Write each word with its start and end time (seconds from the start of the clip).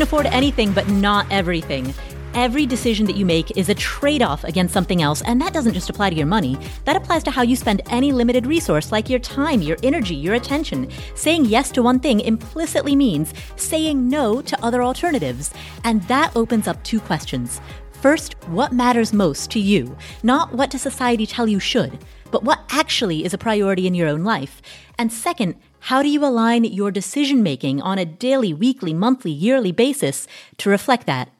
can 0.00 0.06
afford 0.06 0.26
anything, 0.26 0.72
but 0.72 0.88
not 0.88 1.26
everything. 1.30 1.92
Every 2.32 2.64
decision 2.64 3.04
that 3.04 3.16
you 3.16 3.26
make 3.26 3.54
is 3.54 3.68
a 3.68 3.74
trade 3.74 4.22
off 4.22 4.44
against 4.44 4.72
something 4.72 5.02
else, 5.02 5.20
and 5.20 5.38
that 5.42 5.52
doesn't 5.52 5.74
just 5.74 5.90
apply 5.90 6.08
to 6.08 6.16
your 6.16 6.24
money. 6.24 6.56
That 6.86 6.96
applies 6.96 7.22
to 7.24 7.30
how 7.30 7.42
you 7.42 7.54
spend 7.54 7.82
any 7.90 8.10
limited 8.10 8.46
resource 8.46 8.92
like 8.92 9.10
your 9.10 9.18
time, 9.18 9.60
your 9.60 9.76
energy, 9.82 10.14
your 10.14 10.36
attention. 10.36 10.90
Saying 11.16 11.44
yes 11.44 11.70
to 11.72 11.82
one 11.82 12.00
thing 12.00 12.20
implicitly 12.20 12.96
means 12.96 13.34
saying 13.56 14.08
no 14.08 14.40
to 14.40 14.64
other 14.64 14.82
alternatives. 14.82 15.52
And 15.84 16.02
that 16.04 16.34
opens 16.34 16.66
up 16.66 16.82
two 16.82 17.00
questions. 17.00 17.60
First, 17.92 18.42
what 18.48 18.72
matters 18.72 19.12
most 19.12 19.50
to 19.50 19.60
you? 19.60 19.94
Not 20.22 20.54
what 20.54 20.70
does 20.70 20.80
society 20.80 21.26
tell 21.26 21.46
you 21.46 21.60
should, 21.60 21.98
but 22.30 22.42
what 22.42 22.64
actually 22.70 23.22
is 23.22 23.34
a 23.34 23.38
priority 23.38 23.86
in 23.86 23.94
your 23.94 24.08
own 24.08 24.24
life? 24.24 24.62
And 24.98 25.12
second, 25.12 25.56
how 25.80 26.02
do 26.02 26.08
you 26.08 26.24
align 26.24 26.64
your 26.64 26.90
decision 26.90 27.42
making 27.42 27.80
on 27.80 27.98
a 27.98 28.04
daily, 28.04 28.52
weekly, 28.52 28.92
monthly, 28.92 29.30
yearly 29.30 29.72
basis 29.72 30.26
to 30.58 30.70
reflect 30.70 31.06
that? 31.06 31.30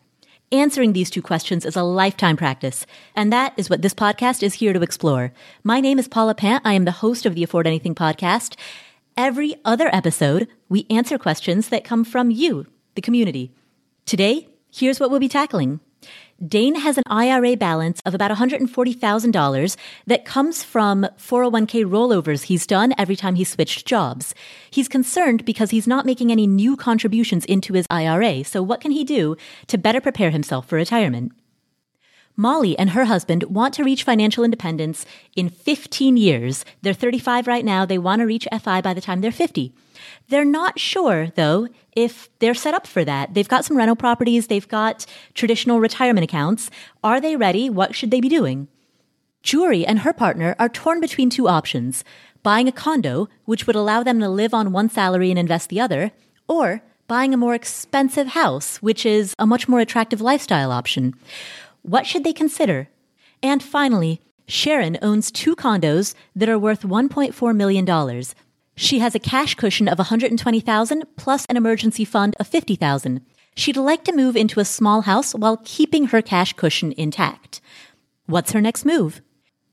Answering 0.50 0.92
these 0.92 1.10
two 1.10 1.22
questions 1.22 1.64
is 1.64 1.76
a 1.76 1.82
lifetime 1.82 2.36
practice, 2.36 2.84
and 3.14 3.32
that 3.32 3.52
is 3.56 3.70
what 3.70 3.82
this 3.82 3.94
podcast 3.94 4.42
is 4.42 4.54
here 4.54 4.72
to 4.72 4.82
explore. 4.82 5.32
My 5.62 5.80
name 5.80 5.98
is 5.98 6.08
Paula 6.08 6.34
Pant. 6.34 6.62
I 6.64 6.72
am 6.72 6.86
the 6.86 6.90
host 6.90 7.26
of 7.26 7.34
the 7.34 7.44
Afford 7.44 7.66
Anything 7.66 7.94
podcast. 7.94 8.56
Every 9.16 9.54
other 9.64 9.94
episode, 9.94 10.48
we 10.68 10.86
answer 10.90 11.18
questions 11.18 11.68
that 11.68 11.84
come 11.84 12.04
from 12.04 12.30
you, 12.30 12.66
the 12.94 13.02
community. 13.02 13.52
Today, 14.06 14.48
here's 14.72 14.98
what 14.98 15.10
we'll 15.10 15.20
be 15.20 15.28
tackling. 15.28 15.80
Daine 16.42 16.76
has 16.76 16.96
an 16.96 17.04
IRA 17.06 17.54
balance 17.54 18.00
of 18.06 18.14
about 18.14 18.30
$140,000 18.30 19.76
that 20.06 20.24
comes 20.24 20.64
from 20.64 21.06
401k 21.18 21.84
rollovers 21.84 22.44
he's 22.44 22.66
done 22.66 22.94
every 22.96 23.14
time 23.14 23.34
he 23.34 23.44
switched 23.44 23.86
jobs. 23.86 24.34
He's 24.70 24.88
concerned 24.88 25.44
because 25.44 25.68
he's 25.68 25.86
not 25.86 26.06
making 26.06 26.32
any 26.32 26.46
new 26.46 26.78
contributions 26.78 27.44
into 27.44 27.74
his 27.74 27.86
IRA. 27.90 28.42
So 28.44 28.62
what 28.62 28.80
can 28.80 28.90
he 28.90 29.04
do 29.04 29.36
to 29.66 29.76
better 29.76 30.00
prepare 30.00 30.30
himself 30.30 30.66
for 30.66 30.76
retirement? 30.76 31.32
Molly 32.40 32.78
and 32.78 32.90
her 32.90 33.04
husband 33.04 33.42
want 33.44 33.74
to 33.74 33.84
reach 33.84 34.02
financial 34.02 34.44
independence 34.44 35.04
in 35.36 35.50
15 35.50 36.16
years. 36.16 36.64
They're 36.80 36.94
35 36.94 37.46
right 37.46 37.64
now. 37.66 37.84
They 37.84 37.98
want 37.98 38.20
to 38.20 38.26
reach 38.26 38.48
FI 38.50 38.80
by 38.80 38.94
the 38.94 39.00
time 39.02 39.20
they're 39.20 39.30
50. 39.30 39.74
They're 40.30 40.42
not 40.46 40.78
sure, 40.78 41.28
though, 41.36 41.68
if 41.94 42.30
they're 42.38 42.54
set 42.54 42.72
up 42.72 42.86
for 42.86 43.04
that. 43.04 43.34
They've 43.34 43.46
got 43.46 43.66
some 43.66 43.76
rental 43.76 43.94
properties, 43.94 44.46
they've 44.46 44.66
got 44.66 45.04
traditional 45.34 45.80
retirement 45.80 46.24
accounts. 46.24 46.70
Are 47.04 47.20
they 47.20 47.36
ready? 47.36 47.68
What 47.68 47.94
should 47.94 48.10
they 48.10 48.22
be 48.22 48.30
doing? 48.30 48.68
Jury 49.42 49.84
and 49.84 49.98
her 49.98 50.14
partner 50.14 50.56
are 50.58 50.70
torn 50.70 50.98
between 50.98 51.28
two 51.28 51.46
options 51.46 52.04
buying 52.42 52.68
a 52.68 52.72
condo, 52.72 53.28
which 53.44 53.66
would 53.66 53.76
allow 53.76 54.02
them 54.02 54.18
to 54.18 54.30
live 54.30 54.54
on 54.54 54.72
one 54.72 54.88
salary 54.88 55.28
and 55.28 55.38
invest 55.38 55.68
the 55.68 55.78
other, 55.78 56.10
or 56.48 56.82
buying 57.10 57.34
a 57.34 57.36
more 57.36 57.56
expensive 57.56 58.28
house, 58.28 58.76
which 58.76 59.04
is 59.04 59.34
a 59.36 59.44
much 59.44 59.68
more 59.68 59.80
attractive 59.80 60.20
lifestyle 60.20 60.70
option. 60.70 61.12
What 61.82 62.06
should 62.06 62.24
they 62.24 62.32
consider? 62.32 62.88
And 63.42 63.62
finally, 63.62 64.20
Sharon 64.46 64.98
owns 65.00 65.30
two 65.30 65.54
condos 65.56 66.14
that 66.34 66.48
are 66.48 66.58
worth 66.58 66.82
$1.4 66.82 67.56
million. 67.56 68.24
She 68.76 68.98
has 68.98 69.14
a 69.14 69.20
cash 69.20 69.54
cushion 69.54 69.88
of 69.88 69.98
120,000 69.98 71.04
plus 71.16 71.46
an 71.46 71.56
emergency 71.56 72.04
fund 72.04 72.34
of 72.40 72.46
50,000. 72.46 73.20
She'd 73.56 73.76
like 73.76 74.04
to 74.04 74.16
move 74.16 74.36
into 74.36 74.60
a 74.60 74.64
small 74.64 75.02
house 75.02 75.34
while 75.34 75.60
keeping 75.64 76.06
her 76.06 76.22
cash 76.22 76.52
cushion 76.54 76.92
intact. 76.96 77.60
What's 78.26 78.52
her 78.52 78.60
next 78.60 78.84
move? 78.84 79.22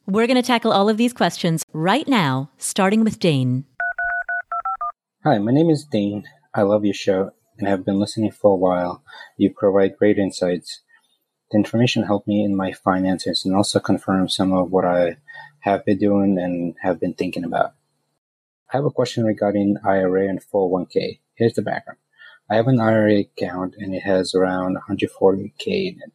We're 0.05 0.27
going 0.27 0.41
to 0.41 0.47
tackle 0.47 0.71
all 0.71 0.89
of 0.89 0.97
these 0.97 1.13
questions 1.13 1.63
right 1.73 2.07
now, 2.07 2.49
starting 2.57 3.03
with 3.03 3.19
Daine. 3.19 3.65
Hi, 5.23 5.37
my 5.39 5.51
name 5.51 5.69
is 5.69 5.85
Daine. 5.85 6.23
I 6.53 6.61
love 6.61 6.85
your 6.85 6.93
show 6.93 7.31
and 7.57 7.67
have 7.67 7.85
been 7.85 7.99
listening 7.99 8.31
for 8.31 8.51
a 8.51 8.55
while. 8.55 9.03
You 9.37 9.53
provide 9.53 9.97
great 9.97 10.17
insights. 10.17 10.81
The 11.51 11.57
information 11.57 12.03
helped 12.03 12.27
me 12.27 12.43
in 12.43 12.55
my 12.55 12.73
finances 12.73 13.45
and 13.45 13.55
also 13.55 13.79
confirmed 13.79 14.31
some 14.31 14.51
of 14.51 14.71
what 14.71 14.85
I 14.85 15.17
have 15.59 15.85
been 15.85 15.97
doing 15.97 16.37
and 16.37 16.75
have 16.81 16.99
been 16.99 17.13
thinking 17.13 17.43
about. 17.43 17.73
I 18.71 18.77
have 18.77 18.85
a 18.85 18.91
question 18.91 19.23
regarding 19.23 19.77
IRA 19.85 20.27
and 20.27 20.41
401k. 20.41 21.19
Here's 21.35 21.53
the 21.53 21.61
background. 21.61 21.99
I 22.49 22.55
have 22.55 22.67
an 22.67 22.81
IRA 22.81 23.19
account 23.19 23.75
and 23.77 23.95
it 23.95 24.01
has 24.01 24.35
around 24.35 24.77
140k 24.89 25.67
in 25.67 26.01
it. 26.01 26.11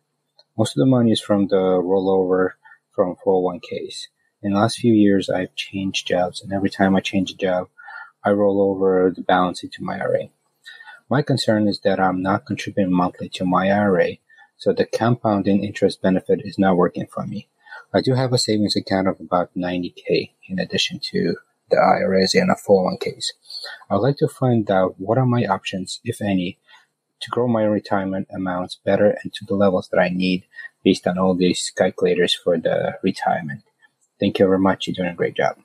Most 0.58 0.76
of 0.76 0.80
the 0.80 0.86
money 0.86 1.12
is 1.12 1.20
from 1.20 1.48
the 1.48 1.56
rollover 1.56 2.50
from 2.94 3.16
401ks. 3.24 4.08
In 4.42 4.52
the 4.52 4.58
last 4.58 4.78
few 4.78 4.92
years, 4.92 5.30
I've 5.30 5.54
changed 5.54 6.06
jobs, 6.06 6.42
and 6.42 6.52
every 6.52 6.68
time 6.68 6.94
I 6.94 7.00
change 7.00 7.30
a 7.30 7.36
job, 7.36 7.68
I 8.24 8.30
roll 8.30 8.60
over 8.60 9.12
the 9.14 9.22
balance 9.22 9.62
into 9.62 9.82
my 9.82 9.98
IRA. 9.98 10.28
My 11.08 11.22
concern 11.22 11.68
is 11.68 11.80
that 11.80 12.00
I'm 12.00 12.22
not 12.22 12.44
contributing 12.44 12.92
monthly 12.92 13.28
to 13.30 13.44
my 13.44 13.70
IRA, 13.70 14.16
so 14.62 14.72
the 14.72 14.86
compounding 14.86 15.64
interest 15.64 16.00
benefit 16.00 16.40
is 16.44 16.56
not 16.56 16.76
working 16.76 17.08
for 17.12 17.26
me. 17.26 17.48
I 17.92 18.00
do 18.00 18.14
have 18.14 18.32
a 18.32 18.38
savings 18.38 18.76
account 18.76 19.08
of 19.08 19.18
about 19.18 19.50
90k 19.56 20.30
in 20.48 20.60
addition 20.60 21.00
to 21.10 21.34
the 21.68 21.78
IRAs 21.78 22.36
and 22.36 22.48
a 22.48 22.54
401ks. 22.54 23.32
I 23.90 23.94
would 23.94 24.02
like 24.02 24.18
to 24.18 24.28
find 24.28 24.70
out 24.70 24.94
what 24.98 25.18
are 25.18 25.26
my 25.26 25.46
options, 25.46 25.98
if 26.04 26.22
any, 26.22 26.60
to 27.22 27.30
grow 27.30 27.48
my 27.48 27.64
retirement 27.64 28.28
amounts 28.32 28.76
better 28.76 29.18
and 29.24 29.34
to 29.34 29.44
the 29.44 29.56
levels 29.56 29.88
that 29.88 29.98
I 29.98 30.10
need 30.10 30.44
based 30.84 31.08
on 31.08 31.18
all 31.18 31.34
these 31.34 31.72
calculators 31.76 32.32
for 32.32 32.56
the 32.56 32.98
retirement. 33.02 33.64
Thank 34.20 34.38
you 34.38 34.46
very 34.46 34.60
much. 34.60 34.86
You're 34.86 34.94
doing 34.94 35.08
a 35.08 35.14
great 35.14 35.34
job. 35.34 35.58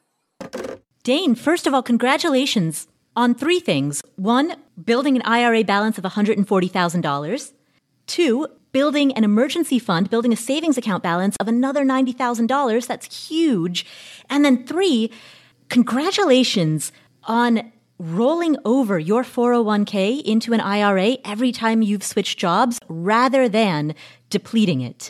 Daine, 1.03 1.38
first 1.38 1.68
of 1.68 1.74
all, 1.75 1.84
congratulations 1.84 2.88
on 3.16 3.36
three 3.36 3.59
things. 3.59 4.02
One, 4.16 4.56
building 4.84 5.16
an 5.16 5.22
IRA 5.22 5.63
balance 5.63 6.00
of 6.00 6.03
$140,000. 6.03 7.53
Two, 8.07 8.47
building 8.77 9.11
an 9.13 9.23
emergency 9.23 9.79
fund, 9.79 10.07
building 10.07 10.31
a 10.31 10.35
savings 10.35 10.77
account 10.77 11.01
balance 11.01 11.35
of 11.39 11.47
another 11.47 11.83
$90,000. 11.83 12.85
That's 12.85 13.27
huge. 13.27 13.88
And 14.29 14.45
then 14.45 14.67
three, 14.67 15.11
congratulations 15.67 16.91
on 17.23 17.71
rolling 17.97 18.55
over 18.65 18.99
your 18.99 19.23
401k 19.23 20.21
into 20.21 20.53
an 20.53 20.61
IRA 20.61 21.17
every 21.25 21.51
time 21.51 21.81
you've 21.81 22.03
switched 22.03 22.38
jobs 22.38 22.77
rather 22.88 23.49
than 23.49 23.95
depleting 24.29 24.81
it. 24.81 25.09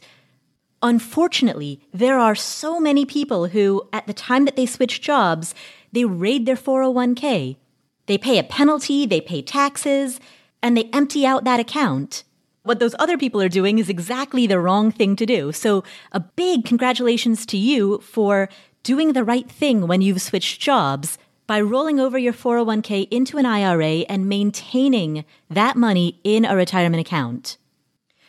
Unfortunately, 0.81 1.81
there 1.94 2.17
are 2.17 2.35
so 2.35 2.79
many 2.79 3.03
people 3.03 3.47
who, 3.47 3.84
at 3.91 4.07
the 4.07 4.13
time 4.13 4.45
that 4.45 4.55
they 4.55 4.66
switch 4.66 5.01
jobs, 5.01 5.53
they 5.91 6.05
raid 6.05 6.45
their 6.45 6.55
401k. 6.55 7.57
They 8.05 8.17
pay 8.17 8.38
a 8.38 8.44
penalty, 8.44 9.05
they 9.05 9.19
pay 9.19 9.41
taxes, 9.41 10.22
and 10.63 10.78
they 10.78 10.89
empty 10.94 11.25
out 11.25 11.44
that 11.44 11.59
account. 11.59 12.23
What 12.67 12.79
those 12.79 12.95
other 13.00 13.17
people 13.17 13.41
are 13.41 13.47
doing 13.47 13.79
is 13.79 13.88
exactly 13.88 14.45
the 14.45 14.59
wrong 14.59 14.91
thing 14.91 15.16
to 15.16 15.25
do. 15.25 15.53
So, 15.53 15.85
a 16.11 16.19
big 16.19 16.66
congratulations 16.66 17.45
to 17.45 17.57
you 17.57 18.00
for 18.00 18.50
doing 18.83 19.13
the 19.13 19.23
right 19.23 19.50
thing 19.50 19.88
when 19.88 20.01
you've 20.01 20.22
switched 20.22 20.59
jobs 20.59 21.17
by 21.47 21.61
rolling 21.61 21.97
over 21.97 22.17
your 22.17 22.33
401k 22.33 23.07
into 23.09 23.38
an 23.38 23.45
IRA 23.45 24.03
and 24.09 24.28
maintaining 24.28 25.23
that 25.50 25.78
money 25.78 26.19
in 26.25 26.44
a 26.44 26.57
retirement 26.57 27.00
account. 27.00 27.55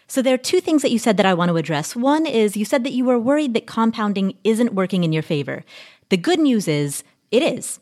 So 0.07 0.23
there 0.23 0.35
are 0.35 0.39
two 0.39 0.61
things 0.61 0.83
that 0.83 0.93
you 0.93 1.01
said 1.01 1.17
that 1.17 1.27
I 1.27 1.35
want 1.35 1.49
to 1.49 1.57
address. 1.57 1.97
One 1.97 2.25
is 2.25 2.57
you 2.57 2.65
said 2.65 2.85
that 2.85 2.93
you 2.93 3.05
were 3.05 3.19
worried 3.19 3.55
that 3.55 3.67
compounding 3.67 4.37
isn't 4.45 4.73
working 4.73 5.03
in 5.03 5.13
your 5.13 5.25
favor. 5.25 5.65
The 6.11 6.17
good 6.17 6.39
news 6.39 6.69
is 6.69 7.03
it 7.33 7.43
is. 7.43 7.81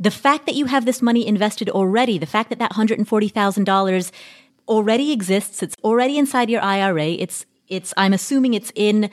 The 0.00 0.10
fact 0.10 0.46
that 0.46 0.56
you 0.56 0.66
have 0.66 0.84
this 0.84 1.00
money 1.00 1.24
invested 1.24 1.70
already, 1.70 2.18
the 2.18 2.26
fact 2.26 2.50
that 2.50 2.58
that 2.58 2.72
$140,000 2.72 4.10
already 4.72 5.12
exists, 5.12 5.62
it's 5.62 5.76
already 5.84 6.16
inside 6.16 6.48
your 6.50 6.62
IRA, 6.62 7.10
it's 7.24 7.44
it's 7.68 7.92
I'm 7.96 8.12
assuming 8.12 8.54
it's 8.54 8.72
in 8.74 9.10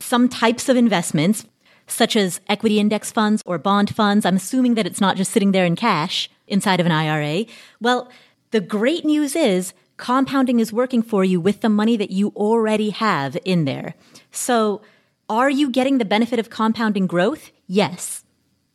some 0.00 0.28
types 0.28 0.68
of 0.68 0.76
investments, 0.76 1.44
such 1.86 2.16
as 2.16 2.40
equity 2.48 2.78
index 2.78 3.12
funds 3.12 3.42
or 3.44 3.58
bond 3.58 3.94
funds. 3.94 4.24
I'm 4.24 4.36
assuming 4.36 4.74
that 4.74 4.86
it's 4.86 5.00
not 5.00 5.16
just 5.16 5.32
sitting 5.32 5.52
there 5.52 5.66
in 5.66 5.76
cash 5.76 6.30
inside 6.46 6.80
of 6.80 6.86
an 6.86 6.92
IRA. 6.92 7.46
Well, 7.80 8.10
the 8.50 8.60
great 8.60 9.04
news 9.04 9.34
is 9.36 9.74
compounding 9.96 10.60
is 10.60 10.72
working 10.72 11.02
for 11.02 11.24
you 11.24 11.40
with 11.40 11.60
the 11.60 11.68
money 11.68 11.96
that 11.96 12.10
you 12.10 12.28
already 12.36 12.90
have 12.90 13.36
in 13.44 13.64
there. 13.64 13.94
So, 14.30 14.82
are 15.28 15.50
you 15.50 15.70
getting 15.70 15.98
the 15.98 16.04
benefit 16.04 16.38
of 16.38 16.50
compounding 16.50 17.06
growth? 17.06 17.50
Yes. 17.66 18.24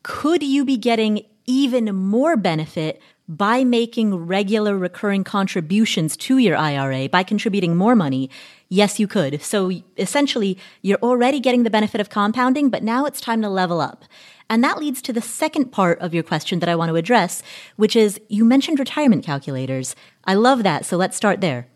Could 0.04 0.42
you 0.42 0.66
be 0.66 0.78
getting 0.78 1.25
even 1.46 1.96
more 1.96 2.36
benefit 2.36 3.01
by 3.27 3.63
making 3.63 4.15
regular 4.15 4.77
recurring 4.77 5.24
contributions 5.24 6.15
to 6.15 6.38
your 6.38 6.56
IRA, 6.56 7.09
by 7.09 7.24
contributing 7.24 7.75
more 7.75 7.95
money, 7.95 8.29
yes, 8.69 9.00
you 9.00 9.07
could. 9.07 9.41
So 9.41 9.71
essentially, 9.97 10.57
you're 10.81 11.00
already 11.00 11.39
getting 11.39 11.63
the 11.63 11.69
benefit 11.69 12.00
of 12.00 12.09
compounding, 12.09 12.69
but 12.69 12.83
now 12.83 13.06
it's 13.06 13.19
time 13.19 13.41
to 13.41 13.50
level 13.50 13.81
up. 13.81 14.06
And 14.50 14.63
that 14.63 14.77
leads 14.77 15.01
to 15.01 15.13
the 15.13 15.21
second 15.21 15.74
part 15.74 16.00
of 16.00 16.13
your 16.13 16.24
question 16.24 16.59
that 16.59 16.69
I 16.69 16.75
want 16.75 16.89
to 16.89 16.95
address, 16.95 17.44
which 17.75 17.97
is 17.97 18.19
you 18.29 18.45
mentioned 18.45 18.79
retirement 18.79 19.25
calculators. 19.25 19.94
I 20.24 20.35
love 20.35 20.63
that, 20.63 20.85
so 20.85 20.95
let's 20.95 21.18
start 21.18 21.41
there. 21.41 21.68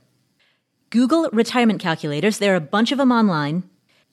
Google 0.89 1.30
retirement 1.33 1.81
calculators, 1.81 2.38
there 2.38 2.53
are 2.53 2.57
a 2.57 2.62
bunch 2.62 2.92
of 2.92 2.98
them 2.98 3.12
online, 3.12 3.69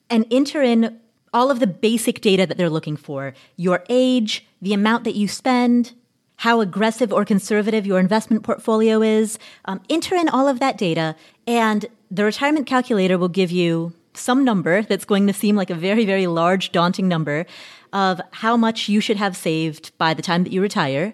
and 0.09 0.25
enter 0.31 0.61
in 0.61 0.99
all 1.33 1.51
of 1.51 1.59
the 1.59 1.67
basic 1.67 2.21
data 2.21 2.45
that 2.45 2.57
they're 2.57 2.69
looking 2.69 2.97
for 2.97 3.33
your 3.55 3.83
age, 3.87 4.45
the 4.61 4.73
amount 4.73 5.03
that 5.03 5.15
you 5.15 5.27
spend, 5.27 5.93
how 6.39 6.61
aggressive 6.61 7.11
or 7.11 7.25
conservative 7.25 7.85
your 7.85 7.99
investment 7.99 8.43
portfolio 8.43 9.01
is. 9.01 9.37
Um, 9.65 9.81
enter 9.89 10.15
in 10.15 10.29
all 10.29 10.47
of 10.47 10.61
that 10.61 10.77
data, 10.77 11.15
and 11.45 11.85
the 12.09 12.23
retirement 12.23 12.65
calculator 12.65 13.17
will 13.17 13.27
give 13.27 13.51
you 13.51 13.91
some 14.13 14.45
number 14.45 14.81
that's 14.83 15.03
going 15.03 15.27
to 15.27 15.33
seem 15.33 15.57
like 15.57 15.69
a 15.69 15.75
very, 15.75 16.05
very 16.05 16.27
large, 16.27 16.71
daunting 16.71 17.09
number 17.09 17.45
of 17.91 18.21
how 18.31 18.55
much 18.55 18.87
you 18.87 19.01
should 19.01 19.17
have 19.17 19.35
saved 19.35 19.91
by 19.97 20.13
the 20.13 20.21
time 20.21 20.45
that 20.45 20.53
you 20.53 20.61
retire. 20.61 21.13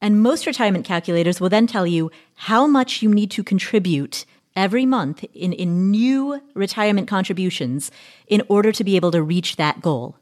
And 0.00 0.20
most 0.20 0.46
retirement 0.46 0.84
calculators 0.84 1.40
will 1.40 1.48
then 1.48 1.68
tell 1.68 1.86
you 1.86 2.10
how 2.34 2.66
much 2.66 3.02
you 3.02 3.08
need 3.08 3.30
to 3.32 3.44
contribute 3.44 4.26
every 4.56 4.84
month 4.84 5.22
in, 5.32 5.52
in 5.52 5.92
new 5.92 6.40
retirement 6.54 7.06
contributions 7.06 7.92
in 8.26 8.42
order 8.48 8.72
to 8.72 8.82
be 8.82 8.96
able 8.96 9.12
to 9.12 9.22
reach 9.22 9.54
that 9.56 9.80
goal. 9.80 10.16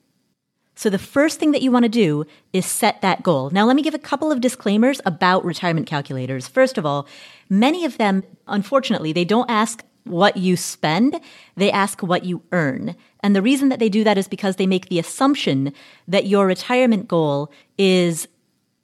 So 0.75 0.91
the 0.91 0.99
first 0.99 1.39
thing 1.39 1.53
that 1.53 1.63
you 1.63 1.71
want 1.71 1.85
to 1.85 1.89
do 1.89 2.25
is 2.53 2.67
set 2.67 3.01
that 3.01 3.23
goal. 3.23 3.51
Now, 3.51 3.65
let 3.65 3.77
me 3.77 3.83
give 3.83 3.95
a 3.95 3.99
couple 3.99 4.33
of 4.33 4.41
disclaimers 4.41 5.01
about 5.07 5.45
retirement 5.45 5.87
calculators. 5.87 6.49
First 6.49 6.79
of 6.79 6.85
all, 6.85 7.07
many 7.49 7.85
of 7.85 7.99
them, 7.99 8.25
unfortunately, 8.49 9.13
they 9.13 9.25
don't 9.25 9.51
ask 9.51 9.85
what 10.05 10.37
you 10.37 10.57
spend, 10.57 11.19
they 11.57 11.71
ask 11.71 12.03
what 12.03 12.25
you 12.25 12.43
earn. 12.53 12.95
And 13.21 13.35
the 13.35 13.43
reason 13.43 13.71
that 13.71 13.79
they 13.79 13.89
do 13.89 14.05
that 14.05 14.19
is 14.19 14.29
because 14.29 14.57
they 14.57 14.67
make 14.67 14.89
the 14.89 14.99
assumption 14.99 15.73
that 16.07 16.27
your 16.27 16.47
retirement 16.47 17.09
goal 17.09 17.51
is 17.79 18.29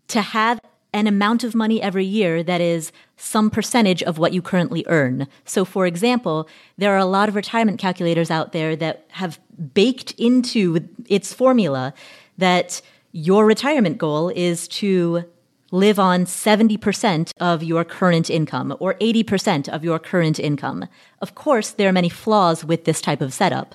to 0.09 0.23
have 0.23 0.61
an 0.93 1.07
amount 1.07 1.45
of 1.45 1.55
money 1.55 1.81
every 1.81 2.05
year 2.05 2.43
that 2.43 2.61
is 2.61 2.91
some 3.17 3.51
percentage 3.51 4.03
of 4.03 4.19
what 4.19 4.33
you 4.33 4.43
currently 4.43 4.85
earn. 4.89 5.29
So, 5.45 5.65
for 5.65 5.87
example, 5.87 6.49
there 6.79 6.93
are 6.95 6.99
a 6.99 7.05
lot 7.05 7.29
of 7.29 7.37
retirement 7.37 7.79
calculators 7.79 8.31
out 8.31 8.53
there 8.53 8.75
that 8.77 9.05
have 9.11 9.39
baked 9.75 10.13
into 10.13 10.89
its 11.07 11.33
formula 11.33 11.95
that 12.39 12.81
your 13.13 13.45
retirement 13.45 13.99
goal 13.99 14.31
is 14.31 14.69
to 14.69 15.25
live 15.71 15.99
on 15.99 16.25
70% 16.25 17.33
of 17.39 17.63
your 17.63 17.85
current 17.85 18.29
income 18.29 18.77
or 18.81 18.95
80% 18.95 19.69
of 19.69 19.85
your 19.85 19.99
current 19.99 20.39
income. 20.39 20.87
Of 21.21 21.35
course, 21.35 21.71
there 21.71 21.89
are 21.89 21.93
many 21.93 22.09
flaws 22.09 22.65
with 22.65 22.85
this 22.85 23.01
type 23.01 23.21
of 23.21 23.33
setup. 23.33 23.75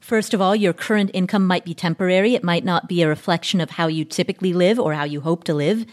First 0.00 0.32
of 0.32 0.40
all, 0.40 0.54
your 0.54 0.72
current 0.72 1.10
income 1.12 1.46
might 1.46 1.64
be 1.64 1.74
temporary. 1.74 2.34
It 2.34 2.44
might 2.44 2.64
not 2.64 2.88
be 2.88 3.02
a 3.02 3.08
reflection 3.08 3.60
of 3.60 3.70
how 3.70 3.88
you 3.88 4.04
typically 4.04 4.52
live 4.52 4.78
or 4.78 4.94
how 4.94 5.04
you 5.04 5.20
hope 5.20 5.44
to 5.44 5.54
live. 5.54 5.84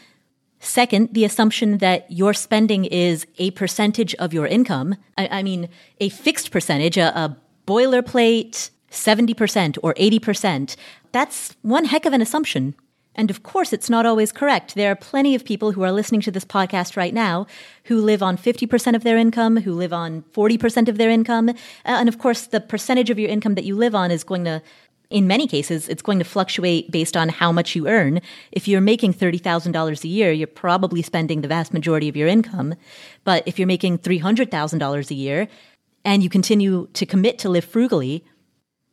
Second, 0.60 1.14
the 1.14 1.26
assumption 1.26 1.80
that 1.80 2.10
your 2.10 2.34
spending 2.34 2.86
is 2.86 3.26
a 3.38 3.52
percentage 3.52 4.16
of 4.16 4.34
your 4.34 4.48
income. 4.48 4.96
I, 5.18 5.28
I 5.40 5.44
mean, 5.44 5.70
a 6.00 6.10
fixed 6.10 6.52
percentage, 6.52 6.98
a, 6.98 7.08
a 7.18 7.38
boilerplate 7.68 8.70
70% 8.96 9.78
or 9.84 9.94
80%. 9.94 10.76
That's 11.12 11.56
one 11.62 11.86
heck 11.86 12.06
of 12.06 12.14
an 12.14 12.22
assumption. 12.22 12.76
And 13.16 13.30
of 13.30 13.44
course, 13.44 13.72
it's 13.72 13.90
not 13.90 14.06
always 14.06 14.32
correct. 14.32 14.76
There 14.76 14.92
are 14.92 14.96
plenty 14.96 15.36
of 15.36 15.46
people 15.46 15.72
who 15.72 15.84
are 15.84 15.92
listening 15.92 16.22
to 16.22 16.32
this 16.32 16.44
podcast 16.44 16.98
right 16.98 17.14
now 17.14 17.48
who 17.86 18.02
live 18.02 18.22
on 18.22 18.38
50% 18.38 18.96
of 18.96 19.04
their 19.04 19.18
income, 19.18 19.58
who 19.58 19.74
live 19.74 19.94
on 19.94 20.24
40% 20.34 20.90
of 20.90 20.98
their 20.98 21.10
income. 21.10 21.50
Uh, 21.50 21.54
and 21.86 22.10
of 22.10 22.20
course, 22.20 22.48
the 22.48 22.60
percentage 22.60 23.10
of 23.10 23.18
your 23.18 23.30
income 23.30 23.56
that 23.56 23.64
you 23.64 23.76
live 23.76 23.96
on 23.96 24.12
is 24.12 24.24
going 24.24 24.44
to 24.44 24.62
in 25.10 25.28
many 25.28 25.46
cases, 25.46 25.88
it's 25.88 26.02
going 26.02 26.18
to 26.18 26.26
fluctuate 26.26 26.90
based 26.90 27.16
on 27.16 27.30
how 27.30 27.52
much 27.52 27.76
you 27.76 27.88
earn. 27.88 28.20
If 28.52 28.68
you're 28.68 28.82
making 28.82 29.14
$30,000 29.14 30.04
a 30.04 30.08
year, 30.08 30.32
you're 30.32 30.48
probably 30.48 31.04
spending 31.04 31.42
the 31.42 31.48
vast 31.48 31.74
majority 31.74 32.10
of 32.10 32.16
your 32.18 32.28
income. 32.28 32.74
But 33.24 33.44
if 33.46 33.60
you're 33.60 33.68
making 33.68 34.00
$300,000 34.00 35.12
a 35.12 35.14
year 35.14 35.48
and 36.04 36.24
you 36.24 36.30
continue 36.30 36.88
to 36.94 37.06
commit 37.06 37.38
to 37.40 37.50
live 37.50 37.66
frugally, 37.66 38.24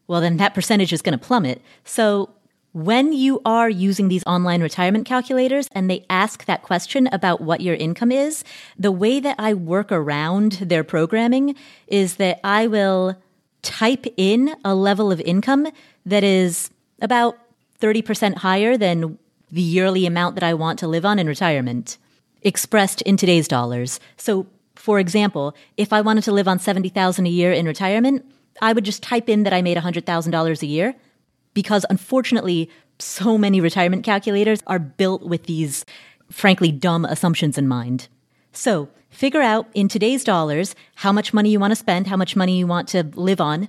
well, 0.06 0.20
then 0.20 0.36
that 0.38 0.54
percentage 0.54 0.92
is 0.92 1.02
going 1.02 1.18
to 1.18 1.24
plummet. 1.24 1.62
So 1.84 2.30
when 2.72 3.12
you 3.12 3.40
are 3.44 3.68
using 3.68 4.08
these 4.08 4.24
online 4.24 4.62
retirement 4.62 5.04
calculators 5.04 5.68
and 5.72 5.90
they 5.90 6.04
ask 6.08 6.46
that 6.46 6.62
question 6.62 7.06
about 7.12 7.40
what 7.40 7.60
your 7.60 7.74
income 7.74 8.10
is, 8.10 8.44
the 8.78 8.92
way 8.92 9.20
that 9.20 9.36
I 9.38 9.52
work 9.52 9.92
around 9.92 10.52
their 10.52 10.82
programming 10.82 11.54
is 11.86 12.16
that 12.16 12.40
I 12.42 12.66
will 12.66 13.16
type 13.60 14.06
in 14.16 14.54
a 14.64 14.74
level 14.74 15.12
of 15.12 15.20
income 15.20 15.68
that 16.06 16.24
is 16.24 16.70
about 17.00 17.38
30% 17.80 18.36
higher 18.36 18.76
than 18.76 19.18
the 19.50 19.62
yearly 19.62 20.06
amount 20.06 20.34
that 20.36 20.44
I 20.44 20.54
want 20.54 20.78
to 20.78 20.88
live 20.88 21.04
on 21.04 21.18
in 21.18 21.26
retirement, 21.26 21.98
expressed 22.40 23.02
in 23.02 23.18
today's 23.18 23.46
dollars. 23.46 24.00
So, 24.16 24.46
for 24.76 24.98
example, 24.98 25.54
if 25.76 25.92
I 25.92 26.00
wanted 26.00 26.24
to 26.24 26.32
live 26.32 26.48
on 26.48 26.58
70,000 26.58 27.26
a 27.26 27.28
year 27.28 27.52
in 27.52 27.66
retirement, 27.66 28.24
I 28.60 28.72
would 28.72 28.84
just 28.84 29.02
type 29.02 29.28
in 29.28 29.44
that 29.44 29.52
I 29.52 29.62
made 29.62 29.76
$100,000 29.76 30.62
a 30.62 30.66
year 30.66 30.94
because 31.54 31.86
unfortunately, 31.90 32.70
so 32.98 33.36
many 33.36 33.60
retirement 33.60 34.04
calculators 34.04 34.62
are 34.66 34.78
built 34.78 35.22
with 35.22 35.44
these 35.44 35.84
frankly 36.30 36.72
dumb 36.72 37.04
assumptions 37.04 37.58
in 37.58 37.68
mind. 37.68 38.08
So, 38.52 38.88
figure 39.10 39.42
out 39.42 39.68
in 39.74 39.88
today's 39.88 40.24
dollars 40.24 40.74
how 40.96 41.12
much 41.12 41.34
money 41.34 41.50
you 41.50 41.60
want 41.60 41.72
to 41.72 41.76
spend, 41.76 42.06
how 42.06 42.16
much 42.16 42.36
money 42.36 42.58
you 42.58 42.66
want 42.66 42.88
to 42.88 43.02
live 43.14 43.40
on, 43.40 43.68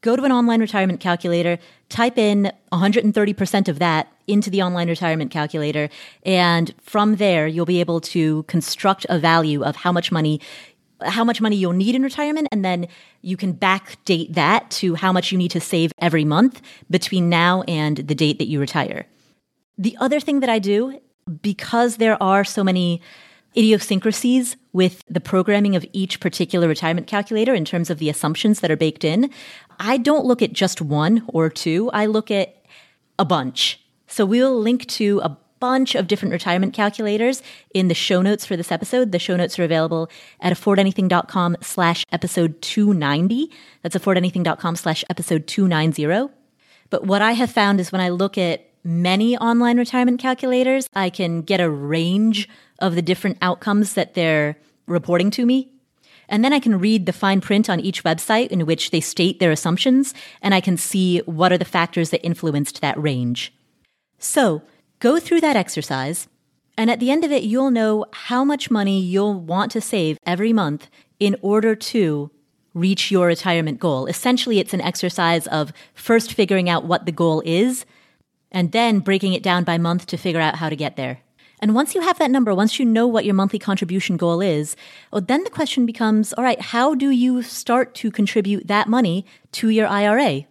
go 0.00 0.14
to 0.14 0.22
an 0.22 0.32
online 0.32 0.60
retirement 0.60 1.00
calculator, 1.00 1.58
type 1.88 2.18
in 2.18 2.52
130% 2.72 3.68
of 3.68 3.78
that 3.78 4.12
into 4.26 4.50
the 4.50 4.62
online 4.62 4.88
retirement 4.88 5.30
calculator, 5.30 5.88
and 6.24 6.74
from 6.80 7.16
there 7.16 7.46
you'll 7.46 7.64
be 7.64 7.80
able 7.80 8.00
to 8.00 8.42
construct 8.44 9.06
a 9.08 9.18
value 9.18 9.62
of 9.64 9.76
how 9.76 9.90
much 9.90 10.12
money 10.12 10.40
how 11.02 11.24
much 11.24 11.40
money 11.40 11.56
you'll 11.56 11.72
need 11.72 11.94
in 11.94 12.02
retirement 12.02 12.48
and 12.52 12.64
then 12.64 12.86
you 13.22 13.36
can 13.36 13.54
backdate 13.54 14.34
that 14.34 14.70
to 14.70 14.94
how 14.94 15.12
much 15.12 15.32
you 15.32 15.38
need 15.38 15.50
to 15.50 15.60
save 15.60 15.92
every 15.98 16.24
month 16.24 16.60
between 16.90 17.28
now 17.28 17.62
and 17.62 17.98
the 17.98 18.14
date 18.14 18.38
that 18.38 18.48
you 18.48 18.60
retire. 18.60 19.06
The 19.76 19.96
other 20.00 20.20
thing 20.20 20.40
that 20.40 20.50
I 20.50 20.58
do 20.58 21.00
because 21.42 21.96
there 21.96 22.22
are 22.22 22.44
so 22.44 22.62
many 22.62 23.00
idiosyncrasies 23.56 24.56
with 24.72 25.02
the 25.08 25.20
programming 25.20 25.76
of 25.76 25.86
each 25.92 26.20
particular 26.20 26.68
retirement 26.68 27.06
calculator 27.06 27.54
in 27.54 27.64
terms 27.64 27.88
of 27.88 27.98
the 27.98 28.10
assumptions 28.10 28.60
that 28.60 28.70
are 28.70 28.76
baked 28.76 29.04
in. 29.04 29.30
I 29.78 29.96
don't 29.96 30.24
look 30.24 30.42
at 30.42 30.52
just 30.52 30.80
one 30.80 31.24
or 31.28 31.48
two, 31.48 31.90
I 31.92 32.06
look 32.06 32.30
at 32.30 32.56
a 33.18 33.24
bunch. 33.24 33.80
So 34.06 34.26
we'll 34.26 34.58
link 34.58 34.86
to 34.86 35.20
a 35.20 35.38
bunch 35.64 35.94
of 35.94 36.06
different 36.06 36.30
retirement 36.30 36.74
calculators 36.74 37.42
in 37.72 37.88
the 37.88 37.94
show 37.94 38.20
notes 38.20 38.44
for 38.44 38.54
this 38.54 38.70
episode. 38.70 39.12
The 39.12 39.18
show 39.18 39.34
notes 39.34 39.58
are 39.58 39.64
available 39.64 40.10
at 40.40 40.52
affordanything.com 40.52 41.56
slash 41.62 42.04
episode 42.12 42.60
290. 42.60 43.50
That's 43.80 43.96
affordanything.com 43.96 44.76
slash 44.76 45.04
episode 45.08 45.46
290. 45.46 46.34
But 46.90 47.06
what 47.06 47.22
I 47.22 47.32
have 47.32 47.50
found 47.50 47.80
is 47.80 47.92
when 47.92 48.02
I 48.02 48.10
look 48.10 48.36
at 48.36 48.68
many 48.84 49.38
online 49.38 49.78
retirement 49.78 50.20
calculators, 50.20 50.86
I 50.92 51.08
can 51.08 51.40
get 51.40 51.62
a 51.62 51.70
range 51.70 52.46
of 52.80 52.94
the 52.94 53.00
different 53.00 53.38
outcomes 53.40 53.94
that 53.94 54.12
they're 54.12 54.58
reporting 54.86 55.30
to 55.30 55.46
me. 55.46 55.70
And 56.28 56.44
then 56.44 56.52
I 56.52 56.60
can 56.60 56.78
read 56.78 57.06
the 57.06 57.12
fine 57.14 57.40
print 57.40 57.70
on 57.70 57.80
each 57.80 58.04
website 58.04 58.48
in 58.48 58.66
which 58.66 58.90
they 58.90 59.00
state 59.00 59.40
their 59.40 59.50
assumptions, 59.50 60.12
and 60.42 60.54
I 60.54 60.60
can 60.60 60.76
see 60.76 61.20
what 61.20 61.52
are 61.52 61.58
the 61.58 61.64
factors 61.64 62.10
that 62.10 62.22
influenced 62.22 62.82
that 62.82 63.00
range. 63.00 63.54
So 64.18 64.62
go 65.04 65.20
through 65.20 65.42
that 65.42 65.54
exercise, 65.54 66.28
and 66.78 66.90
at 66.90 66.98
the 66.98 67.10
end 67.10 67.24
of 67.24 67.30
it, 67.30 67.42
you'll 67.42 67.70
know 67.70 68.06
how 68.14 68.42
much 68.42 68.70
money 68.70 68.98
you'll 68.98 69.38
want 69.38 69.70
to 69.70 69.78
save 69.78 70.16
every 70.24 70.50
month 70.50 70.88
in 71.20 71.36
order 71.42 71.74
to 71.74 72.30
reach 72.72 73.10
your 73.10 73.26
retirement 73.26 73.78
goal. 73.78 74.06
Essentially, 74.06 74.58
it's 74.58 74.72
an 74.72 74.80
exercise 74.80 75.46
of 75.48 75.74
first 75.92 76.32
figuring 76.32 76.70
out 76.70 76.86
what 76.86 77.04
the 77.04 77.12
goal 77.12 77.42
is 77.44 77.84
and 78.50 78.72
then 78.72 78.98
breaking 79.00 79.34
it 79.34 79.42
down 79.42 79.62
by 79.62 79.76
month 79.76 80.06
to 80.06 80.16
figure 80.16 80.40
out 80.40 80.56
how 80.56 80.70
to 80.70 80.76
get 80.76 80.96
there. 80.96 81.18
And 81.60 81.74
once 81.74 81.94
you 81.94 82.00
have 82.00 82.18
that 82.18 82.30
number, 82.30 82.54
once 82.54 82.78
you 82.78 82.86
know 82.86 83.06
what 83.06 83.26
your 83.26 83.34
monthly 83.34 83.58
contribution 83.58 84.16
goal 84.16 84.40
is, 84.40 84.74
well, 85.12 85.20
then 85.20 85.44
the 85.44 85.50
question 85.50 85.84
becomes 85.84 86.32
all 86.32 86.44
right, 86.44 86.60
how 86.60 86.94
do 86.94 87.10
you 87.10 87.42
start 87.42 87.94
to 87.96 88.10
contribute 88.10 88.68
that 88.68 88.88
money 88.88 89.26
to 89.52 89.68
your 89.68 89.86
IRA? 89.86 90.46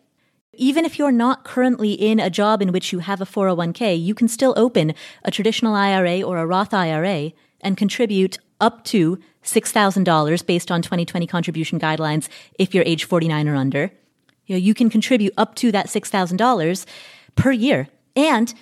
Even 0.56 0.86
if 0.86 1.00
you're 1.00 1.12
not 1.12 1.44
currently 1.44 1.94
in 1.94 2.20
a 2.20 2.30
job 2.30 2.62
in 2.62 2.72
which 2.72 2.94
you 2.94 3.00
have 3.00 3.22
a 3.22 3.26
401k, 3.26 4.02
you 4.02 4.14
can 4.14 4.28
still 4.28 4.54
open 4.56 4.94
a 5.24 5.32
traditional 5.32 5.74
IRA 5.74 6.22
or 6.22 6.38
a 6.38 6.46
Roth 6.46 6.74
IRA 6.74 7.32
and 7.62 7.76
contribute 7.76 8.38
up 8.62 8.84
to 8.86 9.20
$6,000 9.44 10.46
based 10.46 10.72
on 10.72 10.82
2020 10.82 11.28
contribution 11.28 11.80
guidelines 11.80 12.30
if 12.60 12.74
you're 12.74 12.84
age 12.86 13.06
49 13.06 13.48
or 13.48 13.56
under. 13.56 13.92
You 14.46 14.56
know, 14.56 14.60
you 14.60 14.74
can 14.74 14.90
contribute 14.90 15.34
up 15.38 15.56
to 15.56 15.72
that 15.72 15.88
$6,000 15.88 16.86
per 17.36 17.52
year. 17.52 17.88
And 18.16 18.54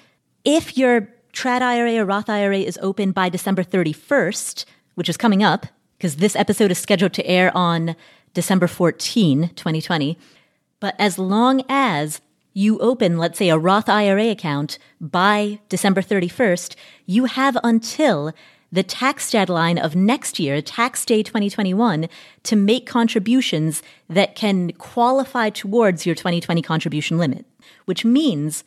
if 0.45 0.77
your 0.77 1.09
Trad 1.33 1.61
IRA 1.61 1.97
or 1.97 2.05
Roth 2.05 2.29
IRA 2.29 2.59
is 2.59 2.79
open 2.81 3.11
by 3.11 3.29
December 3.29 3.63
31st, 3.63 4.65
which 4.95 5.09
is 5.09 5.17
coming 5.17 5.43
up, 5.43 5.65
because 5.97 6.17
this 6.17 6.35
episode 6.35 6.71
is 6.71 6.77
scheduled 6.77 7.13
to 7.13 7.25
air 7.25 7.55
on 7.55 7.95
December 8.33 8.67
14, 8.67 9.49
2020. 9.55 10.17
But 10.81 10.95
as 10.99 11.17
long 11.17 11.63
as 11.69 12.19
you 12.53 12.77
open, 12.79 13.17
let's 13.17 13.37
say, 13.37 13.47
a 13.47 13.57
Roth 13.57 13.87
IRA 13.87 14.29
account 14.29 14.77
by 14.99 15.59
December 15.69 16.01
31st, 16.01 16.75
you 17.05 17.25
have 17.25 17.57
until 17.63 18.33
the 18.73 18.83
tax 18.83 19.31
deadline 19.31 19.77
of 19.77 19.95
next 19.95 20.39
year, 20.39 20.61
tax 20.61 21.05
day 21.05 21.23
2021, 21.23 22.09
to 22.43 22.55
make 22.55 22.85
contributions 22.85 23.83
that 24.09 24.35
can 24.35 24.71
qualify 24.73 25.49
towards 25.49 26.05
your 26.05 26.15
2020 26.15 26.61
contribution 26.61 27.17
limit, 27.17 27.45
which 27.85 28.03
means 28.03 28.63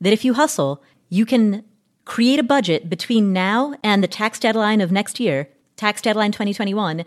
that 0.00 0.12
if 0.12 0.24
you 0.24 0.34
hustle, 0.34 0.82
you 1.08 1.24
can 1.24 1.64
create 2.04 2.38
a 2.38 2.44
budget 2.44 2.90
between 2.90 3.32
now 3.32 3.74
and 3.82 4.02
the 4.02 4.08
tax 4.08 4.38
deadline 4.38 4.80
of 4.80 4.92
next 4.92 5.18
year, 5.18 5.48
tax 5.76 6.02
deadline 6.02 6.32
2021, 6.32 7.04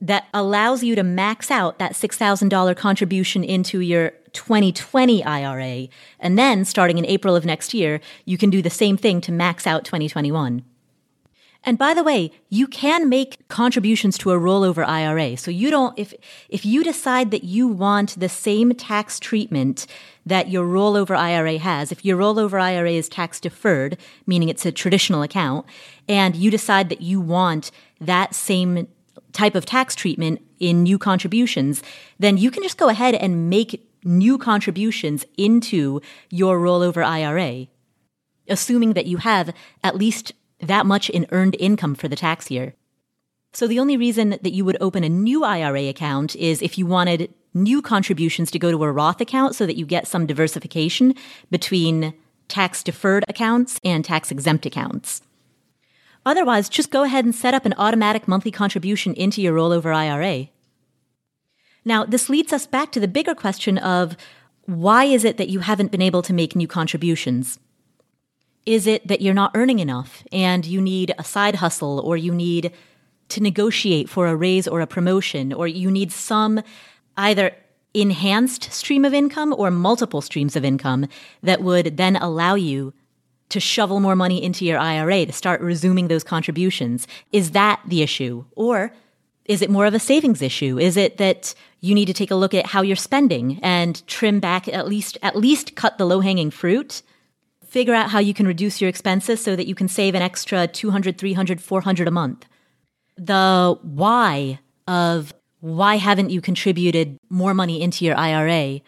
that 0.00 0.26
allows 0.32 0.84
you 0.84 0.94
to 0.94 1.02
max 1.02 1.50
out 1.50 1.78
that 1.78 1.92
$6,000 1.92 2.76
contribution 2.76 3.42
into 3.42 3.80
your 3.80 4.10
2020 4.32 5.24
IRA. 5.24 5.88
And 6.20 6.38
then 6.38 6.64
starting 6.64 6.98
in 6.98 7.06
April 7.06 7.34
of 7.34 7.44
next 7.44 7.74
year, 7.74 8.00
you 8.24 8.38
can 8.38 8.50
do 8.50 8.62
the 8.62 8.70
same 8.70 8.96
thing 8.96 9.20
to 9.22 9.32
max 9.32 9.66
out 9.66 9.84
2021. 9.84 10.62
And 11.64 11.76
by 11.76 11.92
the 11.92 12.04
way, 12.04 12.30
you 12.48 12.66
can 12.68 13.08
make 13.08 13.46
contributions 13.48 14.16
to 14.18 14.30
a 14.30 14.38
rollover 14.38 14.86
IRA. 14.86 15.36
So 15.36 15.50
you 15.50 15.70
don't, 15.70 15.98
if, 15.98 16.14
if 16.48 16.64
you 16.64 16.84
decide 16.84 17.30
that 17.32 17.44
you 17.44 17.66
want 17.66 18.18
the 18.18 18.28
same 18.28 18.74
tax 18.74 19.18
treatment 19.18 19.86
that 20.24 20.48
your 20.48 20.64
rollover 20.64 21.16
IRA 21.16 21.58
has, 21.58 21.90
if 21.90 22.04
your 22.04 22.16
rollover 22.16 22.62
IRA 22.62 22.92
is 22.92 23.08
tax 23.08 23.40
deferred, 23.40 23.98
meaning 24.26 24.48
it's 24.48 24.64
a 24.64 24.72
traditional 24.72 25.22
account, 25.22 25.66
and 26.08 26.36
you 26.36 26.50
decide 26.50 26.90
that 26.90 27.00
you 27.00 27.20
want 27.20 27.70
that 28.00 28.34
same 28.34 28.86
type 29.32 29.54
of 29.54 29.66
tax 29.66 29.94
treatment 29.94 30.40
in 30.58 30.82
new 30.82 30.98
contributions, 30.98 31.82
then 32.18 32.36
you 32.36 32.50
can 32.50 32.62
just 32.62 32.78
go 32.78 32.88
ahead 32.88 33.14
and 33.14 33.50
make 33.50 33.86
new 34.04 34.38
contributions 34.38 35.24
into 35.36 36.00
your 36.30 36.58
rollover 36.58 37.04
IRA, 37.04 37.66
assuming 38.48 38.94
that 38.94 39.06
you 39.06 39.18
have 39.18 39.52
at 39.82 39.96
least 39.96 40.32
that 40.60 40.86
much 40.86 41.10
in 41.10 41.26
earned 41.30 41.56
income 41.58 41.94
for 41.94 42.08
the 42.08 42.16
tax 42.16 42.50
year. 42.50 42.74
So 43.52 43.66
the 43.66 43.78
only 43.78 43.96
reason 43.96 44.30
that 44.30 44.52
you 44.52 44.64
would 44.64 44.76
open 44.80 45.04
a 45.04 45.08
new 45.08 45.44
IRA 45.44 45.88
account 45.88 46.36
is 46.36 46.62
if 46.62 46.78
you 46.78 46.86
wanted 46.86 47.32
new 47.54 47.80
contributions 47.80 48.50
to 48.50 48.58
go 48.58 48.70
to 48.70 48.84
a 48.84 48.92
Roth 48.92 49.20
account 49.20 49.54
so 49.54 49.66
that 49.66 49.76
you 49.76 49.86
get 49.86 50.06
some 50.06 50.26
diversification 50.26 51.14
between 51.50 52.14
tax 52.48 52.82
deferred 52.82 53.24
accounts 53.28 53.78
and 53.84 54.04
tax 54.04 54.30
exempt 54.30 54.66
accounts. 54.66 55.22
Otherwise, 56.28 56.68
just 56.68 56.90
go 56.90 57.04
ahead 57.04 57.24
and 57.24 57.34
set 57.34 57.54
up 57.54 57.64
an 57.64 57.72
automatic 57.78 58.28
monthly 58.28 58.50
contribution 58.50 59.14
into 59.14 59.40
your 59.40 59.54
rollover 59.54 59.96
IRA. 59.96 60.48
Now, 61.86 62.04
this 62.04 62.28
leads 62.28 62.52
us 62.52 62.66
back 62.66 62.92
to 62.92 63.00
the 63.00 63.08
bigger 63.08 63.34
question 63.34 63.78
of 63.78 64.14
why 64.66 65.04
is 65.04 65.24
it 65.24 65.38
that 65.38 65.48
you 65.48 65.60
haven't 65.60 65.90
been 65.90 66.02
able 66.02 66.20
to 66.20 66.34
make 66.34 66.54
new 66.54 66.68
contributions? 66.68 67.58
Is 68.66 68.86
it 68.86 69.08
that 69.08 69.22
you're 69.22 69.32
not 69.32 69.52
earning 69.54 69.78
enough 69.78 70.22
and 70.30 70.66
you 70.66 70.82
need 70.82 71.14
a 71.18 71.24
side 71.24 71.54
hustle 71.54 71.98
or 72.00 72.18
you 72.18 72.34
need 72.34 72.72
to 73.30 73.42
negotiate 73.42 74.10
for 74.10 74.26
a 74.26 74.36
raise 74.36 74.68
or 74.68 74.82
a 74.82 74.86
promotion 74.86 75.54
or 75.54 75.66
you 75.66 75.90
need 75.90 76.12
some 76.12 76.60
either 77.16 77.56
enhanced 77.94 78.70
stream 78.70 79.06
of 79.06 79.14
income 79.14 79.54
or 79.56 79.70
multiple 79.70 80.20
streams 80.20 80.56
of 80.56 80.62
income 80.62 81.08
that 81.42 81.62
would 81.62 81.96
then 81.96 82.16
allow 82.16 82.54
you 82.54 82.92
to 83.50 83.60
shovel 83.60 84.00
more 84.00 84.16
money 84.16 84.42
into 84.42 84.64
your 84.64 84.78
IRA 84.78 85.26
to 85.26 85.32
start 85.32 85.60
resuming 85.60 86.08
those 86.08 86.24
contributions? 86.24 87.06
Is 87.32 87.52
that 87.52 87.80
the 87.86 88.02
issue? 88.02 88.44
Or 88.52 88.92
is 89.44 89.62
it 89.62 89.70
more 89.70 89.86
of 89.86 89.94
a 89.94 89.98
savings 89.98 90.42
issue? 90.42 90.78
Is 90.78 90.96
it 90.96 91.16
that 91.16 91.54
you 91.80 91.94
need 91.94 92.06
to 92.06 92.12
take 92.12 92.30
a 92.30 92.36
look 92.36 92.54
at 92.54 92.66
how 92.66 92.82
you're 92.82 92.96
spending 92.96 93.58
and 93.62 94.06
trim 94.06 94.40
back 94.40 94.68
at 94.68 94.86
least 94.86 95.16
at 95.22 95.36
least 95.36 95.74
cut 95.74 95.96
the 95.98 96.04
low-hanging 96.04 96.50
fruit? 96.50 97.02
Figure 97.64 97.94
out 97.94 98.10
how 98.10 98.18
you 98.18 98.34
can 98.34 98.46
reduce 98.46 98.80
your 98.80 98.88
expenses 98.88 99.42
so 99.42 99.56
that 99.56 99.66
you 99.66 99.74
can 99.74 99.88
save 99.88 100.14
an 100.14 100.22
extra 100.22 100.66
200, 100.66 101.18
300, 101.18 101.60
400 101.60 102.08
a 102.08 102.10
month. 102.10 102.46
The 103.16 103.78
why 103.82 104.60
of 104.86 105.34
why 105.60 105.96
haven't 105.96 106.30
you 106.30 106.40
contributed 106.40 107.18
more 107.28 107.52
money 107.52 107.82
into 107.82 108.04
your 108.04 108.16
IRA? 108.16 108.80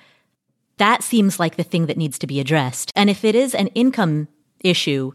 That 0.76 1.02
seems 1.02 1.38
like 1.38 1.56
the 1.56 1.62
thing 1.62 1.86
that 1.86 1.96
needs 1.96 2.18
to 2.20 2.26
be 2.26 2.40
addressed. 2.40 2.92
And 2.94 3.10
if 3.10 3.24
it 3.24 3.34
is 3.34 3.54
an 3.54 3.66
income 3.68 4.28
issue. 4.60 5.12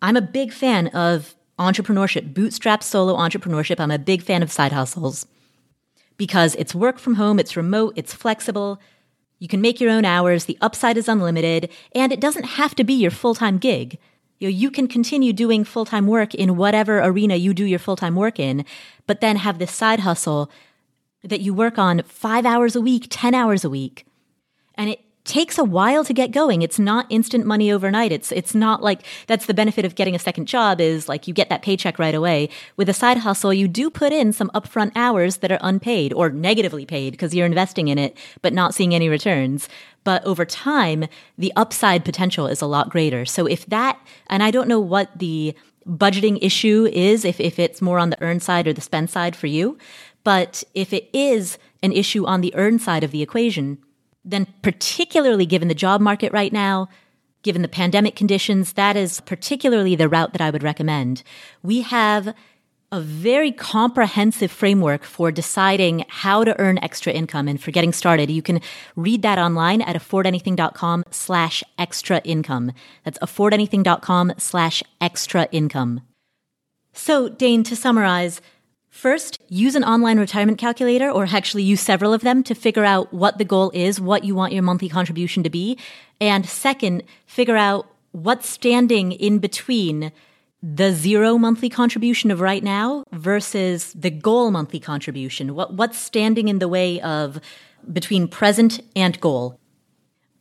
I'm 0.00 0.16
a 0.16 0.22
big 0.22 0.52
fan 0.52 0.88
of 0.88 1.34
entrepreneurship, 1.58 2.34
bootstrap 2.34 2.82
solo 2.82 3.16
entrepreneurship. 3.16 3.78
I'm 3.78 3.90
a 3.90 3.98
big 3.98 4.22
fan 4.22 4.42
of 4.42 4.50
side 4.50 4.72
hustles 4.72 5.26
because 6.16 6.54
it's 6.56 6.74
work 6.74 6.98
from 6.98 7.14
home, 7.14 7.38
it's 7.38 7.56
remote, 7.56 7.94
it's 7.96 8.14
flexible. 8.14 8.80
You 9.38 9.48
can 9.48 9.60
make 9.60 9.80
your 9.80 9.90
own 9.90 10.04
hours, 10.04 10.44
the 10.44 10.58
upside 10.60 10.96
is 10.96 11.08
unlimited, 11.08 11.68
and 11.94 12.12
it 12.12 12.20
doesn't 12.20 12.44
have 12.44 12.74
to 12.76 12.84
be 12.84 12.94
your 12.94 13.10
full 13.10 13.34
time 13.34 13.58
gig. 13.58 13.98
You, 14.38 14.48
know, 14.48 14.56
you 14.56 14.70
can 14.70 14.88
continue 14.88 15.32
doing 15.32 15.64
full 15.64 15.84
time 15.84 16.06
work 16.06 16.34
in 16.34 16.56
whatever 16.56 17.00
arena 17.00 17.36
you 17.36 17.54
do 17.54 17.64
your 17.64 17.78
full 17.78 17.96
time 17.96 18.16
work 18.16 18.38
in, 18.38 18.64
but 19.06 19.20
then 19.20 19.36
have 19.36 19.58
this 19.58 19.72
side 19.72 20.00
hustle 20.00 20.50
that 21.22 21.40
you 21.40 21.54
work 21.54 21.78
on 21.78 22.02
five 22.02 22.44
hours 22.44 22.74
a 22.74 22.80
week, 22.80 23.06
10 23.08 23.34
hours 23.34 23.64
a 23.64 23.70
week. 23.70 24.06
And 24.74 24.90
it 24.90 25.00
takes 25.24 25.56
a 25.56 25.64
while 25.64 26.04
to 26.04 26.12
get 26.12 26.32
going. 26.32 26.62
It's 26.62 26.78
not 26.78 27.06
instant 27.08 27.46
money 27.46 27.70
overnight. 27.70 28.10
It's 28.10 28.32
it's 28.32 28.54
not 28.54 28.82
like 28.82 29.02
that's 29.26 29.46
the 29.46 29.54
benefit 29.54 29.84
of 29.84 29.94
getting 29.94 30.16
a 30.16 30.18
second 30.18 30.46
job 30.46 30.80
is 30.80 31.08
like 31.08 31.28
you 31.28 31.34
get 31.34 31.48
that 31.48 31.62
paycheck 31.62 31.98
right 31.98 32.14
away. 32.14 32.48
With 32.76 32.88
a 32.88 32.94
side 32.94 33.18
hustle, 33.18 33.54
you 33.54 33.68
do 33.68 33.88
put 33.88 34.12
in 34.12 34.32
some 34.32 34.50
upfront 34.54 34.92
hours 34.96 35.38
that 35.38 35.52
are 35.52 35.58
unpaid 35.60 36.12
or 36.12 36.30
negatively 36.30 36.84
paid 36.84 37.12
because 37.12 37.34
you're 37.34 37.46
investing 37.46 37.88
in 37.88 37.98
it 37.98 38.16
but 38.42 38.52
not 38.52 38.74
seeing 38.74 38.94
any 38.94 39.08
returns. 39.08 39.68
But 40.04 40.24
over 40.24 40.44
time, 40.44 41.06
the 41.38 41.52
upside 41.54 42.04
potential 42.04 42.48
is 42.48 42.60
a 42.60 42.66
lot 42.66 42.90
greater. 42.90 43.24
So 43.24 43.46
if 43.46 43.66
that 43.66 44.00
and 44.26 44.42
I 44.42 44.50
don't 44.50 44.68
know 44.68 44.80
what 44.80 45.16
the 45.18 45.54
budgeting 45.86 46.38
issue 46.40 46.88
is 46.92 47.24
if 47.24 47.38
if 47.40 47.58
it's 47.58 47.82
more 47.82 47.98
on 47.98 48.10
the 48.10 48.20
earn 48.22 48.40
side 48.40 48.66
or 48.66 48.72
the 48.72 48.80
spend 48.80 49.10
side 49.10 49.36
for 49.36 49.46
you, 49.46 49.78
but 50.24 50.64
if 50.74 50.92
it 50.92 51.08
is 51.12 51.58
an 51.82 51.92
issue 51.92 52.24
on 52.26 52.40
the 52.40 52.54
earn 52.56 52.78
side 52.78 53.04
of 53.04 53.10
the 53.12 53.22
equation, 53.22 53.78
then 54.24 54.46
particularly 54.62 55.46
given 55.46 55.68
the 55.68 55.74
job 55.74 56.00
market 56.00 56.32
right 56.32 56.52
now, 56.52 56.88
given 57.42 57.62
the 57.62 57.68
pandemic 57.68 58.14
conditions, 58.14 58.74
that 58.74 58.96
is 58.96 59.20
particularly 59.20 59.96
the 59.96 60.08
route 60.08 60.32
that 60.32 60.40
I 60.40 60.50
would 60.50 60.62
recommend. 60.62 61.22
We 61.62 61.82
have 61.82 62.34
a 62.92 63.00
very 63.00 63.50
comprehensive 63.50 64.52
framework 64.52 65.02
for 65.02 65.32
deciding 65.32 66.04
how 66.08 66.44
to 66.44 66.58
earn 66.60 66.78
extra 66.82 67.10
income 67.10 67.48
and 67.48 67.60
for 67.60 67.70
getting 67.70 67.92
started. 67.92 68.30
You 68.30 68.42
can 68.42 68.60
read 68.96 69.22
that 69.22 69.38
online 69.38 69.80
at 69.80 69.96
affordanything.com 69.96 71.04
slash 71.10 71.64
extra 71.78 72.18
income. 72.18 72.72
That's 73.02 73.18
affordanything.com 73.20 74.34
slash 74.36 74.82
extra 75.00 75.48
income. 75.50 76.02
So, 76.92 77.30
Daine, 77.30 77.64
to 77.64 77.74
summarize, 77.74 78.42
First, 78.92 79.40
use 79.48 79.74
an 79.74 79.84
online 79.84 80.18
retirement 80.18 80.58
calculator 80.58 81.10
or 81.10 81.24
actually 81.24 81.62
use 81.62 81.80
several 81.80 82.12
of 82.12 82.20
them 82.20 82.42
to 82.42 82.54
figure 82.54 82.84
out 82.84 83.10
what 83.10 83.38
the 83.38 83.44
goal 83.44 83.70
is, 83.72 83.98
what 83.98 84.22
you 84.22 84.34
want 84.34 84.52
your 84.52 84.62
monthly 84.62 84.90
contribution 84.90 85.42
to 85.44 85.50
be. 85.50 85.78
And 86.20 86.46
second, 86.46 87.02
figure 87.24 87.56
out 87.56 87.86
what's 88.12 88.46
standing 88.46 89.12
in 89.12 89.38
between 89.38 90.12
the 90.62 90.92
zero 90.92 91.38
monthly 91.38 91.70
contribution 91.70 92.30
of 92.30 92.42
right 92.42 92.62
now 92.62 93.04
versus 93.12 93.94
the 93.94 94.10
goal 94.10 94.50
monthly 94.50 94.78
contribution. 94.78 95.54
What, 95.54 95.72
what's 95.72 95.98
standing 95.98 96.48
in 96.48 96.58
the 96.58 96.68
way 96.68 97.00
of 97.00 97.40
between 97.90 98.28
present 98.28 98.78
and 98.94 99.18
goal? 99.22 99.58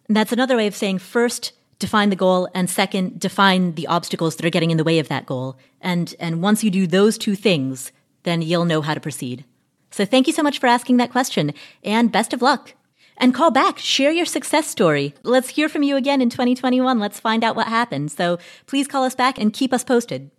And 0.09 0.17
that's 0.17 0.33
another 0.33 0.57
way 0.57 0.67
of 0.67 0.75
saying 0.75 0.99
first, 0.99 1.53
define 1.79 2.09
the 2.09 2.17
goal 2.17 2.49
and 2.53 2.69
second, 2.69 3.17
define 3.17 3.75
the 3.75 3.87
obstacles 3.87 4.35
that 4.35 4.45
are 4.45 4.51
getting 4.51 4.71
in 4.71 4.77
the 4.77 4.83
way 4.83 4.99
of 4.99 5.07
that 5.07 5.25
goal. 5.25 5.57
And, 5.79 6.13
and 6.19 6.43
once 6.43 6.65
you 6.65 6.69
do 6.69 6.85
those 6.85 7.17
two 7.17 7.35
things, 7.35 7.93
then 8.23 8.41
you'll 8.41 8.65
know 8.65 8.81
how 8.81 8.93
to 8.93 8.99
proceed. 8.99 9.45
So 9.91 10.05
thank 10.05 10.27
you 10.27 10.33
so 10.33 10.43
much 10.43 10.59
for 10.59 10.67
asking 10.67 10.97
that 10.97 11.11
question 11.11 11.53
and 11.83 12.11
best 12.11 12.33
of 12.33 12.41
luck. 12.41 12.73
And 13.17 13.33
call 13.35 13.51
back, 13.51 13.77
share 13.77 14.11
your 14.11 14.25
success 14.25 14.67
story. 14.67 15.13
Let's 15.23 15.49
hear 15.49 15.69
from 15.69 15.83
you 15.83 15.95
again 15.95 16.21
in 16.21 16.29
2021. 16.29 16.97
Let's 16.97 17.19
find 17.19 17.43
out 17.43 17.55
what 17.55 17.67
happened. 17.67 18.11
So 18.11 18.39
please 18.65 18.87
call 18.87 19.03
us 19.03 19.15
back 19.15 19.37
and 19.37 19.53
keep 19.53 19.73
us 19.73 19.83
posted. 19.83 20.31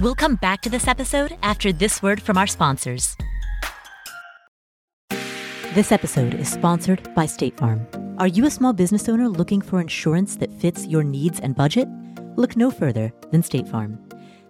We'll 0.00 0.14
come 0.14 0.36
back 0.36 0.60
to 0.62 0.70
this 0.70 0.88
episode 0.88 1.36
after 1.42 1.72
this 1.72 2.02
word 2.02 2.22
from 2.22 2.36
our 2.36 2.46
sponsors. 2.46 3.16
This 5.74 5.90
episode 5.90 6.34
is 6.34 6.48
sponsored 6.48 7.12
by 7.14 7.26
State 7.26 7.56
Farm. 7.56 7.86
Are 8.18 8.28
you 8.28 8.46
a 8.46 8.50
small 8.50 8.72
business 8.72 9.08
owner 9.08 9.28
looking 9.28 9.60
for 9.60 9.80
insurance 9.80 10.36
that 10.36 10.52
fits 10.54 10.86
your 10.86 11.02
needs 11.02 11.40
and 11.40 11.56
budget? 11.56 11.88
Look 12.36 12.56
no 12.56 12.70
further 12.70 13.12
than 13.30 13.42
State 13.42 13.66
Farm. 13.66 13.98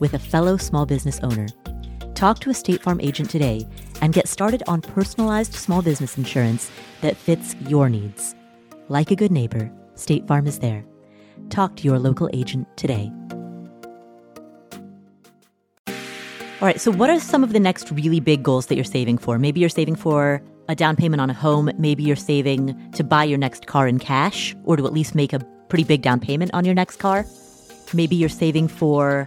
with 0.00 0.14
a 0.14 0.18
fellow 0.18 0.56
small 0.56 0.84
business 0.84 1.20
owner. 1.22 1.46
Talk 2.14 2.40
to 2.40 2.50
a 2.50 2.54
State 2.54 2.82
Farm 2.82 3.00
agent 3.00 3.30
today 3.30 3.66
and 4.02 4.12
get 4.12 4.28
started 4.28 4.62
on 4.66 4.82
personalized 4.82 5.54
small 5.54 5.80
business 5.80 6.18
insurance 6.18 6.70
that 7.00 7.16
fits 7.16 7.54
your 7.68 7.88
needs. 7.88 8.34
Like 8.88 9.10
a 9.10 9.16
good 9.16 9.30
neighbor, 9.30 9.70
State 9.94 10.26
Farm 10.26 10.46
is 10.46 10.58
there. 10.58 10.84
Talk 11.48 11.76
to 11.76 11.84
your 11.84 11.98
local 11.98 12.28
agent 12.32 12.66
today. 12.76 13.12
All 15.86 16.66
right, 16.66 16.78
so 16.78 16.90
what 16.90 17.08
are 17.08 17.18
some 17.18 17.42
of 17.42 17.54
the 17.54 17.60
next 17.60 17.90
really 17.90 18.20
big 18.20 18.42
goals 18.42 18.66
that 18.66 18.74
you're 18.74 18.84
saving 18.84 19.16
for? 19.16 19.38
Maybe 19.38 19.60
you're 19.60 19.70
saving 19.70 19.94
for 19.94 20.42
a 20.68 20.74
down 20.74 20.94
payment 20.94 21.22
on 21.22 21.30
a 21.30 21.34
home. 21.34 21.70
Maybe 21.78 22.02
you're 22.02 22.16
saving 22.16 22.76
to 22.92 23.02
buy 23.02 23.24
your 23.24 23.38
next 23.38 23.66
car 23.66 23.88
in 23.88 23.98
cash 23.98 24.54
or 24.64 24.76
to 24.76 24.86
at 24.86 24.92
least 24.92 25.14
make 25.14 25.32
a 25.32 25.38
pretty 25.70 25.84
big 25.84 26.02
down 26.02 26.20
payment 26.20 26.50
on 26.52 26.66
your 26.66 26.74
next 26.74 26.96
car. 26.96 27.24
Maybe 27.94 28.14
you're 28.14 28.28
saving 28.28 28.68
for 28.68 29.26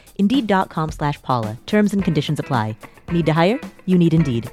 Indeed.com 0.15 0.91
slash 0.91 1.21
Paula. 1.21 1.57
Terms 1.65 1.93
and 1.93 2.03
conditions 2.03 2.39
apply. 2.39 2.75
Need 3.11 3.25
to 3.25 3.33
hire? 3.33 3.59
You 3.85 3.97
need 3.97 4.13
Indeed. 4.13 4.49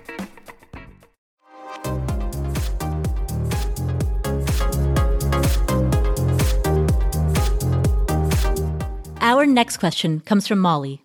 Our 9.20 9.44
next 9.44 9.76
question 9.76 10.20
comes 10.20 10.46
from 10.46 10.58
Molly. 10.58 11.02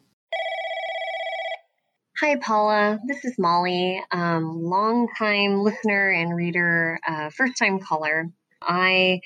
Hi, 2.22 2.38
Paula. 2.38 3.00
This 3.06 3.26
is 3.26 3.38
Molly, 3.38 4.02
um, 4.12 4.64
long-time 4.64 5.60
listener 5.60 6.10
and 6.10 6.34
reader, 6.34 6.98
uh, 7.06 7.32
first 7.32 7.58
time 7.58 7.80
caller. 7.80 8.30
I 8.62 9.20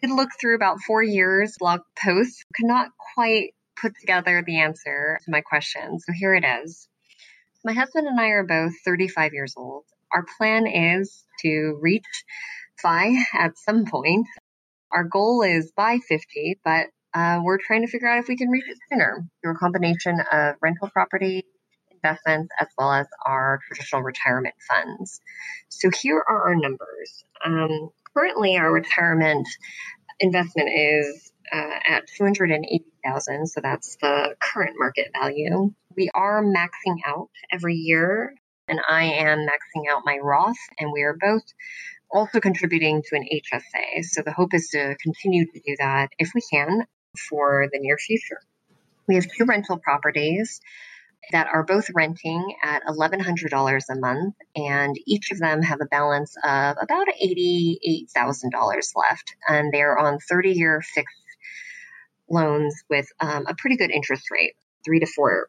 did 0.00 0.10
look 0.10 0.28
through 0.40 0.54
about 0.54 0.78
four 0.86 1.02
years 1.02 1.56
blog 1.58 1.80
posts, 2.00 2.44
could 2.54 2.66
not 2.66 2.90
quite 3.14 3.52
put 3.80 3.92
together 4.00 4.42
the 4.46 4.60
answer 4.60 5.18
to 5.24 5.30
my 5.30 5.40
question. 5.40 5.98
So 6.00 6.12
here 6.12 6.34
it 6.34 6.44
is. 6.44 6.88
My 7.64 7.72
husband 7.72 8.06
and 8.06 8.20
I 8.20 8.28
are 8.28 8.44
both 8.44 8.72
35 8.84 9.32
years 9.32 9.54
old. 9.56 9.84
Our 10.14 10.24
plan 10.38 10.66
is 10.66 11.24
to 11.42 11.78
reach 11.80 12.04
FI 12.80 13.16
at 13.34 13.58
some 13.58 13.86
point. 13.86 14.26
Our 14.92 15.04
goal 15.04 15.42
is 15.42 15.72
by 15.76 15.98
50, 15.98 16.60
but 16.64 16.86
uh, 17.12 17.40
we're 17.42 17.58
trying 17.58 17.82
to 17.82 17.88
figure 17.90 18.08
out 18.08 18.18
if 18.18 18.28
we 18.28 18.36
can 18.36 18.50
reach 18.50 18.68
it 18.68 18.78
sooner 18.90 19.26
through 19.42 19.54
a 19.54 19.58
combination 19.58 20.20
of 20.30 20.54
rental 20.60 20.88
property 20.90 21.44
investments 21.90 22.50
as 22.60 22.68
well 22.78 22.92
as 22.92 23.06
our 23.24 23.60
traditional 23.66 24.02
retirement 24.02 24.54
funds. 24.70 25.20
So 25.68 25.90
here 25.90 26.22
are 26.28 26.48
our 26.48 26.54
numbers. 26.54 27.24
Um, 27.44 27.90
currently, 28.14 28.56
our 28.56 28.70
retirement 28.70 29.48
investment 30.20 30.68
is 30.74 31.32
uh, 31.52 31.78
at 31.88 32.08
280,000. 33.06 33.46
So 33.46 33.60
that's 33.60 33.96
the 33.96 34.36
current 34.40 34.76
market 34.78 35.08
value. 35.18 35.72
We 35.96 36.10
are 36.14 36.42
maxing 36.42 36.98
out 37.06 37.30
every 37.52 37.74
year 37.74 38.34
and 38.68 38.80
I 38.88 39.04
am 39.04 39.40
maxing 39.40 39.90
out 39.90 40.02
my 40.04 40.18
Roth 40.18 40.56
and 40.78 40.92
we 40.92 41.02
are 41.02 41.16
both 41.18 41.42
also 42.10 42.40
contributing 42.40 43.02
to 43.02 43.16
an 43.16 43.24
HSA. 43.32 44.04
So 44.04 44.22
the 44.22 44.32
hope 44.32 44.54
is 44.54 44.68
to 44.68 44.96
continue 45.02 45.46
to 45.46 45.60
do 45.60 45.76
that 45.78 46.10
if 46.18 46.30
we 46.34 46.40
can 46.52 46.86
for 47.28 47.68
the 47.72 47.78
near 47.78 47.98
future. 47.98 48.40
We 49.08 49.14
have 49.16 49.26
two 49.26 49.44
rental 49.44 49.78
properties 49.78 50.60
that 51.32 51.48
are 51.52 51.64
both 51.64 51.90
renting 51.94 52.54
at 52.62 52.82
$1,100 52.84 53.82
a 53.90 53.98
month, 53.98 54.34
and 54.54 54.94
each 55.06 55.32
of 55.32 55.38
them 55.38 55.62
have 55.62 55.80
a 55.80 55.86
balance 55.86 56.34
of 56.44 56.76
about 56.80 57.08
$88,000 57.20 58.52
left. 58.94 59.34
And 59.48 59.72
they're 59.72 59.98
on 59.98 60.18
30 60.18 60.52
year 60.52 60.82
fixed 60.82 61.16
loans 62.28 62.74
with 62.90 63.06
um, 63.20 63.46
a 63.46 63.54
pretty 63.56 63.76
good 63.76 63.90
interest 63.90 64.30
rate, 64.30 64.54
3 64.84 65.00
to 65.00 65.06
4%. 65.06 65.44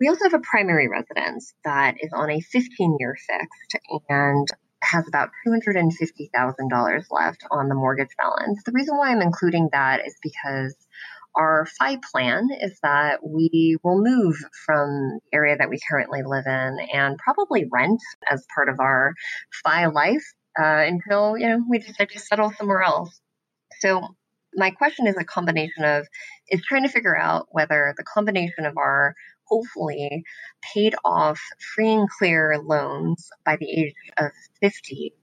We 0.00 0.08
also 0.08 0.24
have 0.24 0.34
a 0.34 0.40
primary 0.40 0.88
residence 0.88 1.54
that 1.64 1.96
is 2.00 2.12
on 2.12 2.30
a 2.30 2.40
15 2.40 2.96
year 2.98 3.16
fixed 3.16 3.84
and 4.08 4.48
has 4.82 5.06
about 5.06 5.30
$250,000 5.46 7.04
left 7.10 7.44
on 7.50 7.68
the 7.68 7.74
mortgage 7.74 8.16
balance. 8.18 8.62
The 8.64 8.72
reason 8.72 8.96
why 8.96 9.10
I'm 9.10 9.22
including 9.22 9.68
that 9.72 10.04
is 10.04 10.16
because 10.22 10.74
our 11.36 11.66
FI 11.78 11.98
plan 12.10 12.48
is 12.60 12.78
that 12.82 13.20
we 13.24 13.76
will 13.82 14.02
move 14.02 14.36
from 14.66 15.20
the 15.30 15.36
area 15.36 15.56
that 15.56 15.70
we 15.70 15.78
currently 15.88 16.22
live 16.24 16.46
in 16.46 16.78
and 16.92 17.16
probably 17.18 17.68
rent 17.70 18.00
as 18.28 18.44
part 18.54 18.68
of 18.68 18.80
our 18.80 19.14
FI 19.64 19.86
life 19.86 20.24
uh, 20.58 20.84
until 20.86 21.38
you 21.38 21.48
know 21.48 21.64
we 21.68 21.78
decide 21.78 22.10
to 22.10 22.18
settle 22.18 22.52
somewhere 22.52 22.82
else. 22.82 23.20
So 23.80 24.14
my 24.54 24.70
question 24.70 25.06
is 25.06 25.16
a 25.16 25.24
combination 25.24 25.84
of 25.84 26.06
is 26.48 26.62
trying 26.62 26.82
to 26.82 26.88
figure 26.88 27.16
out 27.16 27.48
whether 27.50 27.94
the 27.96 28.04
combination 28.04 28.66
of 28.66 28.76
our 28.76 29.14
hopefully 29.44 30.24
paid 30.74 30.94
off 31.04 31.40
free 31.74 31.92
and 31.92 32.08
clear 32.08 32.58
loans 32.62 33.28
by 33.44 33.56
the 33.56 33.70
age 33.70 33.94
of 34.18 34.30
50 34.60 35.14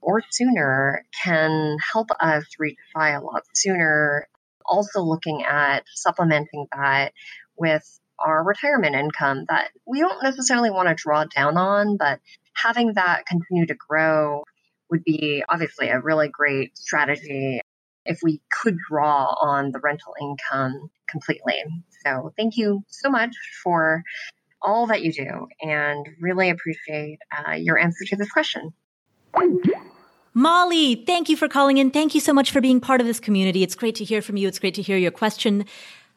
or 0.00 0.22
sooner 0.30 1.04
can 1.24 1.76
help 1.92 2.08
us 2.20 2.44
reach 2.58 2.78
a 2.96 3.20
lot 3.20 3.42
sooner. 3.54 4.28
Also, 4.64 5.00
looking 5.00 5.44
at 5.44 5.84
supplementing 5.94 6.66
that 6.72 7.12
with 7.56 7.84
our 8.18 8.44
retirement 8.44 8.94
income 8.94 9.44
that 9.48 9.70
we 9.86 10.00
don't 10.00 10.22
necessarily 10.22 10.70
want 10.70 10.88
to 10.88 10.94
draw 10.94 11.24
down 11.24 11.56
on, 11.56 11.96
but 11.96 12.20
having 12.52 12.94
that 12.94 13.24
continue 13.26 13.66
to 13.66 13.74
grow 13.74 14.42
would 14.90 15.04
be 15.04 15.42
obviously 15.48 15.88
a 15.88 16.00
really 16.00 16.28
great 16.28 16.76
strategy 16.76 17.60
if 18.08 18.20
we 18.22 18.40
could 18.50 18.76
draw 18.90 19.34
on 19.40 19.70
the 19.70 19.78
rental 19.78 20.14
income 20.20 20.90
completely. 21.08 21.62
So, 22.04 22.32
thank 22.36 22.56
you 22.56 22.82
so 22.88 23.08
much 23.08 23.34
for 23.62 24.02
all 24.60 24.86
that 24.88 25.02
you 25.02 25.12
do 25.12 25.46
and 25.62 26.08
really 26.20 26.50
appreciate 26.50 27.18
uh, 27.36 27.52
your 27.52 27.78
answer 27.78 28.04
to 28.06 28.16
this 28.16 28.30
question. 28.30 28.72
Molly, 30.34 31.04
thank 31.06 31.28
you 31.28 31.36
for 31.36 31.48
calling 31.48 31.78
in. 31.78 31.90
Thank 31.90 32.14
you 32.14 32.20
so 32.20 32.32
much 32.32 32.50
for 32.50 32.60
being 32.60 32.80
part 32.80 33.00
of 33.00 33.06
this 33.06 33.20
community. 33.20 33.62
It's 33.62 33.74
great 33.74 33.94
to 33.96 34.04
hear 34.04 34.22
from 34.22 34.36
you. 34.36 34.48
It's 34.48 34.58
great 34.58 34.74
to 34.74 34.82
hear 34.82 34.96
your 34.96 35.10
question. 35.10 35.64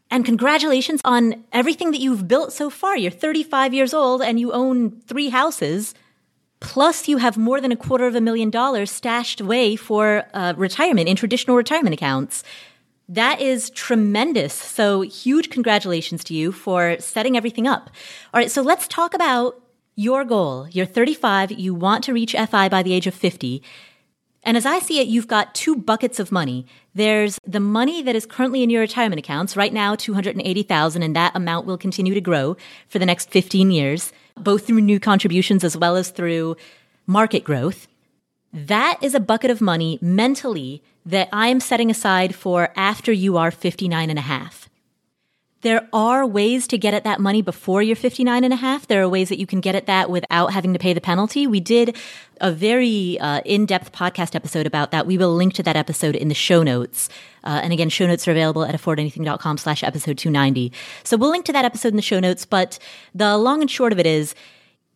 And 0.10 0.26
congratulations 0.26 1.02
on 1.06 1.44
everything 1.54 1.92
that 1.92 2.02
you've 2.02 2.28
built 2.28 2.52
so 2.52 2.70
far. 2.70 2.98
You're 2.98 3.12
35 3.12 3.74
years 3.74 3.94
old 3.94 4.22
and 4.22 4.40
you 4.40 4.52
own 4.52 4.92
three 5.02 5.30
houses. 5.30 5.94
Plus, 6.62 7.08
you 7.08 7.18
have 7.18 7.38
more 7.38 7.60
than 7.60 7.72
a 7.72 7.76
quarter 7.76 8.06
of 8.06 8.16
a 8.16 8.22
million 8.22 8.50
dollars 8.50 8.92
stashed 8.92 9.42
away 9.42 9.76
for 9.76 10.24
uh, 10.34 10.54
retirement 10.56 11.10
in 11.10 11.16
traditional 11.16 11.58
retirement 11.58 11.94
accounts. 11.94 12.44
That 13.10 13.42
is 13.42 13.72
tremendous. 13.72 14.54
So, 14.54 15.02
huge 15.02 15.50
congratulations 15.50 16.24
to 16.26 16.34
you 16.34 16.52
for 16.52 16.96
setting 17.00 17.36
everything 17.36 17.68
up. 17.68 17.90
All 18.34 18.40
right, 18.40 18.50
so 18.50 18.62
let's 18.62 18.88
talk 18.88 19.14
about 19.14 19.62
your 19.96 20.24
goal. 20.24 20.68
You're 20.70 20.86
35, 20.86 21.52
you 21.52 21.74
want 21.74 22.04
to 22.06 22.14
reach 22.14 22.34
FI 22.34 22.70
by 22.70 22.84
the 22.84 22.94
age 22.94 23.08
of 23.08 23.14
50. 23.14 23.62
And 24.44 24.56
as 24.56 24.66
I 24.66 24.80
see 24.80 25.00
it, 25.00 25.08
you've 25.08 25.28
got 25.28 25.54
two 25.54 25.76
buckets 25.76 26.20
of 26.20 26.32
money. 26.32 26.66
There's 26.96 27.38
the 27.46 27.60
money 27.60 28.02
that 28.02 28.16
is 28.16 28.26
currently 28.26 28.64
in 28.64 28.70
your 28.70 28.82
retirement 28.82 29.20
accounts, 29.20 29.58
right 29.58 29.74
now 29.74 29.96
280,000 29.96 31.04
and 31.04 31.16
that 31.16 31.36
amount 31.36 31.66
will 31.66 31.78
continue 31.78 32.14
to 32.14 32.22
grow 32.22 32.56
for 32.88 32.98
the 32.98 33.06
next 33.06 33.30
15 33.30 33.72
years, 33.72 34.14
both 34.44 34.68
through 34.68 34.82
new 34.82 35.00
contributions 35.00 35.64
as 35.64 35.78
well 35.78 35.96
as 35.96 36.10
through 36.10 36.58
market 37.06 37.44
growth. 37.44 37.88
That 38.54 39.00
is 39.02 39.16
a 39.16 39.20
bucket 39.20 39.52
of 39.52 39.62
money 39.62 39.98
mentally 40.02 40.84
that 41.06 41.30
I 41.32 41.48
am 41.48 41.60
setting 41.60 41.90
aside 41.90 42.36
for 42.36 42.74
after 42.76 43.12
you 43.12 43.38
are 43.38 43.52
59 43.52 44.10
and 44.10 44.20
a 44.20 44.24
half. 44.24 44.70
There 45.62 45.88
are 45.94 46.26
ways 46.26 46.68
to 46.70 46.78
get 46.78 46.96
at 46.96 47.04
that 47.04 47.20
money 47.20 47.44
before 47.44 47.84
you're 47.84 47.96
59 47.96 48.44
and 48.44 48.52
a 48.52 48.58
half. 48.58 48.88
There 48.88 49.04
are 49.04 49.08
ways 49.08 49.30
that 49.30 49.38
you 49.38 49.46
can 49.46 49.62
get 49.62 49.76
at 49.76 49.86
that 49.86 50.10
without 50.10 50.54
having 50.54 50.74
to 50.74 50.80
pay 50.80 50.94
the 50.94 51.02
penalty. 51.02 51.46
We 51.46 51.60
did 51.60 51.96
a 52.40 52.52
very 52.52 53.20
uh, 53.20 53.42
in-depth 53.46 53.92
podcast 53.92 54.34
episode 54.34 54.66
about 54.66 54.90
that. 54.90 55.06
We 55.06 55.20
will 55.20 55.36
link 55.36 55.54
to 55.56 55.64
that 55.64 55.76
episode 55.76 56.16
in 56.16 56.30
the 56.30 56.34
show 56.34 56.64
notes. 56.64 57.10
Uh, 57.44 57.60
and 57.62 57.72
again, 57.72 57.90
show 57.90 58.08
notes 58.08 58.28
are 58.28 58.32
available 58.32 58.64
at 58.64 58.74
affordanything.com 58.74 59.60
slash 59.60 59.84
episode 59.84 60.18
290. 60.18 60.72
So 61.04 61.16
we'll 61.16 61.30
link 61.30 61.46
to 61.46 61.54
that 61.54 61.66
episode 61.66 61.90
in 61.90 61.96
the 61.96 62.02
show 62.02 62.20
notes. 62.20 62.44
But 62.44 62.80
the 63.14 63.38
long 63.38 63.62
and 63.62 63.70
short 63.70 63.94
of 63.94 64.00
it 64.00 64.08
is, 64.08 64.34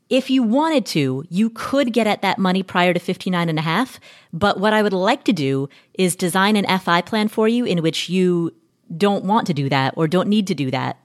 if 0.09 0.31
you 0.31 0.41
wanted 0.41 0.87
to, 0.87 1.25
you 1.29 1.51
could 1.51 1.93
get 1.93 2.07
at 2.07 2.23
that 2.23 2.39
money 2.39 2.63
prior 2.63 2.93
to 2.93 2.99
59 2.99 3.49
and 3.49 3.59
a 3.59 3.61
half. 3.61 3.99
But 4.33 4.59
what 4.59 4.73
I 4.73 4.81
would 4.81 4.93
like 4.93 5.25
to 5.25 5.33
do 5.33 5.69
is 5.93 6.15
design 6.15 6.55
an 6.55 6.79
FI 6.79 7.01
plan 7.01 7.27
for 7.27 7.47
you 7.47 7.65
in 7.65 7.83
which 7.83 8.09
you 8.09 8.51
don't 8.95 9.25
want 9.25 9.47
to 9.47 9.53
do 9.53 9.69
that 9.69 9.93
or 9.97 10.07
don't 10.07 10.29
need 10.29 10.47
to 10.47 10.55
do 10.55 10.71
that. 10.71 10.97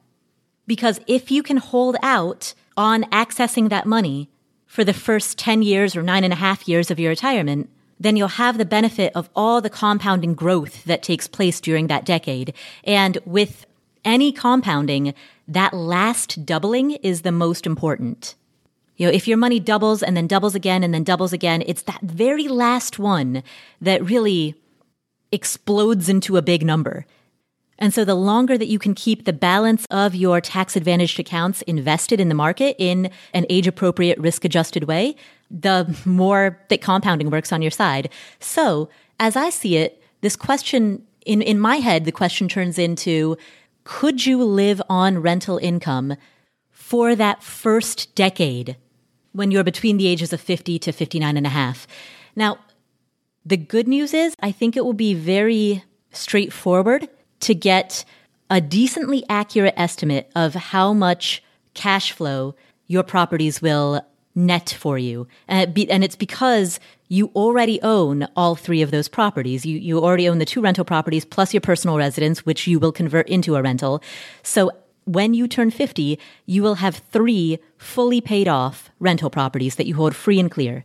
Because 0.66 1.00
if 1.06 1.30
you 1.30 1.42
can 1.42 1.56
hold 1.56 1.96
out 2.02 2.54
on 2.76 3.04
accessing 3.04 3.68
that 3.68 3.86
money 3.86 4.28
for 4.66 4.84
the 4.84 4.92
first 4.92 5.38
10 5.38 5.62
years 5.62 5.96
or 5.96 6.02
nine 6.02 6.24
and 6.24 6.32
a 6.32 6.36
half 6.36 6.68
years 6.68 6.90
of 6.90 7.00
your 7.00 7.10
retirement, 7.10 7.68
then 7.98 8.16
you'll 8.16 8.28
have 8.28 8.56
the 8.56 8.64
benefit 8.64 9.12
of 9.14 9.28
all 9.36 9.60
the 9.60 9.68
compounding 9.68 10.34
growth 10.34 10.84
that 10.84 11.02
takes 11.02 11.28
place 11.28 11.60
during 11.60 11.88
that 11.88 12.06
decade. 12.06 12.54
And 12.84 13.18
with 13.24 13.66
any 14.04 14.32
compounding, 14.32 15.14
that 15.46 15.74
last 15.74 16.46
doubling 16.46 16.92
is 16.92 17.22
the 17.22 17.32
most 17.32 17.66
important. 17.66 18.36
You 18.96 19.06
know, 19.06 19.12
if 19.12 19.26
your 19.26 19.36
money 19.36 19.60
doubles 19.60 20.02
and 20.02 20.16
then 20.16 20.26
doubles 20.26 20.54
again 20.54 20.82
and 20.82 20.94
then 20.94 21.04
doubles 21.04 21.32
again, 21.32 21.62
it's 21.66 21.82
that 21.82 22.00
very 22.02 22.48
last 22.48 22.98
one 22.98 23.42
that 23.80 24.04
really 24.04 24.54
explodes 25.32 26.08
into 26.08 26.36
a 26.36 26.42
big 26.42 26.64
number. 26.64 27.06
And 27.80 27.94
so 27.94 28.04
the 28.04 28.14
longer 28.14 28.58
that 28.58 28.68
you 28.68 28.78
can 28.78 28.94
keep 28.94 29.24
the 29.24 29.32
balance 29.32 29.86
of 29.90 30.14
your 30.14 30.40
tax 30.40 30.76
advantaged 30.76 31.18
accounts 31.18 31.62
invested 31.62 32.20
in 32.20 32.28
the 32.28 32.34
market 32.34 32.76
in 32.78 33.10
an 33.32 33.46
age 33.48 33.66
appropriate 33.66 34.18
risk 34.18 34.44
adjusted 34.44 34.84
way, 34.84 35.16
the 35.50 35.98
more 36.04 36.60
that 36.68 36.82
compounding 36.82 37.30
works 37.30 37.52
on 37.52 37.62
your 37.62 37.70
side. 37.70 38.10
So 38.38 38.90
as 39.18 39.34
I 39.34 39.48
see 39.48 39.78
it, 39.78 40.02
this 40.20 40.36
question 40.36 41.06
in, 41.24 41.40
in 41.40 41.58
my 41.58 41.76
head, 41.76 42.04
the 42.04 42.12
question 42.12 42.48
turns 42.48 42.78
into, 42.78 43.36
could 43.84 44.26
you 44.26 44.44
live 44.44 44.82
on 44.88 45.18
rental 45.18 45.58
income 45.58 46.16
for 46.70 47.14
that 47.14 47.42
first 47.42 48.14
decade 48.14 48.76
when 49.32 49.50
you're 49.50 49.64
between 49.64 49.96
the 49.96 50.06
ages 50.06 50.32
of 50.32 50.40
50 50.40 50.78
to 50.80 50.92
59 50.92 51.36
and 51.36 51.46
a 51.46 51.50
half? 51.50 51.86
Now, 52.36 52.58
the 53.44 53.56
good 53.56 53.88
news 53.88 54.12
is 54.12 54.34
I 54.40 54.52
think 54.52 54.76
it 54.76 54.84
will 54.84 54.92
be 54.92 55.14
very 55.14 55.82
straightforward 56.12 57.08
to 57.40 57.54
get 57.54 58.04
a 58.48 58.60
decently 58.60 59.24
accurate 59.28 59.74
estimate 59.76 60.30
of 60.34 60.54
how 60.54 60.92
much 60.92 61.42
cash 61.74 62.12
flow 62.12 62.54
your 62.86 63.02
properties 63.02 63.62
will 63.62 64.02
net 64.34 64.76
for 64.78 64.98
you. 64.98 65.26
And, 65.48 65.62
it 65.62 65.74
be, 65.74 65.90
and, 65.90 66.04
it's 66.04 66.16
because 66.16 66.80
you 67.08 67.30
already 67.34 67.80
own 67.82 68.26
all 68.36 68.54
three 68.54 68.82
of 68.82 68.90
those 68.90 69.08
properties. 69.08 69.66
You, 69.66 69.78
you 69.78 69.98
already 69.98 70.28
own 70.28 70.38
the 70.38 70.44
two 70.44 70.60
rental 70.60 70.84
properties 70.84 71.24
plus 71.24 71.52
your 71.52 71.60
personal 71.60 71.96
residence, 71.96 72.46
which 72.46 72.66
you 72.66 72.78
will 72.78 72.92
convert 72.92 73.28
into 73.28 73.56
a 73.56 73.62
rental. 73.62 74.02
So 74.42 74.70
when 75.04 75.34
you 75.34 75.48
turn 75.48 75.70
50, 75.70 76.18
you 76.46 76.62
will 76.62 76.76
have 76.76 77.02
three 77.10 77.58
fully 77.76 78.20
paid 78.20 78.48
off 78.48 78.90
rental 79.00 79.30
properties 79.30 79.76
that 79.76 79.86
you 79.86 79.94
hold 79.96 80.14
free 80.14 80.38
and 80.38 80.50
clear. 80.50 80.84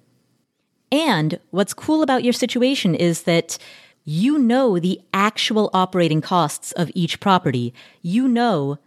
And 0.91 1.39
what's 1.51 1.73
cool 1.73 2.01
about 2.01 2.23
your 2.23 2.33
situation 2.33 2.95
is 2.95 3.23
that 3.23 3.57
you 4.05 4.37
know 4.37 4.79
the 4.79 5.01
actual 5.13 5.69
operating 5.73 6.21
costs 6.21 6.71
of 6.73 6.91
each 6.93 7.19
property. 7.19 7.73
You 8.01 8.27
know 8.27 8.77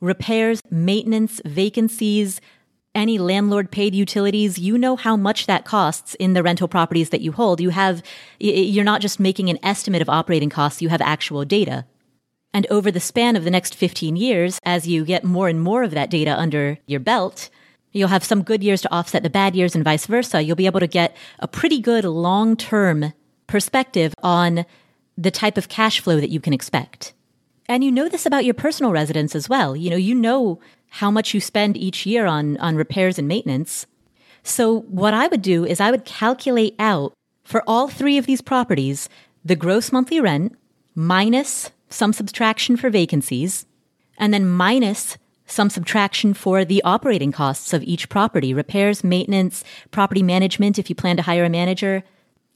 repairs, 0.00 0.60
maintenance, 0.68 1.40
vacancies, 1.44 2.40
any 2.94 3.18
landlord 3.18 3.70
paid 3.70 3.94
utilities, 3.94 4.58
you 4.58 4.76
know 4.76 4.96
how 4.96 5.16
much 5.16 5.46
that 5.46 5.64
costs 5.64 6.14
in 6.16 6.32
the 6.32 6.42
rental 6.42 6.68
properties 6.68 7.10
that 7.10 7.20
you 7.20 7.32
hold. 7.32 7.60
You 7.60 7.70
have, 7.70 8.02
you're 8.38 8.84
not 8.84 9.00
just 9.00 9.20
making 9.20 9.48
an 9.48 9.58
estimate 9.62 10.02
of 10.02 10.08
operating 10.08 10.50
costs, 10.50 10.82
you 10.82 10.88
have 10.88 11.00
actual 11.00 11.44
data. 11.44 11.86
And 12.52 12.66
over 12.68 12.90
the 12.90 13.00
span 13.00 13.36
of 13.36 13.44
the 13.44 13.50
next 13.50 13.74
15 13.74 14.16
years, 14.16 14.58
as 14.62 14.86
you 14.86 15.04
get 15.04 15.24
more 15.24 15.48
and 15.48 15.60
more 15.60 15.82
of 15.82 15.92
that 15.92 16.10
data 16.10 16.38
under 16.38 16.78
your 16.86 17.00
belt, 17.00 17.48
you'll 17.92 18.08
have 18.08 18.24
some 18.24 18.42
good 18.42 18.62
years 18.62 18.82
to 18.82 18.92
offset 18.92 19.22
the 19.22 19.30
bad 19.30 19.56
years 19.56 19.74
and 19.74 19.84
vice 19.84 20.06
versa. 20.06 20.42
You'll 20.42 20.56
be 20.56 20.66
able 20.66 20.80
to 20.80 20.86
get 20.86 21.16
a 21.38 21.48
pretty 21.48 21.80
good 21.80 22.04
long 22.04 22.56
term 22.56 23.14
perspective 23.52 24.14
on 24.22 24.64
the 25.18 25.30
type 25.30 25.58
of 25.58 25.68
cash 25.68 26.00
flow 26.00 26.18
that 26.18 26.30
you 26.30 26.40
can 26.40 26.54
expect. 26.54 27.12
And 27.66 27.84
you 27.84 27.92
know 27.92 28.08
this 28.08 28.24
about 28.24 28.46
your 28.46 28.54
personal 28.54 28.92
residence 28.92 29.36
as 29.36 29.46
well. 29.46 29.76
You 29.76 29.90
know, 29.90 29.96
you 29.96 30.14
know 30.14 30.58
how 30.88 31.10
much 31.10 31.34
you 31.34 31.40
spend 31.40 31.76
each 31.76 32.06
year 32.06 32.24
on, 32.24 32.56
on 32.56 32.76
repairs 32.76 33.18
and 33.18 33.28
maintenance. 33.28 33.86
So 34.42 34.80
what 34.80 35.12
I 35.12 35.26
would 35.28 35.42
do 35.42 35.66
is 35.66 35.80
I 35.80 35.90
would 35.90 36.06
calculate 36.06 36.74
out 36.78 37.12
for 37.44 37.62
all 37.66 37.88
three 37.88 38.16
of 38.16 38.24
these 38.24 38.40
properties 38.40 39.10
the 39.44 39.54
gross 39.54 39.92
monthly 39.92 40.18
rent 40.18 40.56
minus 40.94 41.72
some 41.90 42.14
subtraction 42.14 42.78
for 42.78 42.88
vacancies 42.88 43.66
and 44.16 44.32
then 44.32 44.48
minus 44.48 45.18
some 45.44 45.68
subtraction 45.68 46.32
for 46.32 46.64
the 46.64 46.82
operating 46.84 47.32
costs 47.32 47.74
of 47.74 47.82
each 47.82 48.08
property, 48.08 48.54
repairs, 48.54 49.04
maintenance, 49.04 49.62
property 49.90 50.22
management 50.22 50.78
if 50.78 50.88
you 50.88 50.96
plan 50.96 51.18
to 51.18 51.22
hire 51.24 51.44
a 51.44 51.50
manager, 51.50 52.02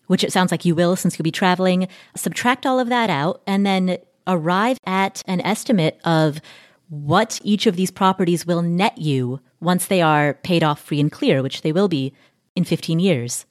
which 0.06 0.24
it 0.24 0.32
sounds 0.32 0.50
like 0.50 0.64
you 0.64 0.74
will 0.74 0.96
since 0.96 1.18
you'll 1.18 1.24
be 1.24 1.30
traveling, 1.30 1.88
subtract 2.14 2.66
all 2.66 2.78
of 2.78 2.88
that 2.88 3.10
out 3.10 3.42
and 3.46 3.64
then 3.66 3.98
arrive 4.26 4.78
at 4.84 5.22
an 5.26 5.40
estimate 5.42 6.00
of 6.04 6.40
what 6.88 7.40
each 7.42 7.66
of 7.66 7.76
these 7.76 7.90
properties 7.90 8.46
will 8.46 8.62
net 8.62 8.98
you 8.98 9.40
once 9.60 9.86
they 9.86 10.00
are 10.02 10.34
paid 10.34 10.62
off 10.62 10.80
free 10.80 11.00
and 11.00 11.10
clear, 11.10 11.42
which 11.42 11.62
they 11.62 11.72
will 11.72 11.88
be 11.88 12.12
in 12.54 12.64
15 12.64 12.98
years. 12.98 13.44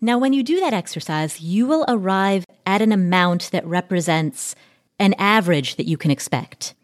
Now, 0.00 0.18
when 0.18 0.32
you 0.32 0.42
do 0.42 0.58
that 0.60 0.74
exercise, 0.74 1.40
you 1.40 1.66
will 1.66 1.84
arrive 1.88 2.44
at 2.66 2.82
an 2.82 2.92
amount 2.92 3.50
that 3.52 3.66
represents 3.66 4.54
an 4.98 5.14
average 5.18 5.76
that 5.76 5.86
you 5.86 5.96
can 5.96 6.10
expect. 6.10 6.74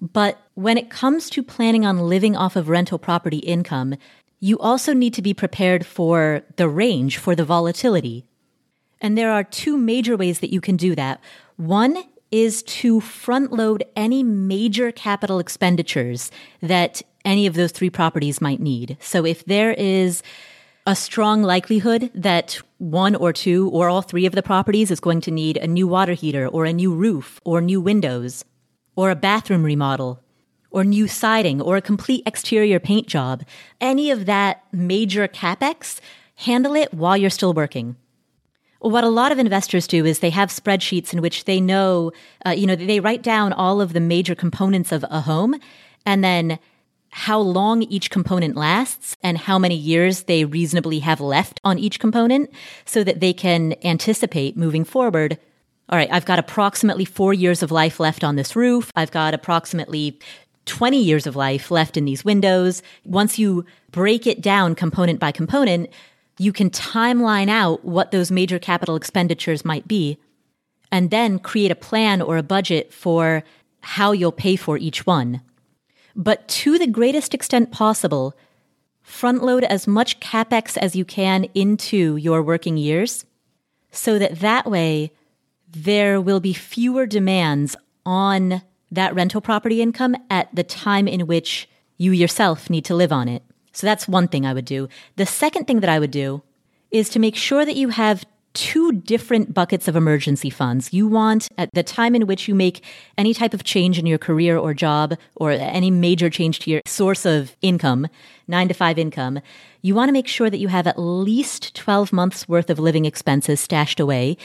But 0.00 0.38
when 0.54 0.76
it 0.76 0.90
comes 0.90 1.30
to 1.30 1.42
planning 1.42 1.86
on 1.86 1.98
living 1.98 2.36
off 2.36 2.54
of 2.54 2.68
rental 2.68 2.98
property 2.98 3.38
income, 3.38 3.96
you 4.40 4.58
also 4.58 4.92
need 4.92 5.14
to 5.14 5.22
be 5.22 5.32
prepared 5.32 5.86
for 5.86 6.42
the 6.56 6.68
range, 6.68 7.16
for 7.16 7.34
the 7.34 7.44
volatility. 7.44 8.26
And 9.00 9.16
there 9.16 9.30
are 9.30 9.44
two 9.44 9.76
major 9.76 10.16
ways 10.16 10.40
that 10.40 10.52
you 10.52 10.60
can 10.60 10.76
do 10.76 10.94
that. 10.94 11.20
One 11.56 12.04
is 12.30 12.62
to 12.62 13.00
front 13.00 13.52
load 13.52 13.84
any 13.94 14.22
major 14.22 14.90
capital 14.90 15.38
expenditures 15.38 16.30
that 16.60 17.02
any 17.24 17.46
of 17.46 17.54
those 17.54 17.72
three 17.72 17.90
properties 17.90 18.40
might 18.40 18.60
need. 18.60 18.96
So 19.00 19.24
if 19.24 19.44
there 19.44 19.72
is 19.72 20.22
a 20.86 20.94
strong 20.94 21.42
likelihood 21.42 22.10
that 22.14 22.60
one 22.78 23.16
or 23.16 23.32
two 23.32 23.68
or 23.70 23.88
all 23.88 24.02
three 24.02 24.26
of 24.26 24.34
the 24.34 24.42
properties 24.42 24.90
is 24.90 25.00
going 25.00 25.20
to 25.22 25.30
need 25.30 25.56
a 25.56 25.66
new 25.66 25.86
water 25.88 26.12
heater 26.12 26.46
or 26.46 26.64
a 26.64 26.72
new 26.72 26.94
roof 26.94 27.40
or 27.44 27.60
new 27.60 27.80
windows 27.80 28.44
or 28.94 29.10
a 29.10 29.16
bathroom 29.16 29.64
remodel 29.64 30.20
or 30.70 30.84
new 30.84 31.08
siding 31.08 31.60
or 31.60 31.76
a 31.76 31.82
complete 31.82 32.22
exterior 32.26 32.78
paint 32.78 33.06
job, 33.08 33.42
any 33.80 34.10
of 34.10 34.26
that 34.26 34.62
major 34.72 35.26
capex, 35.26 36.00
handle 36.36 36.76
it 36.76 36.92
while 36.94 37.16
you're 37.16 37.30
still 37.30 37.52
working. 37.52 37.96
What 38.86 39.02
a 39.02 39.08
lot 39.08 39.32
of 39.32 39.40
investors 39.40 39.88
do 39.88 40.06
is 40.06 40.20
they 40.20 40.30
have 40.30 40.48
spreadsheets 40.50 41.12
in 41.12 41.20
which 41.20 41.44
they 41.44 41.60
know, 41.60 42.12
uh, 42.46 42.50
you 42.50 42.68
know, 42.68 42.76
they 42.76 43.00
write 43.00 43.20
down 43.20 43.52
all 43.52 43.80
of 43.80 43.94
the 43.94 44.00
major 44.00 44.36
components 44.36 44.92
of 44.92 45.04
a 45.10 45.22
home 45.22 45.56
and 46.06 46.22
then 46.22 46.60
how 47.10 47.40
long 47.40 47.82
each 47.82 48.10
component 48.10 48.54
lasts 48.54 49.16
and 49.24 49.38
how 49.38 49.58
many 49.58 49.74
years 49.74 50.22
they 50.24 50.44
reasonably 50.44 51.00
have 51.00 51.20
left 51.20 51.60
on 51.64 51.80
each 51.80 51.98
component 51.98 52.48
so 52.84 53.02
that 53.02 53.18
they 53.18 53.32
can 53.32 53.74
anticipate 53.82 54.56
moving 54.56 54.84
forward. 54.84 55.36
All 55.88 55.98
right, 55.98 56.08
I've 56.12 56.24
got 56.24 56.38
approximately 56.38 57.04
four 57.04 57.34
years 57.34 57.64
of 57.64 57.72
life 57.72 57.98
left 57.98 58.22
on 58.22 58.36
this 58.36 58.54
roof. 58.54 58.92
I've 58.94 59.10
got 59.10 59.34
approximately 59.34 60.20
20 60.66 61.02
years 61.02 61.26
of 61.26 61.34
life 61.34 61.72
left 61.72 61.96
in 61.96 62.04
these 62.04 62.24
windows. 62.24 62.82
Once 63.04 63.36
you 63.36 63.64
break 63.90 64.28
it 64.28 64.40
down 64.40 64.76
component 64.76 65.18
by 65.18 65.32
component, 65.32 65.90
you 66.38 66.52
can 66.52 66.70
timeline 66.70 67.48
out 67.48 67.84
what 67.84 68.10
those 68.10 68.30
major 68.30 68.58
capital 68.58 68.96
expenditures 68.96 69.64
might 69.64 69.88
be 69.88 70.18
and 70.92 71.10
then 71.10 71.38
create 71.38 71.70
a 71.70 71.76
plan 71.76 72.22
or 72.22 72.36
a 72.36 72.42
budget 72.42 72.92
for 72.92 73.42
how 73.80 74.12
you'll 74.12 74.32
pay 74.32 74.56
for 74.56 74.76
each 74.76 75.06
one. 75.06 75.40
But 76.14 76.46
to 76.48 76.78
the 76.78 76.86
greatest 76.86 77.34
extent 77.34 77.72
possible, 77.72 78.34
front 79.02 79.42
load 79.42 79.64
as 79.64 79.86
much 79.86 80.20
capex 80.20 80.76
as 80.76 80.96
you 80.96 81.04
can 81.04 81.44
into 81.54 82.16
your 82.16 82.42
working 82.42 82.76
years 82.76 83.24
so 83.90 84.18
that 84.18 84.40
that 84.40 84.68
way 84.68 85.12
there 85.68 86.20
will 86.20 86.40
be 86.40 86.52
fewer 86.52 87.06
demands 87.06 87.76
on 88.04 88.62
that 88.90 89.14
rental 89.14 89.40
property 89.40 89.82
income 89.82 90.16
at 90.30 90.54
the 90.54 90.64
time 90.64 91.06
in 91.08 91.26
which 91.26 91.68
you 91.96 92.12
yourself 92.12 92.70
need 92.70 92.84
to 92.84 92.94
live 92.94 93.12
on 93.12 93.28
it. 93.28 93.42
So 93.76 93.86
that's 93.86 94.08
one 94.08 94.26
thing 94.26 94.46
I 94.46 94.54
would 94.54 94.64
do. 94.64 94.88
The 95.16 95.26
second 95.26 95.66
thing 95.66 95.80
that 95.80 95.90
I 95.90 95.98
would 95.98 96.10
do 96.10 96.42
is 96.90 97.10
to 97.10 97.18
make 97.18 97.36
sure 97.36 97.66
that 97.66 97.76
you 97.76 97.90
have 97.90 98.24
two 98.54 98.90
different 98.90 99.52
buckets 99.52 99.86
of 99.86 99.94
emergency 99.94 100.48
funds. 100.48 100.94
You 100.94 101.06
want, 101.06 101.50
at 101.58 101.68
the 101.74 101.82
time 101.82 102.14
in 102.14 102.26
which 102.26 102.48
you 102.48 102.54
make 102.54 102.82
any 103.18 103.34
type 103.34 103.52
of 103.52 103.64
change 103.64 103.98
in 103.98 104.06
your 104.06 104.16
career 104.16 104.56
or 104.56 104.72
job, 104.72 105.14
or 105.34 105.50
any 105.50 105.90
major 105.90 106.30
change 106.30 106.60
to 106.60 106.70
your 106.70 106.80
source 106.86 107.26
of 107.26 107.54
income, 107.60 108.08
nine 108.48 108.66
to 108.68 108.72
five 108.72 108.98
income, 108.98 109.40
you 109.82 109.94
want 109.94 110.08
to 110.08 110.14
make 110.14 110.26
sure 110.26 110.48
that 110.48 110.56
you 110.56 110.68
have 110.68 110.86
at 110.86 110.98
least 110.98 111.74
12 111.74 112.14
months 112.14 112.48
worth 112.48 112.70
of 112.70 112.78
living 112.78 113.04
expenses 113.04 113.60
stashed 113.60 114.00
away. 114.00 114.38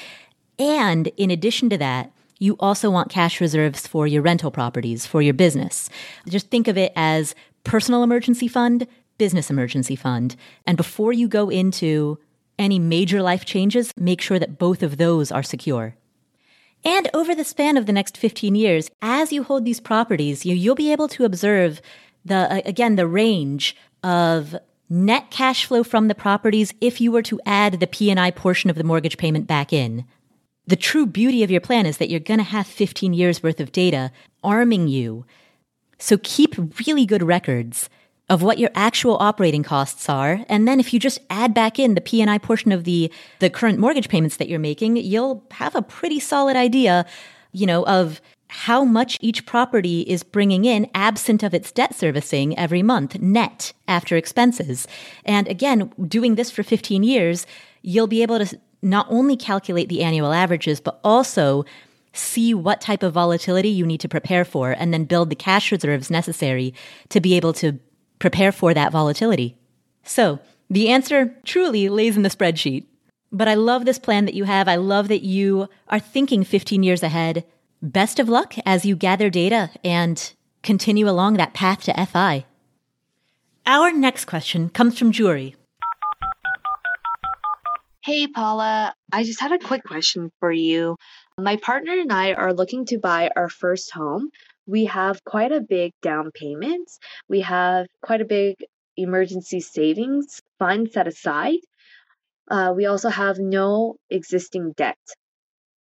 And 0.60 1.08
in 1.16 1.32
addition 1.32 1.70
to 1.70 1.78
that, 1.78 2.12
you 2.38 2.58
also 2.60 2.92
want 2.92 3.10
cash 3.10 3.40
reserves 3.40 3.88
for 3.88 4.08
your 4.08 4.24
rental 4.24 4.52
properties, 4.52 5.06
for 5.06 5.22
your 5.22 5.34
business. 5.34 5.90
Just 6.28 6.50
think 6.50 6.68
of 6.68 6.78
it 6.78 6.92
as 6.98 7.34
personal 7.64 8.04
emergency 8.04 8.50
fund, 8.50 8.88
business 9.22 9.52
emergency 9.52 9.96
fund. 9.96 10.36
And 10.66 10.76
before 10.76 11.14
you 11.14 11.28
go 11.28 11.50
into 11.50 12.18
any 12.58 12.80
major 12.80 13.22
life 13.22 13.46
changes, 13.46 13.94
make 13.96 14.20
sure 14.20 14.40
that 14.40 14.58
both 14.58 14.82
of 14.82 14.98
those 14.98 15.32
are 15.32 15.44
secure. 15.44 15.96
And 16.84 17.08
over 17.14 17.36
the 17.36 17.44
span 17.44 17.78
of 17.78 17.86
the 17.86 17.94
next 17.94 18.18
15 18.18 18.56
years, 18.56 18.90
as 19.00 19.32
you 19.32 19.44
hold 19.44 19.64
these 19.64 19.80
properties, 19.80 20.44
you, 20.44 20.56
will 20.68 20.74
be 20.74 20.92
able 20.92 21.08
to 21.10 21.24
observe 21.24 21.84
the, 22.26 22.64
again, 22.66 22.96
the 22.96 23.06
range 23.06 23.76
of 24.02 24.56
net 24.90 25.30
cash 25.30 25.66
flow 25.66 25.84
from 25.84 26.08
the 26.08 26.16
properties 26.16 26.74
if 26.82 27.00
you 27.00 27.12
were 27.12 27.22
to 27.22 27.40
add 27.46 27.80
the 27.80 27.86
P&I 27.86 28.32
portion 28.32 28.72
of 28.72 28.76
the 28.76 28.84
mortgage 28.84 29.20
payment 29.20 29.46
back 29.46 29.72
in 29.72 30.04
the 30.68 30.76
true 30.76 31.06
beauty 31.06 31.44
of 31.44 31.52
your 31.52 31.62
plan 31.62 31.86
is 31.86 31.98
that 31.98 32.10
you're 32.10 32.20
going 32.20 32.38
to 32.40 32.44
have 32.46 32.66
15 32.66 33.14
years 33.14 33.44
worth 33.44 33.60
of 33.60 33.72
data 33.72 34.12
arming 34.44 34.88
you. 34.88 35.26
So 36.00 36.18
keep 36.24 36.56
really 36.88 37.06
good 37.06 37.24
records 37.24 37.90
of 38.32 38.42
what 38.42 38.58
your 38.58 38.70
actual 38.76 39.18
operating 39.20 39.62
costs 39.62 40.08
are. 40.08 40.46
And 40.48 40.66
then 40.66 40.80
if 40.80 40.94
you 40.94 41.02
just 41.02 41.20
add 41.30 41.54
back 41.54 41.78
in 41.78 41.96
the 41.96 42.02
P&I 42.02 42.38
portion 42.38 42.72
of 42.72 42.86
the, 42.86 43.12
the 43.40 43.50
current 43.50 43.78
mortgage 43.78 44.08
payments 44.08 44.38
that 44.38 44.48
you're 44.48 44.58
making, 44.58 44.96
you'll 44.96 45.44
have 45.52 45.76
a 45.76 45.82
pretty 45.82 46.18
solid 46.18 46.56
idea, 46.56 47.06
you 47.52 47.68
know, 47.68 47.86
of 47.86 48.22
how 48.48 48.86
much 48.86 49.18
each 49.20 49.46
property 49.46 50.02
is 50.04 50.24
bringing 50.24 50.64
in 50.64 50.90
absent 50.96 51.44
of 51.44 51.54
its 51.54 51.74
debt 51.74 51.94
servicing 51.94 52.58
every 52.58 52.82
month 52.82 53.20
net 53.20 53.74
after 53.90 54.16
expenses. 54.16 54.88
And 55.26 55.50
again, 55.50 55.92
doing 56.08 56.36
this 56.36 56.50
for 56.50 56.64
15 56.64 57.04
years, 57.04 57.46
you'll 57.82 58.08
be 58.08 58.22
able 58.22 58.40
to 58.46 58.58
not 58.82 59.08
only 59.10 59.36
calculate 59.36 59.90
the 59.90 60.04
annual 60.04 60.32
averages, 60.32 60.80
but 60.80 61.02
also 61.04 61.66
see 62.14 62.54
what 62.54 62.80
type 62.80 63.04
of 63.04 63.14
volatility 63.14 63.70
you 63.70 63.86
need 63.86 64.00
to 64.00 64.08
prepare 64.08 64.46
for 64.46 64.72
and 64.72 64.94
then 64.94 65.04
build 65.04 65.30
the 65.30 65.36
cash 65.36 65.70
reserves 65.70 66.10
necessary 66.10 66.74
to 67.10 67.20
be 67.20 67.36
able 67.36 67.52
to 67.52 67.78
prepare 68.22 68.54
for 68.54 68.74
that 68.74 68.92
volatility. 68.92 69.58
So 70.04 70.40
the 70.70 70.90
answer 70.90 71.36
truly 71.44 71.90
lays 71.90 72.16
in 72.16 72.24
the 72.24 72.30
spreadsheet. 72.30 72.86
But 73.34 73.48
I 73.48 73.56
love 73.56 73.84
this 73.84 74.00
plan 74.00 74.26
that 74.26 74.34
you 74.34 74.44
have. 74.46 74.68
I 74.68 74.76
love 74.76 75.08
that 75.10 75.24
you 75.24 75.68
are 75.90 76.00
thinking 76.00 76.44
15 76.44 76.84
years 76.84 77.04
ahead. 77.04 77.44
Best 77.82 78.20
of 78.20 78.30
luck 78.30 78.54
as 78.66 78.86
you 78.86 78.96
gather 78.96 79.30
data 79.30 79.72
and 79.84 80.34
continue 80.64 81.10
along 81.10 81.34
that 81.36 81.54
path 81.54 81.84
to 81.84 82.06
FI. 82.06 82.46
Our 83.66 83.92
next 83.92 84.26
question 84.26 84.70
comes 84.70 85.00
from 85.00 85.12
Jury. 85.12 85.56
Hey, 88.04 88.28
Paula. 88.28 88.94
I 89.12 89.24
just 89.24 89.40
had 89.40 89.52
a 89.52 89.60
quick 89.60 89.84
question 89.84 90.32
for 90.40 90.52
you. 90.52 90.98
My 91.38 91.58
partner 91.58 91.94
and 91.94 92.12
I 92.12 92.34
are 92.34 92.54
looking 92.54 92.86
to 92.88 92.98
buy 92.98 93.30
our 93.36 93.50
first 93.50 93.92
home. 93.92 94.30
We 94.72 94.86
have 94.86 95.24
quite 95.26 95.52
a 95.52 95.60
big 95.60 95.92
down 96.02 96.32
payment. 96.34 96.90
We 97.28 97.42
have 97.42 97.88
quite 98.02 98.22
a 98.22 98.32
big 98.40 98.56
emergency 98.96 99.60
savings 99.60 100.42
fund 100.60 100.90
set 100.92 101.08
aside. 101.08 101.60
Uh, 102.50 102.72
we 102.76 102.86
also 102.86 103.10
have 103.10 103.38
no 103.38 103.96
existing 104.10 104.74
debt. 104.78 105.04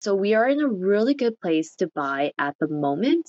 So 0.00 0.14
we 0.14 0.34
are 0.34 0.48
in 0.48 0.60
a 0.60 0.68
really 0.90 1.14
good 1.14 1.38
place 1.40 1.74
to 1.76 1.90
buy 1.94 2.32
at 2.38 2.56
the 2.60 2.68
moment. 2.68 3.28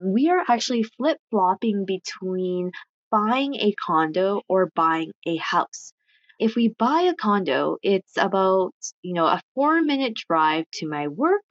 We 0.00 0.30
are 0.30 0.44
actually 0.48 0.84
flip 0.84 1.18
flopping 1.30 1.84
between 1.84 2.70
buying 3.10 3.56
a 3.56 3.74
condo 3.86 4.40
or 4.48 4.70
buying 4.74 5.12
a 5.26 5.36
house 5.36 5.92
if 6.40 6.56
we 6.56 6.68
buy 6.68 7.02
a 7.02 7.14
condo, 7.14 7.76
it's 7.82 8.16
about, 8.16 8.72
you 9.02 9.12
know, 9.12 9.26
a 9.26 9.42
four 9.54 9.82
minute 9.82 10.14
drive 10.26 10.64
to 10.72 10.88
my 10.88 11.06
work. 11.06 11.44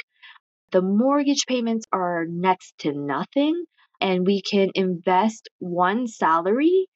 The 0.71 0.81
mortgage 0.81 1.45
payments 1.47 1.85
are 1.91 2.25
next 2.27 2.77
to 2.79 2.93
nothing, 2.93 3.65
and 4.01 4.25
we 4.25 4.41
can 4.41 4.71
invest 4.75 5.49
one 5.59 6.07
salary 6.07 6.87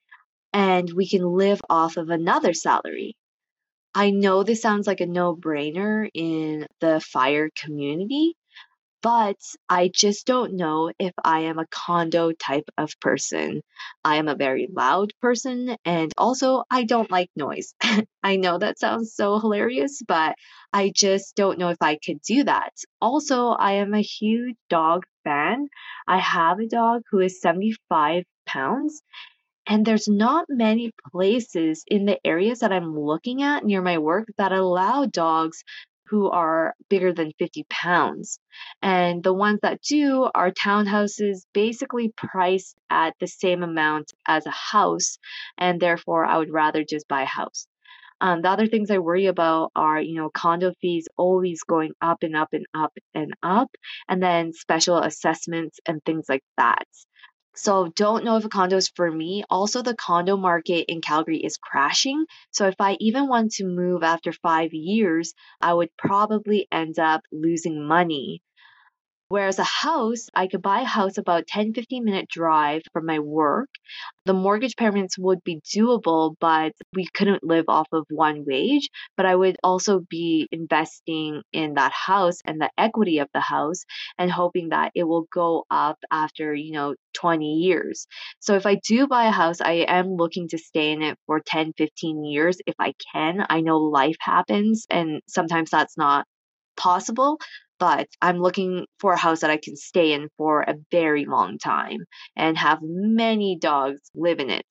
and 0.52 0.92
we 0.92 1.08
can 1.08 1.22
live 1.24 1.60
off 1.70 1.96
of 1.96 2.10
another 2.10 2.54
salary. 2.54 3.16
I 3.94 4.10
know 4.10 4.42
this 4.42 4.62
sounds 4.62 4.86
like 4.86 5.00
a 5.00 5.06
no 5.06 5.36
brainer 5.36 6.08
in 6.14 6.66
the 6.80 7.00
fire 7.00 7.50
community, 7.56 8.36
but 9.04 9.36
I 9.68 9.90
just 9.94 10.26
don't 10.26 10.54
know 10.54 10.90
if 10.98 11.12
I 11.22 11.40
am 11.40 11.58
a 11.58 11.66
condo 11.66 12.32
type 12.32 12.70
of 12.78 12.98
person. 13.02 13.60
I 14.02 14.16
am 14.16 14.28
a 14.28 14.34
very 14.34 14.66
loud 14.74 15.12
person, 15.20 15.76
and 15.84 16.10
also 16.16 16.64
I 16.70 16.84
don't 16.84 17.10
like 17.10 17.28
noise. 17.36 17.74
I 18.22 18.36
know 18.36 18.56
that 18.56 18.78
sounds 18.78 19.14
so 19.14 19.38
hilarious, 19.38 20.00
but 20.08 20.36
I 20.72 20.90
just 20.96 21.36
don't 21.36 21.58
know 21.58 21.68
if 21.68 21.82
I 21.82 21.98
could 22.02 22.22
do 22.22 22.44
that. 22.44 22.72
Also, 22.98 23.48
I 23.48 23.72
am 23.72 23.92
a 23.92 24.00
huge 24.00 24.56
dog 24.70 25.04
fan. 25.22 25.68
I 26.08 26.16
have 26.16 26.58
a 26.58 26.66
dog 26.66 27.02
who 27.10 27.20
is 27.20 27.42
75 27.42 28.24
pounds. 28.46 29.02
And 29.66 29.84
there's 29.84 30.08
not 30.08 30.46
many 30.48 30.92
places 31.12 31.84
in 31.86 32.06
the 32.06 32.18
areas 32.26 32.60
that 32.60 32.72
I'm 32.72 32.98
looking 32.98 33.42
at 33.42 33.64
near 33.64 33.82
my 33.82 33.98
work 33.98 34.28
that 34.38 34.52
allow 34.52 35.04
dogs 35.06 35.62
who 36.14 36.30
are 36.30 36.76
bigger 36.88 37.12
than 37.12 37.32
50 37.40 37.66
pounds. 37.68 38.38
And 38.80 39.20
the 39.24 39.34
ones 39.34 39.58
that 39.62 39.82
do 39.82 40.30
are 40.32 40.52
townhouses 40.52 41.38
basically 41.52 42.12
priced 42.16 42.76
at 42.88 43.14
the 43.18 43.26
same 43.26 43.64
amount 43.64 44.12
as 44.24 44.46
a 44.46 44.52
house. 44.52 45.18
And 45.58 45.80
therefore, 45.80 46.24
I 46.24 46.38
would 46.38 46.52
rather 46.52 46.84
just 46.84 47.08
buy 47.08 47.22
a 47.22 47.26
house. 47.26 47.66
Um, 48.20 48.42
the 48.42 48.48
other 48.48 48.68
things 48.68 48.92
I 48.92 48.98
worry 48.98 49.26
about 49.26 49.72
are, 49.74 50.00
you 50.00 50.14
know, 50.14 50.30
condo 50.30 50.72
fees 50.80 51.08
always 51.16 51.64
going 51.64 51.94
up 52.00 52.22
and 52.22 52.36
up 52.36 52.50
and 52.52 52.66
up 52.72 52.92
and 53.12 53.34
up, 53.42 53.70
and 54.08 54.22
then 54.22 54.52
special 54.52 54.98
assessments 54.98 55.80
and 55.84 56.00
things 56.04 56.26
like 56.28 56.44
that. 56.56 56.86
So 57.56 57.88
don't 57.88 58.24
know 58.24 58.36
if 58.36 58.44
a 58.44 58.48
condo 58.48 58.76
is 58.76 58.88
for 58.88 59.10
me. 59.10 59.44
Also, 59.50 59.82
the 59.82 59.94
condo 59.96 60.36
market 60.36 60.86
in 60.88 61.00
Calgary 61.00 61.38
is 61.38 61.56
crashing. 61.56 62.26
So 62.50 62.66
if 62.68 62.76
I 62.80 62.96
even 63.00 63.28
want 63.28 63.52
to 63.54 63.64
move 63.64 64.02
after 64.02 64.32
five 64.32 64.72
years, 64.72 65.34
I 65.60 65.74
would 65.74 65.96
probably 65.96 66.68
end 66.70 66.98
up 66.98 67.22
losing 67.32 67.86
money 67.86 68.42
Whereas 69.28 69.58
a 69.58 69.64
house, 69.64 70.28
I 70.34 70.46
could 70.46 70.62
buy 70.62 70.82
a 70.82 70.84
house 70.84 71.18
about 71.18 71.46
10, 71.46 71.72
15 71.74 72.04
minute 72.04 72.28
drive 72.28 72.82
from 72.92 73.06
my 73.06 73.18
work. 73.18 73.68
The 74.26 74.34
mortgage 74.34 74.76
payments 74.76 75.18
would 75.18 75.42
be 75.44 75.60
doable, 75.74 76.36
but 76.40 76.72
we 76.94 77.06
couldn't 77.06 77.42
live 77.42 77.64
off 77.68 77.88
of 77.92 78.06
one 78.10 78.44
wage. 78.46 78.88
But 79.16 79.26
I 79.26 79.34
would 79.34 79.56
also 79.64 80.00
be 80.08 80.48
investing 80.52 81.42
in 81.52 81.74
that 81.74 81.92
house 81.92 82.38
and 82.44 82.60
the 82.60 82.70
equity 82.78 83.18
of 83.18 83.28
the 83.34 83.40
house 83.40 83.84
and 84.18 84.30
hoping 84.30 84.70
that 84.70 84.92
it 84.94 85.04
will 85.04 85.26
go 85.32 85.64
up 85.70 85.98
after, 86.10 86.54
you 86.54 86.72
know, 86.72 86.94
20 87.14 87.54
years. 87.54 88.06
So 88.40 88.54
if 88.56 88.66
I 88.66 88.76
do 88.86 89.06
buy 89.06 89.24
a 89.26 89.30
house, 89.30 89.60
I 89.60 89.86
am 89.88 90.16
looking 90.16 90.48
to 90.48 90.58
stay 90.58 90.92
in 90.92 91.02
it 91.02 91.18
for 91.26 91.40
10, 91.40 91.72
15 91.76 92.24
years 92.24 92.58
if 92.66 92.74
I 92.78 92.92
can. 93.12 93.44
I 93.48 93.60
know 93.60 93.78
life 93.78 94.16
happens 94.20 94.86
and 94.90 95.20
sometimes 95.26 95.70
that's 95.70 95.96
not 95.96 96.26
possible 96.76 97.38
but 97.84 98.08
I'm 98.22 98.38
looking 98.38 98.86
for 98.98 99.12
a 99.12 99.18
house 99.18 99.40
that 99.40 99.50
I 99.50 99.58
can 99.58 99.76
stay 99.76 100.14
in 100.14 100.30
for 100.38 100.62
a 100.62 100.74
very 100.90 101.26
long 101.26 101.58
time 101.58 101.98
and 102.34 102.56
have 102.56 102.78
many 102.80 103.58
dogs 103.60 104.00
live 104.14 104.40
in 104.40 104.48
it. 104.48 104.64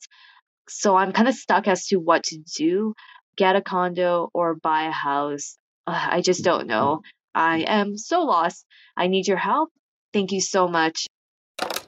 So 0.68 0.96
I'm 0.96 1.12
kind 1.12 1.28
of 1.28 1.36
stuck 1.36 1.68
as 1.68 1.86
to 1.90 1.98
what 1.98 2.24
to 2.24 2.40
do 2.58 2.96
get 3.38 3.56
a 3.56 3.62
condo 3.62 4.32
or 4.34 4.56
buy 4.56 4.86
a 4.86 4.92
house. 4.92 5.60
I 5.86 6.22
just 6.22 6.44
don't 6.44 6.66
know. 6.66 7.02
Mm-hmm. 7.36 7.40
I 7.40 7.58
am 7.68 7.98
so 7.98 8.24
lost. 8.24 8.66
I 8.98 9.06
need 9.06 9.28
your 9.28 9.38
help. 9.38 9.70
Thank 10.12 10.32
you 10.32 10.42
so 10.42 10.68
much. 10.68 11.06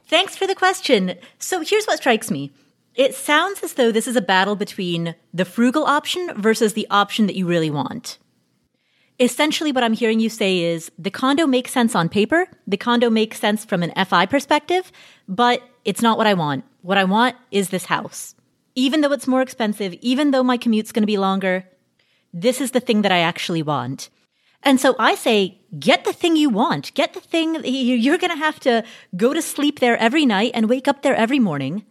Thanks 0.05 0.35
for 0.35 0.45
the 0.45 0.53
question. 0.53 1.15
So 1.39 1.61
here's 1.61 1.85
what 1.85 1.97
strikes 1.97 2.29
me. 2.29 2.51
It 2.93 3.15
sounds 3.15 3.63
as 3.63 3.73
though 3.73 3.91
this 3.91 4.07
is 4.07 4.15
a 4.15 4.21
battle 4.21 4.55
between 4.55 5.15
the 5.33 5.45
frugal 5.45 5.85
option 5.85 6.39
versus 6.39 6.73
the 6.73 6.85
option 6.91 7.25
that 7.25 7.35
you 7.35 7.47
really 7.47 7.71
want 7.71 8.19
essentially 9.19 9.71
what 9.71 9.83
I'm 9.83 9.93
hearing 9.93 10.19
you 10.19 10.29
say 10.29 10.59
is 10.59 10.91
the 10.97 11.11
condo 11.11 11.47
makes 11.47 11.71
sense 11.71 11.95
on 11.95 12.09
paper. 12.09 12.47
The 12.67 12.77
condo 12.77 13.09
makes 13.09 13.39
sense 13.39 13.65
from 13.65 13.83
an 13.83 13.93
FI 14.05 14.25
perspective, 14.25 14.91
but 15.27 15.61
it's 15.85 16.01
not 16.01 16.17
what 16.17 16.27
I 16.27 16.33
want. 16.33 16.65
What 16.81 16.97
I 16.97 17.03
want 17.03 17.35
is 17.51 17.69
this 17.69 17.85
house. 17.85 18.35
Even 18.75 19.01
though 19.01 19.13
it's 19.13 19.27
more 19.27 19.41
expensive, 19.41 19.93
even 20.01 20.31
though 20.31 20.43
my 20.43 20.57
commute's 20.57 20.91
going 20.91 21.03
to 21.03 21.07
be 21.07 21.17
longer, 21.17 21.63
this 22.33 22.59
is 22.59 22.71
the 22.71 22.81
thing 22.81 23.03
that 23.03 23.11
I 23.11 23.19
actually 23.19 23.63
want. 23.63 24.09
And 24.63 24.81
so 24.81 24.95
I 24.99 25.15
say, 25.15 25.59
get 25.79 26.03
the 26.03 26.11
thing 26.11 26.35
you 26.35 26.49
want. 26.49 26.93
Get 26.95 27.13
the 27.13 27.21
thing 27.21 27.61
you're 27.63 28.17
going 28.17 28.31
to 28.31 28.37
have 28.37 28.59
to 28.61 28.83
go 29.15 29.33
to 29.33 29.41
sleep 29.41 29.79
there 29.79 29.97
every 29.97 30.25
night 30.25 30.51
and 30.53 30.67
wake 30.67 30.87
up 30.87 31.03
there 31.03 31.15
every 31.15 31.39
morning. 31.39 31.85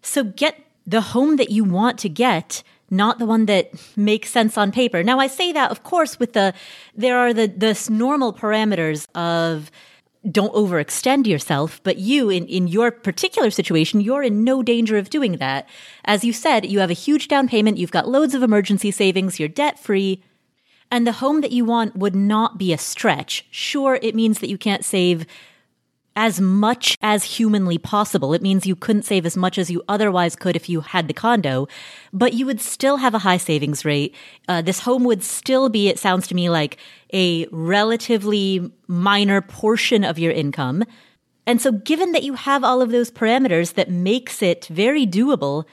So 0.00 0.22
get 0.22 0.58
the 0.86 1.00
home 1.00 1.36
that 1.36 1.50
you 1.50 1.64
want 1.64 1.98
to 2.00 2.08
get 2.08 2.62
not 2.96 3.18
the 3.18 3.26
one 3.26 3.46
that 3.46 3.72
makes 3.96 4.30
sense 4.30 4.56
on 4.56 4.72
paper. 4.72 5.02
Now 5.02 5.18
I 5.18 5.26
say 5.26 5.52
that 5.52 5.70
of 5.70 5.82
course 5.82 6.18
with 6.18 6.32
the 6.32 6.54
there 6.94 7.18
are 7.18 7.32
the 7.32 7.46
the 7.46 7.88
normal 7.90 8.32
parameters 8.32 9.06
of 9.14 9.70
don't 10.30 10.54
overextend 10.54 11.26
yourself, 11.26 11.82
but 11.82 11.98
you 11.98 12.30
in, 12.30 12.46
in 12.46 12.66
your 12.66 12.90
particular 12.90 13.50
situation, 13.50 14.00
you're 14.00 14.22
in 14.22 14.42
no 14.42 14.62
danger 14.62 14.96
of 14.96 15.10
doing 15.10 15.36
that. 15.36 15.68
As 16.04 16.24
you 16.24 16.32
said, 16.32 16.64
you 16.64 16.78
have 16.78 16.90
a 16.90 16.94
huge 16.94 17.28
down 17.28 17.46
payment, 17.46 17.76
you've 17.76 17.90
got 17.90 18.08
loads 18.08 18.34
of 18.34 18.42
emergency 18.42 18.90
savings, 18.90 19.38
you're 19.38 19.48
debt 19.48 19.78
free, 19.78 20.22
and 20.90 21.06
the 21.06 21.12
home 21.12 21.40
that 21.42 21.52
you 21.52 21.64
want 21.64 21.96
would 21.96 22.16
not 22.16 22.56
be 22.56 22.72
a 22.72 22.78
stretch. 22.78 23.44
Sure, 23.50 23.98
it 24.00 24.14
means 24.14 24.38
that 24.38 24.48
you 24.48 24.56
can't 24.56 24.84
save 24.84 25.26
as 26.16 26.40
much 26.40 26.96
as 27.02 27.24
humanly 27.24 27.76
possible. 27.76 28.34
It 28.34 28.42
means 28.42 28.66
you 28.66 28.76
couldn't 28.76 29.02
save 29.02 29.26
as 29.26 29.36
much 29.36 29.58
as 29.58 29.70
you 29.70 29.82
otherwise 29.88 30.36
could 30.36 30.54
if 30.54 30.68
you 30.68 30.80
had 30.80 31.08
the 31.08 31.14
condo, 31.14 31.66
but 32.12 32.34
you 32.34 32.46
would 32.46 32.60
still 32.60 32.98
have 32.98 33.14
a 33.14 33.18
high 33.20 33.36
savings 33.36 33.84
rate. 33.84 34.14
Uh, 34.46 34.62
this 34.62 34.80
home 34.80 35.04
would 35.04 35.24
still 35.24 35.68
be, 35.68 35.88
it 35.88 35.98
sounds 35.98 36.28
to 36.28 36.34
me 36.34 36.48
like 36.48 36.78
a 37.12 37.46
relatively 37.50 38.70
minor 38.86 39.40
portion 39.40 40.04
of 40.04 40.18
your 40.18 40.32
income. 40.32 40.84
And 41.46 41.60
so 41.60 41.72
given 41.72 42.12
that 42.12 42.22
you 42.22 42.34
have 42.34 42.62
all 42.62 42.80
of 42.80 42.90
those 42.90 43.10
parameters 43.10 43.74
that 43.74 43.90
makes 43.90 44.40
it 44.40 44.66
very 44.66 45.06
doable, 45.06 45.64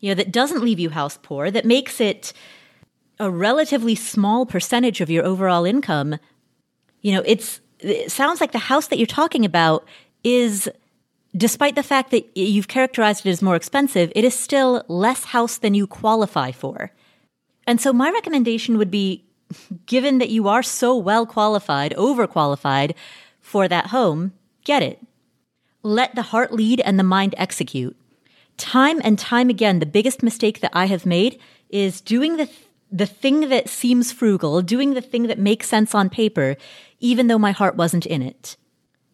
you 0.00 0.10
know, 0.10 0.14
that 0.16 0.32
doesn't 0.32 0.62
leave 0.62 0.80
you 0.80 0.90
house 0.90 1.18
poor, 1.22 1.50
that 1.50 1.64
makes 1.64 2.00
it 2.00 2.32
a 3.20 3.30
relatively 3.30 3.94
small 3.94 4.44
percentage 4.44 5.00
of 5.00 5.08
your 5.08 5.24
overall 5.24 5.64
income, 5.64 6.18
you 7.00 7.12
know, 7.12 7.22
it's 7.24 7.60
it 7.84 8.10
sounds 8.10 8.40
like 8.40 8.52
the 8.52 8.58
house 8.58 8.88
that 8.88 8.98
you're 8.98 9.06
talking 9.06 9.44
about 9.44 9.86
is 10.22 10.68
despite 11.36 11.74
the 11.74 11.82
fact 11.82 12.10
that 12.10 12.36
you've 12.36 12.68
characterized 12.68 13.26
it 13.26 13.30
as 13.30 13.42
more 13.42 13.56
expensive, 13.56 14.12
it 14.14 14.24
is 14.24 14.34
still 14.34 14.84
less 14.88 15.24
house 15.24 15.58
than 15.58 15.74
you 15.74 15.86
qualify 15.86 16.50
for. 16.52 16.92
And 17.66 17.80
so 17.80 17.92
my 17.92 18.10
recommendation 18.10 18.78
would 18.78 18.90
be 18.90 19.24
given 19.86 20.18
that 20.18 20.30
you 20.30 20.48
are 20.48 20.62
so 20.62 20.96
well 20.96 21.26
qualified, 21.26 21.94
overqualified 21.96 22.94
for 23.40 23.68
that 23.68 23.88
home, 23.88 24.32
get 24.64 24.82
it. 24.82 25.00
Let 25.82 26.14
the 26.14 26.22
heart 26.22 26.52
lead 26.52 26.80
and 26.80 26.98
the 26.98 27.04
mind 27.04 27.34
execute. 27.36 27.96
Time 28.56 29.00
and 29.04 29.18
time 29.18 29.50
again, 29.50 29.80
the 29.80 29.86
biggest 29.86 30.22
mistake 30.22 30.60
that 30.60 30.70
I 30.72 30.86
have 30.86 31.04
made 31.04 31.38
is 31.68 32.00
doing 32.00 32.36
the 32.36 32.48
the 32.90 33.06
thing 33.06 33.48
that 33.48 33.68
seems 33.68 34.12
frugal, 34.12 34.62
doing 34.62 34.94
the 34.94 35.00
thing 35.00 35.24
that 35.24 35.38
makes 35.38 35.68
sense 35.68 35.94
on 35.94 36.08
paper, 36.08 36.56
even 37.00 37.26
though 37.26 37.38
my 37.38 37.52
heart 37.52 37.76
wasn't 37.76 38.06
in 38.06 38.22
it. 38.22 38.56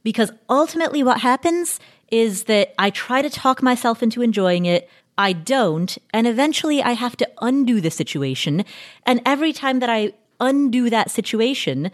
Because 0.03 0.33
ultimately 0.49 1.03
what 1.03 1.21
happens 1.21 1.81
is 2.11 2.45
that 2.45 2.75
I 2.79 2.91
try 2.91 3.23
to 3.23 3.31
talk 3.31 3.63
myself 3.63 4.03
into 4.03 4.23
enjoying 4.23 4.67
it. 4.67 4.89
I 5.17 5.33
don't. 5.33 5.97
And 6.13 6.27
eventually 6.27 6.83
I 6.83 6.93
have 6.93 7.17
to 7.19 7.31
undo 7.41 7.81
the 7.81 7.91
situation. 7.91 8.65
And 9.05 9.21
every 9.25 9.53
time 9.53 9.79
that 9.81 9.91
I 9.91 10.13
undo 10.41 10.91
that 10.91 11.11
situation, 11.11 11.91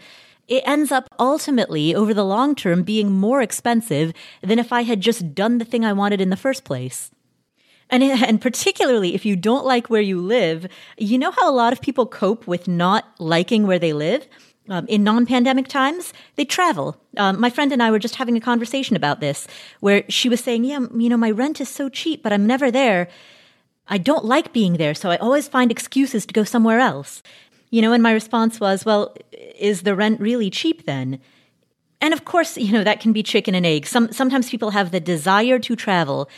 it 0.47 0.63
ends 0.65 0.91
up 0.91 1.09
ultimately 1.19 1.93
over 1.93 2.13
the 2.13 2.23
long 2.23 2.55
term 2.55 2.83
being 2.83 3.11
more 3.11 3.41
expensive 3.41 4.13
than 4.41 4.59
if 4.59 4.71
I 4.71 4.83
had 4.83 5.01
just 5.01 5.35
done 5.35 5.57
the 5.57 5.65
thing 5.65 5.83
I 5.83 5.93
wanted 5.93 6.21
in 6.21 6.29
the 6.29 6.37
first 6.37 6.63
place. 6.63 7.11
And, 7.89 8.03
and 8.03 8.41
particularly 8.41 9.15
if 9.15 9.25
you 9.25 9.35
don't 9.35 9.65
like 9.65 9.89
where 9.89 10.01
you 10.01 10.19
live, 10.19 10.67
you 10.97 11.17
know 11.17 11.31
how 11.31 11.49
a 11.49 11.55
lot 11.55 11.73
of 11.73 11.81
people 11.81 12.05
cope 12.05 12.45
with 12.47 12.67
not 12.67 13.05
liking 13.19 13.65
where 13.65 13.79
they 13.79 13.93
live? 13.93 14.27
Um, 14.69 14.85
in 14.87 15.03
non-pandemic 15.03 15.69
times, 15.69 16.11
they 16.35 16.43
travel. 16.43 16.97
Um, 17.15 17.39
my 17.39 17.49
friend 17.49 17.71
and 17.71 17.81
I 17.81 17.89
were 17.89 17.99
just 17.99 18.15
having 18.15 18.35
a 18.35 18.41
conversation 18.41 18.97
about 18.97 19.21
this, 19.21 19.47
where 19.79 20.03
she 20.09 20.27
was 20.27 20.41
saying, 20.41 20.65
"Yeah, 20.65 20.79
you 20.93 21.07
know, 21.07 21.15
my 21.15 21.31
rent 21.31 21.61
is 21.61 21.69
so 21.69 21.87
cheap, 21.87 22.21
but 22.21 22.33
I'm 22.33 22.45
never 22.45 22.69
there. 22.69 23.07
I 23.87 23.97
don't 23.97 24.25
like 24.25 24.51
being 24.51 24.73
there, 24.73 24.93
so 24.93 25.09
I 25.09 25.15
always 25.17 25.47
find 25.47 25.71
excuses 25.71 26.25
to 26.25 26.33
go 26.33 26.43
somewhere 26.43 26.79
else." 26.79 27.23
You 27.69 27.81
know, 27.81 27.93
and 27.93 28.03
my 28.03 28.11
response 28.11 28.59
was, 28.59 28.83
"Well, 28.83 29.15
is 29.57 29.83
the 29.83 29.95
rent 29.95 30.19
really 30.19 30.49
cheap 30.49 30.85
then?" 30.85 31.19
And 32.01 32.13
of 32.13 32.25
course, 32.25 32.57
you 32.57 32.73
know 32.73 32.83
that 32.83 32.99
can 32.99 33.13
be 33.13 33.23
chicken 33.23 33.55
and 33.55 33.65
egg. 33.65 33.87
Some 33.87 34.11
sometimes 34.11 34.49
people 34.49 34.71
have 34.71 34.91
the 34.91 34.99
desire 34.99 35.59
to 35.59 35.77
travel, 35.77 36.29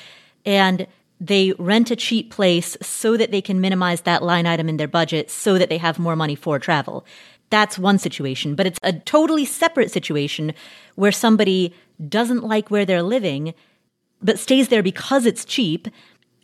and 0.45 0.85
they 1.19 1.53
rent 1.59 1.91
a 1.91 1.95
cheap 1.95 2.31
place 2.31 2.77
so 2.81 3.17
that 3.17 3.31
they 3.31 3.41
can 3.41 3.59
minimize 3.59 4.01
that 4.01 4.23
line 4.23 4.45
item 4.45 4.69
in 4.69 4.77
their 4.77 4.87
budget 4.87 5.29
so 5.29 5.57
that 5.57 5.69
they 5.69 5.77
have 5.77 5.99
more 5.99 6.15
money 6.15 6.35
for 6.35 6.59
travel. 6.59 7.05
That's 7.49 7.79
one 7.79 7.97
situation, 7.97 8.55
but 8.55 8.67
it's 8.67 8.79
a 8.83 8.93
totally 8.93 9.45
separate 9.45 9.91
situation 9.91 10.53
where 10.95 11.11
somebody 11.11 11.73
doesn't 12.07 12.43
like 12.43 12.69
where 12.69 12.85
they're 12.85 13.03
living, 13.03 13.53
but 14.21 14.39
stays 14.39 14.69
there 14.69 14.83
because 14.83 15.25
it's 15.25 15.43
cheap 15.45 15.87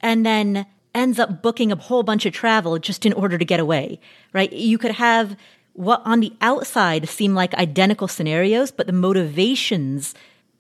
and 0.01 0.25
then 0.25 0.65
ends 0.93 1.19
up 1.19 1.41
booking 1.41 1.71
a 1.71 1.75
whole 1.75 2.03
bunch 2.03 2.25
of 2.25 2.33
travel 2.33 2.79
just 2.79 3.05
in 3.05 3.13
order 3.13 3.37
to 3.37 3.45
get 3.45 3.59
away, 3.59 3.99
right? 4.33 4.51
You 4.51 4.77
could 4.77 4.91
have 4.91 5.37
what 5.73 6.01
on 6.05 6.21
the 6.21 6.33
outside 6.41 7.07
seem 7.07 7.35
like 7.35 7.53
identical 7.55 8.07
scenarios, 8.07 8.71
but 8.71 8.87
the 8.87 8.93
motivations 8.93 10.15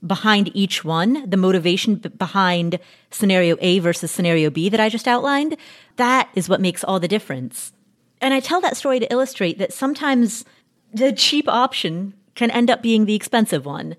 behind 0.05 0.51
each 0.53 0.83
one, 0.83 1.29
the 1.29 1.37
motivation 1.37 1.95
behind 1.95 2.79
scenario 3.11 3.57
A 3.61 3.79
versus 3.79 4.11
scenario 4.11 4.49
B 4.49 4.69
that 4.69 4.79
I 4.79 4.89
just 4.89 5.07
outlined, 5.07 5.57
that 5.95 6.29
is 6.35 6.49
what 6.49 6.61
makes 6.61 6.83
all 6.83 6.99
the 6.99 7.07
difference. 7.07 7.73
And 8.21 8.33
I 8.33 8.39
tell 8.39 8.61
that 8.61 8.77
story 8.77 8.99
to 8.99 9.11
illustrate 9.11 9.57
that 9.59 9.73
sometimes 9.73 10.45
the 10.93 11.11
cheap 11.11 11.47
option 11.47 12.13
can 12.35 12.51
end 12.51 12.69
up 12.69 12.81
being 12.81 13.05
the 13.05 13.15
expensive 13.15 13.65
one. 13.65 13.95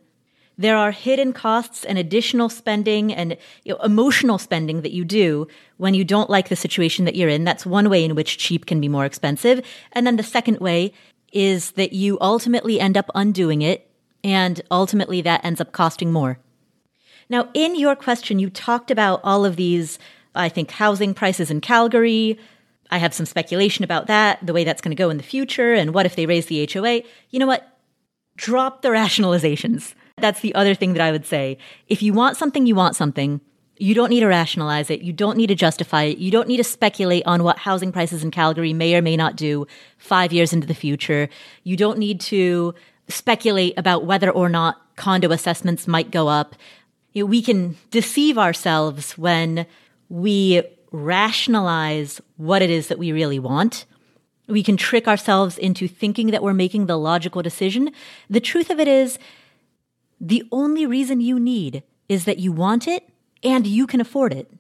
There 0.58 0.76
are 0.76 0.90
hidden 0.90 1.34
costs 1.34 1.84
and 1.84 1.98
additional 1.98 2.48
spending 2.48 3.12
and 3.12 3.36
you 3.64 3.74
know, 3.74 3.80
emotional 3.80 4.38
spending 4.38 4.80
that 4.82 4.92
you 4.92 5.04
do 5.04 5.46
when 5.76 5.92
you 5.92 6.02
don't 6.02 6.30
like 6.30 6.48
the 6.48 6.56
situation 6.56 7.04
that 7.04 7.14
you're 7.14 7.28
in. 7.28 7.44
That's 7.44 7.66
one 7.66 7.90
way 7.90 8.04
in 8.04 8.14
which 8.14 8.38
cheap 8.38 8.64
can 8.64 8.80
be 8.80 8.88
more 8.88 9.04
expensive. 9.04 9.60
And 9.92 10.06
then 10.06 10.16
the 10.16 10.22
second 10.22 10.58
way 10.58 10.92
is 11.32 11.72
that 11.72 11.92
you 11.92 12.16
ultimately 12.20 12.80
end 12.80 12.96
up 12.96 13.10
undoing 13.14 13.60
it 13.60 13.90
and 14.26 14.60
ultimately 14.72 15.22
that 15.22 15.44
ends 15.44 15.60
up 15.60 15.70
costing 15.70 16.12
more. 16.12 16.40
Now, 17.28 17.48
in 17.54 17.76
your 17.76 17.94
question, 17.94 18.40
you 18.40 18.50
talked 18.50 18.90
about 18.90 19.20
all 19.22 19.44
of 19.44 19.54
these, 19.54 20.00
I 20.34 20.48
think, 20.48 20.72
housing 20.72 21.14
prices 21.14 21.48
in 21.48 21.60
Calgary, 21.60 22.36
I 22.90 22.98
have 22.98 23.14
some 23.14 23.26
speculation 23.26 23.84
about 23.84 24.08
that, 24.08 24.44
the 24.44 24.52
way 24.52 24.64
that's 24.64 24.80
going 24.80 24.94
to 24.94 25.00
go 25.00 25.10
in 25.10 25.16
the 25.16 25.22
future, 25.22 25.74
and 25.74 25.94
what 25.94 26.06
if 26.06 26.16
they 26.16 26.26
raise 26.26 26.46
the 26.46 26.68
HOA? 26.72 27.02
You 27.30 27.38
know 27.38 27.46
what? 27.46 27.78
Drop 28.36 28.82
the 28.82 28.88
rationalizations. 28.88 29.94
That's 30.18 30.40
the 30.40 30.54
other 30.56 30.74
thing 30.74 30.94
that 30.94 31.02
I 31.02 31.12
would 31.12 31.26
say. 31.26 31.58
If 31.86 32.02
you 32.02 32.12
want 32.12 32.36
something, 32.36 32.66
you 32.66 32.74
want 32.74 32.96
something. 32.96 33.40
You 33.78 33.94
don't 33.94 34.10
need 34.10 34.20
to 34.20 34.26
rationalize 34.26 34.90
it. 34.90 35.02
You 35.02 35.12
don't 35.12 35.36
need 35.36 35.48
to 35.48 35.54
justify 35.54 36.04
it. 36.04 36.18
You 36.18 36.32
don't 36.32 36.48
need 36.48 36.56
to 36.56 36.64
speculate 36.64 37.26
on 37.26 37.44
what 37.44 37.58
housing 37.58 37.92
prices 37.92 38.24
in 38.24 38.30
Calgary 38.32 38.72
may 38.72 38.96
or 38.96 39.02
may 39.02 39.16
not 39.16 39.36
do 39.36 39.66
five 39.98 40.32
years 40.32 40.52
into 40.52 40.66
the 40.66 40.74
future. 40.74 41.28
You 41.62 41.76
don't 41.76 41.98
need 41.98 42.20
to 42.22 42.74
speculate 43.08 43.74
about 43.76 44.04
whether 44.04 44.30
or 44.30 44.48
not 44.48 44.96
condo 44.96 45.30
assessments 45.30 45.86
might 45.86 46.10
go 46.10 46.28
up. 46.28 46.54
You 47.12 47.22
know, 47.22 47.26
we 47.26 47.42
can 47.42 47.76
deceive 47.90 48.38
ourselves 48.38 49.16
when 49.16 49.66
we 50.08 50.62
rationalize 50.92 52.20
what 52.36 52.62
it 52.62 52.70
is 52.70 52.88
that 52.88 52.98
we 52.98 53.12
really 53.12 53.38
want. 53.38 53.84
We 54.48 54.62
can 54.62 54.76
trick 54.76 55.08
ourselves 55.08 55.58
into 55.58 55.88
thinking 55.88 56.28
that 56.28 56.42
we're 56.42 56.54
making 56.54 56.86
the 56.86 56.98
logical 56.98 57.42
decision. 57.42 57.90
The 58.30 58.40
truth 58.40 58.70
of 58.70 58.78
it 58.78 58.88
is, 58.88 59.18
the 60.20 60.44
only 60.50 60.86
reason 60.86 61.20
you 61.20 61.38
need 61.38 61.82
is 62.08 62.24
that 62.24 62.38
you 62.38 62.52
want 62.52 62.88
it 62.88 63.08
and 63.42 63.66
you 63.66 63.86
can 63.86 64.00
afford 64.00 64.32
it. 64.32 64.50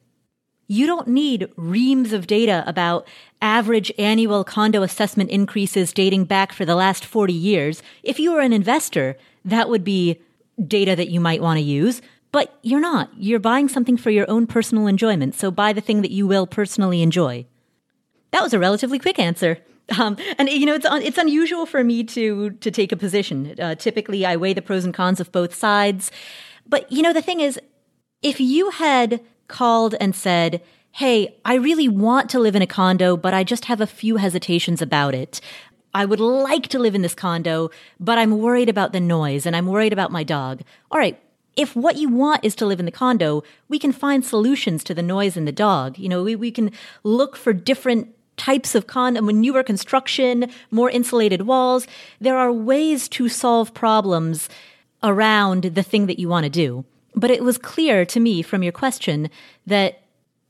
You 0.68 0.86
don't 0.86 1.08
need 1.08 1.48
reams 1.56 2.12
of 2.12 2.26
data 2.26 2.64
about 2.66 3.06
average 3.40 3.92
annual 3.98 4.42
condo 4.42 4.82
assessment 4.82 5.30
increases 5.30 5.92
dating 5.92 6.24
back 6.24 6.52
for 6.52 6.64
the 6.64 6.74
last 6.74 7.04
40 7.04 7.32
years. 7.32 7.82
If 8.02 8.18
you 8.18 8.32
were 8.32 8.40
an 8.40 8.52
investor, 8.52 9.16
that 9.44 9.68
would 9.68 9.84
be 9.84 10.20
data 10.66 10.96
that 10.96 11.10
you 11.10 11.20
might 11.20 11.42
want 11.42 11.58
to 11.58 11.64
use, 11.64 12.02
but 12.32 12.58
you're 12.62 12.80
not. 12.80 13.10
You're 13.16 13.38
buying 13.38 13.68
something 13.68 13.96
for 13.96 14.10
your 14.10 14.28
own 14.28 14.46
personal 14.46 14.86
enjoyment, 14.86 15.34
so 15.34 15.50
buy 15.50 15.72
the 15.72 15.80
thing 15.80 16.02
that 16.02 16.10
you 16.10 16.26
will 16.26 16.46
personally 16.46 17.02
enjoy. 17.02 17.46
That 18.32 18.42
was 18.42 18.52
a 18.52 18.58
relatively 18.58 18.98
quick 18.98 19.18
answer. 19.18 19.58
Um, 19.98 20.16
and 20.36 20.48
you 20.48 20.66
know, 20.66 20.74
it's 20.74 20.84
un- 20.84 21.02
it's 21.02 21.16
unusual 21.16 21.64
for 21.64 21.84
me 21.84 22.02
to 22.02 22.50
to 22.50 22.70
take 22.72 22.90
a 22.90 22.96
position. 22.96 23.54
Uh, 23.58 23.76
typically, 23.76 24.26
I 24.26 24.34
weigh 24.34 24.52
the 24.52 24.62
pros 24.62 24.84
and 24.84 24.92
cons 24.92 25.20
of 25.20 25.30
both 25.30 25.54
sides. 25.54 26.10
But 26.66 26.90
you 26.90 27.02
know, 27.02 27.12
the 27.12 27.22
thing 27.22 27.38
is, 27.38 27.60
if 28.20 28.40
you 28.40 28.70
had 28.70 29.20
called 29.48 29.94
and 30.00 30.14
said, 30.14 30.62
Hey, 30.92 31.36
I 31.44 31.56
really 31.56 31.88
want 31.88 32.30
to 32.30 32.38
live 32.38 32.56
in 32.56 32.62
a 32.62 32.66
condo, 32.66 33.16
but 33.16 33.34
I 33.34 33.44
just 33.44 33.66
have 33.66 33.82
a 33.82 33.86
few 33.86 34.16
hesitations 34.16 34.80
about 34.80 35.14
it. 35.14 35.40
I 35.92 36.04
would 36.04 36.20
like 36.20 36.68
to 36.68 36.78
live 36.78 36.94
in 36.94 37.02
this 37.02 37.14
condo, 37.14 37.70
but 38.00 38.18
I'm 38.18 38.38
worried 38.38 38.68
about 38.68 38.92
the 38.92 39.00
noise 39.00 39.46
and 39.46 39.56
I'm 39.56 39.66
worried 39.66 39.92
about 39.92 40.12
my 40.12 40.24
dog. 40.24 40.62
All 40.90 40.98
right. 40.98 41.18
If 41.56 41.74
what 41.74 41.96
you 41.96 42.10
want 42.10 42.44
is 42.44 42.54
to 42.56 42.66
live 42.66 42.80
in 42.80 42.86
the 42.86 42.92
condo, 42.92 43.42
we 43.68 43.78
can 43.78 43.92
find 43.92 44.22
solutions 44.22 44.84
to 44.84 44.94
the 44.94 45.02
noise 45.02 45.38
and 45.38 45.48
the 45.48 45.52
dog. 45.52 45.98
You 45.98 46.10
know, 46.10 46.22
we, 46.22 46.36
we 46.36 46.50
can 46.50 46.70
look 47.02 47.34
for 47.34 47.54
different 47.54 48.14
types 48.36 48.74
of 48.74 48.86
condo, 48.86 49.20
newer 49.20 49.62
construction, 49.62 50.50
more 50.70 50.90
insulated 50.90 51.42
walls. 51.42 51.86
There 52.20 52.36
are 52.36 52.52
ways 52.52 53.08
to 53.08 53.28
solve 53.28 53.72
problems 53.72 54.48
around 55.02 55.62
the 55.64 55.82
thing 55.82 56.06
that 56.06 56.18
you 56.18 56.28
want 56.28 56.44
to 56.44 56.50
do. 56.50 56.84
But 57.16 57.30
it 57.30 57.42
was 57.42 57.58
clear 57.58 58.04
to 58.04 58.20
me 58.20 58.42
from 58.42 58.62
your 58.62 58.72
question 58.72 59.30
that 59.66 60.02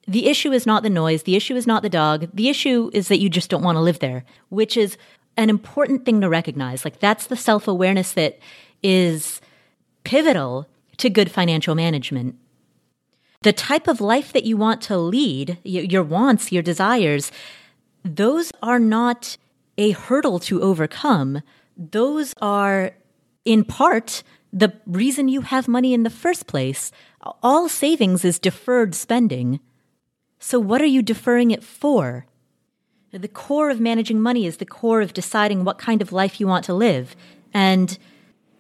the 0.07 0.27
issue 0.27 0.53
is 0.53 0.67
not 0.67 0.83
the 0.83 0.91
noise, 0.91 1.23
the 1.23 1.37
issue 1.37 1.57
is 1.57 1.67
not 1.67 1.83
the 1.83 1.89
dog, 1.89 2.29
the 2.35 2.49
issue 2.49 2.91
is 2.93 3.09
that 3.09 3.21
you 3.21 3.29
just 3.29 3.49
don't 3.49 3.63
want 3.63 3.77
to 3.77 3.81
live 3.81 4.01
there, 4.01 4.25
which 4.51 4.77
is 4.77 4.97
an 5.37 5.51
important 5.51 6.05
thing 6.05 6.21
to 6.21 6.29
recognize. 6.29 6.85
Like 6.85 7.01
that's 7.01 7.27
the 7.27 7.37
self 7.37 7.69
awareness 7.69 8.13
that 8.13 8.39
is 8.83 9.41
pivotal 10.05 10.69
to 10.99 11.11
good 11.11 11.31
financial 11.31 11.75
management. 11.75 12.37
The 13.43 13.53
type 13.53 13.87
of 13.87 14.01
life 14.01 14.33
that 14.33 14.45
you 14.45 14.57
want 14.57 14.81
to 14.83 14.97
lead, 14.97 15.59
your 15.63 16.03
wants, 16.03 16.51
your 16.51 16.63
desires, 16.63 17.31
those 18.05 18.51
are 18.63 18.79
not 18.79 19.37
a 19.79 19.91
hurdle 19.91 20.39
to 20.41 20.63
overcome. 20.63 21.43
Those 21.77 22.33
are 22.41 22.93
in 23.45 23.65
part 23.65 24.23
the 24.57 24.73
reason 24.87 25.29
you 25.29 25.43
have 25.43 25.69
money 25.69 25.93
in 25.93 26.03
the 26.03 26.11
first 26.11 26.47
place. 26.47 26.91
All 27.43 27.69
savings 27.69 28.25
is 28.25 28.39
deferred 28.39 28.95
spending. 28.95 29.61
So 30.39 30.59
what 30.59 30.81
are 30.81 30.87
you 30.87 31.03
deferring 31.03 31.51
it 31.51 31.63
for? 31.63 32.25
The 33.13 33.29
core 33.29 33.69
of 33.69 33.81
managing 33.81 34.21
money 34.21 34.47
is 34.47 34.57
the 34.57 34.65
core 34.65 35.03
of 35.03 35.13
deciding 35.13 35.65
what 35.65 35.77
kind 35.77 36.01
of 36.01 36.11
life 36.11 36.41
you 36.41 36.47
want 36.47 36.65
to 36.65 36.75
live. 36.75 37.15
And 37.53 37.99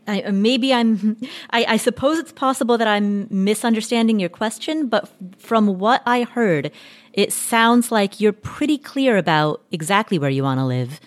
I, 0.07 0.31
maybe 0.31 0.75
I'm, 0.75 1.17
I, 1.51 1.65
I, 1.65 1.77
suppose 1.79 2.19
it's 2.19 2.33
possible 2.33 2.77
that 2.77 2.87
I'm 2.87 3.27
misunderstanding 3.31 4.21
your 4.21 4.29
question, 4.29 4.89
but 4.89 5.11
from 5.39 5.79
what 5.79 6.03
I 6.05 6.25
heard, 6.25 6.73
it 7.15 7.33
sounds 7.33 7.91
like 7.91 8.21
you're 8.21 8.35
pretty 8.35 8.77
clear 8.77 9.17
about 9.17 9.63
exactly 9.73 10.19
where 10.19 10.31
you 10.31 10.43
want 10.43 10.61
to 10.61 10.67
live. 10.67 11.01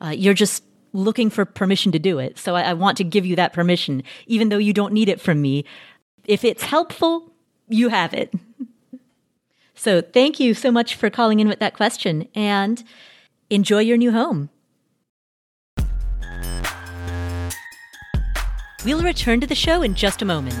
Uh, 0.00 0.10
you're 0.10 0.34
just 0.34 0.62
looking 0.96 1.30
for 1.30 1.44
permission 1.44 1.92
to 1.92 1.98
do 1.98 2.18
it. 2.18 2.38
So 2.38 2.54
I, 2.54 2.62
I 2.62 2.72
want 2.72 2.96
to 2.98 3.04
give 3.04 3.26
you 3.26 3.36
that 3.36 3.52
permission, 3.52 4.02
even 4.26 4.48
though 4.48 4.58
you 4.58 4.72
don't 4.72 4.92
need 4.92 5.08
it 5.08 5.20
from 5.20 5.40
me. 5.40 5.64
If 6.24 6.44
it's 6.44 6.64
helpful, 6.64 7.30
you 7.68 7.88
have 7.88 8.14
it. 8.14 8.34
so 9.74 10.00
thank 10.00 10.40
you 10.40 10.54
so 10.54 10.70
much 10.72 10.94
for 10.94 11.10
calling 11.10 11.40
in 11.40 11.48
with 11.48 11.60
that 11.60 11.74
question 11.74 12.28
and 12.34 12.82
enjoy 13.50 13.80
your 13.80 13.96
new 13.96 14.12
home. 14.12 14.50
We'll 18.84 19.02
return 19.02 19.40
to 19.40 19.46
the 19.46 19.54
show 19.54 19.82
in 19.82 19.94
just 19.94 20.22
a 20.22 20.24
moment. 20.24 20.56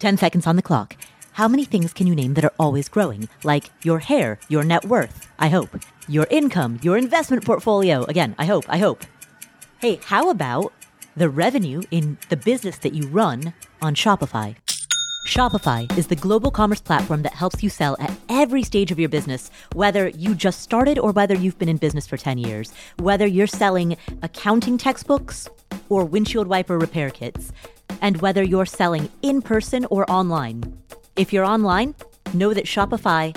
10 0.00 0.16
seconds 0.16 0.46
on 0.46 0.56
the 0.56 0.62
clock. 0.62 0.96
How 1.32 1.46
many 1.46 1.64
things 1.64 1.92
can 1.92 2.08
you 2.08 2.16
name 2.16 2.34
that 2.34 2.44
are 2.44 2.52
always 2.58 2.88
growing? 2.88 3.28
Like 3.44 3.70
your 3.84 4.00
hair, 4.00 4.40
your 4.48 4.64
net 4.64 4.84
worth, 4.84 5.28
I 5.38 5.48
hope, 5.48 5.70
your 6.08 6.26
income, 6.30 6.78
your 6.82 6.96
investment 6.96 7.44
portfolio. 7.44 8.04
Again, 8.04 8.34
I 8.38 8.46
hope, 8.46 8.64
I 8.68 8.78
hope. 8.78 9.04
Hey, 9.80 10.00
how 10.04 10.30
about 10.30 10.72
the 11.16 11.28
revenue 11.28 11.82
in 11.90 12.18
the 12.30 12.36
business 12.36 12.78
that 12.78 12.94
you 12.94 13.06
run 13.08 13.52
on 13.82 13.94
Shopify? 13.94 14.56
Shopify 15.26 15.86
is 15.98 16.06
the 16.06 16.16
global 16.16 16.50
commerce 16.50 16.80
platform 16.80 17.20
that 17.22 17.34
helps 17.34 17.62
you 17.62 17.68
sell 17.68 17.96
at 18.00 18.16
every 18.30 18.62
stage 18.62 18.90
of 18.90 18.98
your 18.98 19.10
business, 19.10 19.50
whether 19.74 20.08
you 20.08 20.34
just 20.34 20.62
started 20.62 20.98
or 20.98 21.12
whether 21.12 21.34
you've 21.34 21.58
been 21.58 21.68
in 21.68 21.76
business 21.76 22.06
for 22.06 22.16
10 22.16 22.38
years, 22.38 22.72
whether 22.98 23.26
you're 23.26 23.46
selling 23.46 23.96
accounting 24.22 24.78
textbooks 24.78 25.46
or 25.90 26.06
windshield 26.06 26.46
wiper 26.46 26.78
repair 26.78 27.10
kits, 27.10 27.52
and 28.00 28.22
whether 28.22 28.42
you're 28.42 28.64
selling 28.64 29.10
in 29.20 29.42
person 29.42 29.84
or 29.90 30.10
online. 30.10 30.62
If 31.16 31.32
you're 31.32 31.44
online, 31.44 31.94
know 32.32 32.54
that 32.54 32.64
Shopify 32.64 33.36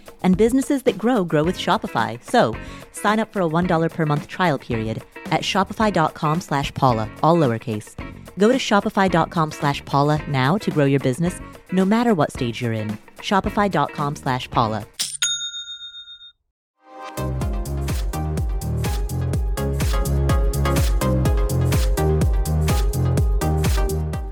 and 0.23 0.37
businesses 0.37 0.83
that 0.83 0.97
grow 0.97 1.23
grow 1.23 1.43
with 1.43 1.57
Shopify. 1.57 2.21
So 2.23 2.55
sign 2.91 3.19
up 3.19 3.31
for 3.31 3.41
a 3.41 3.47
$1 3.47 3.91
per 3.91 4.05
month 4.05 4.27
trial 4.27 4.57
period 4.59 5.03
at 5.25 5.41
shopify.com 5.41 6.41
slash 6.41 6.73
Paula, 6.73 7.09
all 7.23 7.37
lowercase. 7.37 7.95
Go 8.37 8.47
to 8.49 8.57
shopify.com 8.57 9.51
slash 9.51 9.83
Paula 9.85 10.19
now 10.27 10.57
to 10.57 10.71
grow 10.71 10.85
your 10.85 10.99
business, 10.99 11.39
no 11.71 11.85
matter 11.85 12.13
what 12.13 12.31
stage 12.33 12.61
you're 12.61 12.73
in. 12.73 12.97
Shopify.com 13.19 14.15
slash 14.15 14.49
Paula. 14.49 14.85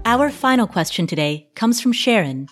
Our 0.09 0.31
final 0.31 0.65
question 0.65 1.05
today 1.05 1.49
comes 1.53 1.79
from 1.79 1.93
Sharon. 1.93 2.47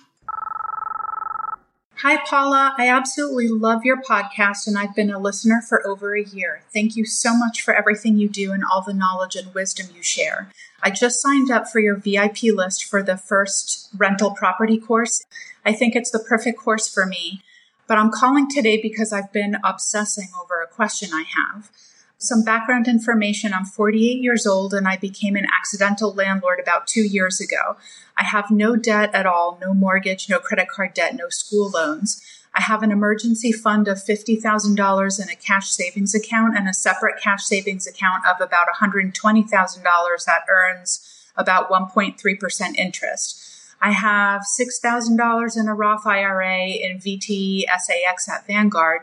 Hi, 2.02 2.24
Paula. 2.30 2.76
I 2.78 2.90
absolutely 2.90 3.48
love 3.48 3.84
your 3.84 4.00
podcast, 4.00 4.68
and 4.68 4.78
I've 4.78 4.94
been 4.94 5.10
a 5.10 5.18
listener 5.18 5.64
for 5.68 5.86
over 5.88 6.16
a 6.16 6.24
year. 6.24 6.62
Thank 6.72 6.96
you 6.96 7.08
so 7.08 7.36
much 7.36 7.64
for 7.64 7.74
everything 7.74 8.20
you 8.20 8.30
do 8.30 8.52
and 8.52 8.64
all 8.64 8.84
the 8.84 8.94
knowledge 8.94 9.36
and 9.36 9.52
wisdom 9.56 9.88
you 9.96 10.04
share. 10.04 10.52
I 10.84 10.92
just 10.92 11.20
signed 11.20 11.50
up 11.50 11.68
for 11.68 11.80
your 11.80 11.96
VIP 11.96 12.44
list 12.54 12.86
for 12.86 13.02
the 13.02 13.18
first 13.18 13.90
rental 13.98 14.30
property 14.30 14.78
course. 14.78 15.26
I 15.66 15.74
think 15.74 15.96
it's 15.96 16.12
the 16.12 16.20
perfect 16.20 16.60
course 16.60 16.88
for 16.88 17.08
me, 17.08 17.42
but 17.88 17.98
I'm 17.98 18.12
calling 18.12 18.48
today 18.48 18.80
because 18.80 19.12
I've 19.12 19.34
been 19.34 19.58
obsessing 19.64 20.30
over 20.40 20.62
a 20.62 20.68
question 20.68 21.10
I 21.12 21.24
have. 21.36 21.72
Some 22.20 22.44
background 22.44 22.88
information 22.88 23.54
I'm 23.54 23.66
48 23.66 24.22
years 24.22 24.48
old 24.48 24.74
and 24.74 24.88
I 24.88 24.98
became 24.98 25.36
an 25.36 25.46
accidental 25.56 26.14
landlord 26.14 26.60
about 26.60 26.88
two 26.88 27.04
years 27.04 27.40
ago. 27.40 27.78
I 28.18 28.24
have 28.24 28.50
no 28.50 28.76
debt 28.76 29.14
at 29.14 29.28
all, 29.28 29.60
no 29.62 29.72
mortgage, 29.74 30.28
no 30.28 30.40
credit 30.40 30.68
card 30.68 30.96
debt, 30.96 31.16
no 31.16 31.30
school 31.30 31.70
loans. 31.70 32.20
I 32.56 32.62
have 32.62 32.82
an 32.82 32.92
emergency 32.92 33.52
fund 33.52 33.88
of 33.88 33.98
$50,000 33.98 35.22
in 35.22 35.30
a 35.30 35.36
cash 35.36 35.70
savings 35.70 36.16
account 36.16 36.58
and 36.58 36.68
a 36.68 36.74
separate 36.74 37.22
cash 37.22 37.44
savings 37.44 37.86
account 37.86 38.24
of 38.26 38.42
about 38.42 38.66
$120,000 38.82 40.26
that 40.26 40.42
earns 40.50 41.30
about 41.36 41.70
1.3% 41.70 42.76
interest. 42.78 43.44
I 43.80 43.92
have 43.92 44.42
$6,000 44.42 45.58
in 45.58 45.68
a 45.68 45.76
Roth 45.76 46.08
IRA 46.08 46.66
in 46.66 46.98
VT 46.98 47.66
SAX 47.78 48.28
at 48.28 48.48
Vanguard. 48.48 49.02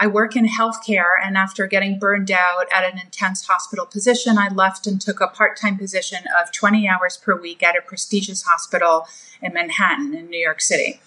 I 0.00 0.06
work 0.06 0.36
in 0.36 0.46
healthcare, 0.46 1.10
and 1.24 1.36
after 1.36 1.66
getting 1.66 1.98
burned 1.98 2.30
out 2.30 2.66
at 2.72 2.84
an 2.84 3.00
intense 3.00 3.44
hospital 3.46 3.84
position, 3.84 4.38
I 4.38 4.48
left 4.48 4.86
and 4.86 5.00
took 5.00 5.20
a 5.20 5.26
part 5.26 5.56
time 5.56 5.76
position 5.76 6.20
of 6.40 6.52
20 6.52 6.88
hours 6.88 7.16
per 7.16 7.34
week 7.34 7.64
at 7.64 7.76
a 7.76 7.82
prestigious 7.82 8.44
hospital 8.44 9.08
in 9.42 9.52
Manhattan, 9.52 10.14
in 10.14 10.30
New 10.30 10.38
York 10.38 10.60
City. 10.60 11.00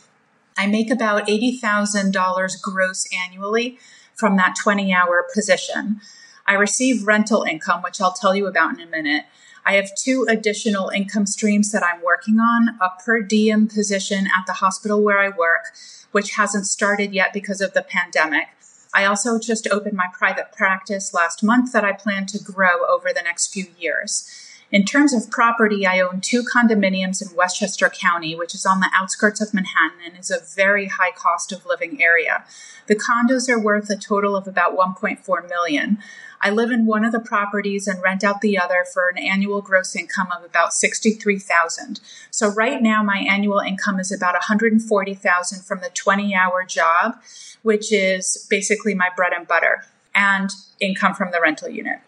I 0.57 0.67
make 0.67 0.91
about 0.91 1.27
$80,000 1.27 2.61
gross 2.61 3.07
annually 3.13 3.79
from 4.13 4.35
that 4.35 4.57
20 4.61 4.93
hour 4.93 5.25
position. 5.33 6.01
I 6.45 6.53
receive 6.55 7.07
rental 7.07 7.43
income, 7.43 7.81
which 7.83 8.01
I'll 8.01 8.11
tell 8.11 8.35
you 8.35 8.45
about 8.45 8.73
in 8.73 8.81
a 8.85 8.91
minute. 8.91 9.23
I 9.65 9.75
have 9.75 9.95
two 9.95 10.25
additional 10.27 10.89
income 10.89 11.27
streams 11.27 11.71
that 11.71 11.83
I'm 11.83 12.01
working 12.01 12.39
on 12.39 12.77
a 12.81 12.89
per 13.01 13.21
diem 13.21 13.67
position 13.67 14.25
at 14.25 14.45
the 14.47 14.53
hospital 14.53 15.01
where 15.01 15.19
I 15.19 15.29
work, 15.29 15.73
which 16.11 16.31
hasn't 16.31 16.67
started 16.67 17.13
yet 17.13 17.31
because 17.31 17.61
of 17.61 17.73
the 17.73 17.83
pandemic. 17.83 18.47
I 18.93 19.05
also 19.05 19.39
just 19.39 19.67
opened 19.71 19.95
my 19.95 20.07
private 20.13 20.51
practice 20.51 21.13
last 21.13 21.43
month 21.43 21.71
that 21.71 21.85
I 21.85 21.93
plan 21.93 22.25
to 22.27 22.39
grow 22.39 22.85
over 22.89 23.09
the 23.13 23.21
next 23.21 23.53
few 23.53 23.67
years. 23.77 24.29
In 24.71 24.85
terms 24.85 25.13
of 25.13 25.29
property, 25.29 25.85
I 25.85 25.99
own 25.99 26.21
two 26.21 26.43
condominiums 26.43 27.21
in 27.21 27.35
Westchester 27.35 27.89
County, 27.89 28.35
which 28.35 28.55
is 28.55 28.65
on 28.65 28.79
the 28.79 28.89
outskirts 28.93 29.41
of 29.41 29.53
Manhattan 29.53 29.99
and 30.05 30.17
is 30.17 30.31
a 30.31 30.39
very 30.55 30.87
high 30.87 31.11
cost 31.11 31.51
of 31.51 31.65
living 31.65 32.01
area. 32.01 32.45
The 32.87 32.95
condos 32.95 33.49
are 33.49 33.59
worth 33.59 33.89
a 33.89 33.97
total 33.97 34.35
of 34.35 34.47
about 34.47 34.77
1.4 34.77 35.49
million. 35.49 35.97
I 36.41 36.49
live 36.49 36.71
in 36.71 36.87
one 36.87 37.05
of 37.05 37.11
the 37.11 37.19
properties 37.19 37.87
and 37.87 38.01
rent 38.01 38.23
out 38.23 38.41
the 38.41 38.57
other 38.57 38.83
for 38.91 39.09
an 39.09 39.17
annual 39.17 39.61
gross 39.61 39.95
income 39.95 40.29
of 40.35 40.43
about 40.43 40.73
63,000. 40.73 41.99
So 42.31 42.49
right 42.49 42.81
now 42.81 43.03
my 43.03 43.19
annual 43.19 43.59
income 43.59 43.99
is 43.99 44.11
about 44.11 44.33
140,000 44.33 45.63
from 45.63 45.81
the 45.81 45.89
20-hour 45.89 46.65
job, 46.65 47.21
which 47.61 47.93
is 47.93 48.47
basically 48.49 48.95
my 48.95 49.09
bread 49.15 49.33
and 49.33 49.47
butter 49.47 49.85
and 50.15 50.49
income 50.79 51.13
from 51.13 51.31
the 51.31 51.39
rental 51.39 51.69
unit. 51.69 51.99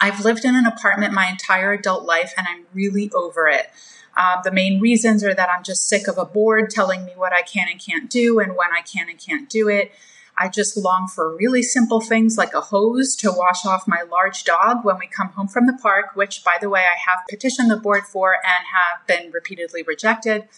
I've 0.00 0.24
lived 0.24 0.44
in 0.44 0.54
an 0.54 0.66
apartment 0.66 1.12
my 1.12 1.28
entire 1.28 1.72
adult 1.72 2.04
life 2.04 2.32
and 2.36 2.46
I'm 2.48 2.64
really 2.72 3.10
over 3.12 3.48
it. 3.48 3.70
Um, 4.16 4.40
the 4.44 4.52
main 4.52 4.80
reasons 4.80 5.24
are 5.24 5.34
that 5.34 5.48
I'm 5.50 5.62
just 5.62 5.88
sick 5.88 6.06
of 6.06 6.18
a 6.18 6.24
board 6.24 6.70
telling 6.70 7.04
me 7.04 7.12
what 7.16 7.32
I 7.32 7.42
can 7.42 7.68
and 7.70 7.80
can't 7.80 8.10
do 8.10 8.38
and 8.38 8.56
when 8.56 8.68
I 8.72 8.82
can 8.82 9.08
and 9.08 9.18
can't 9.18 9.48
do 9.48 9.68
it. 9.68 9.92
I 10.36 10.48
just 10.48 10.76
long 10.76 11.08
for 11.08 11.36
really 11.36 11.62
simple 11.62 12.00
things 12.00 12.38
like 12.38 12.54
a 12.54 12.60
hose 12.60 13.14
to 13.16 13.30
wash 13.30 13.66
off 13.66 13.86
my 13.86 14.02
large 14.10 14.44
dog 14.44 14.84
when 14.84 14.98
we 14.98 15.06
come 15.06 15.28
home 15.28 15.46
from 15.46 15.66
the 15.66 15.78
park, 15.80 16.14
which, 16.14 16.42
by 16.42 16.56
the 16.60 16.70
way, 16.70 16.80
I 16.80 16.96
have 17.10 17.26
petitioned 17.28 17.70
the 17.70 17.76
board 17.76 18.04
for 18.06 18.34
and 18.34 18.64
have 18.72 19.06
been 19.06 19.30
repeatedly 19.30 19.82
rejected. 19.82 20.48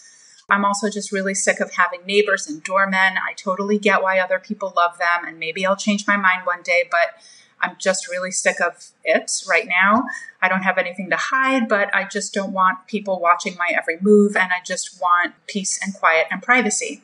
I'm 0.48 0.64
also 0.64 0.90
just 0.90 1.10
really 1.10 1.34
sick 1.34 1.58
of 1.60 1.74
having 1.74 2.06
neighbors 2.06 2.46
and 2.46 2.62
doormen. 2.62 3.14
I 3.16 3.32
totally 3.34 3.78
get 3.78 4.02
why 4.02 4.18
other 4.18 4.38
people 4.38 4.72
love 4.76 4.98
them, 4.98 5.26
and 5.26 5.38
maybe 5.38 5.66
I'll 5.66 5.76
change 5.76 6.06
my 6.06 6.16
mind 6.16 6.42
one 6.44 6.62
day, 6.62 6.84
but 6.90 7.20
I'm 7.60 7.76
just 7.78 8.08
really 8.08 8.30
sick 8.30 8.60
of 8.60 8.90
it 9.04 9.32
right 9.48 9.66
now. 9.66 10.04
I 10.42 10.48
don't 10.48 10.62
have 10.62 10.76
anything 10.78 11.08
to 11.10 11.16
hide, 11.16 11.68
but 11.68 11.94
I 11.94 12.04
just 12.04 12.34
don't 12.34 12.52
want 12.52 12.86
people 12.86 13.20
watching 13.20 13.56
my 13.56 13.72
every 13.76 13.96
move, 14.00 14.36
and 14.36 14.52
I 14.52 14.62
just 14.64 15.00
want 15.00 15.34
peace 15.46 15.80
and 15.82 15.94
quiet 15.94 16.26
and 16.30 16.42
privacy. 16.42 17.02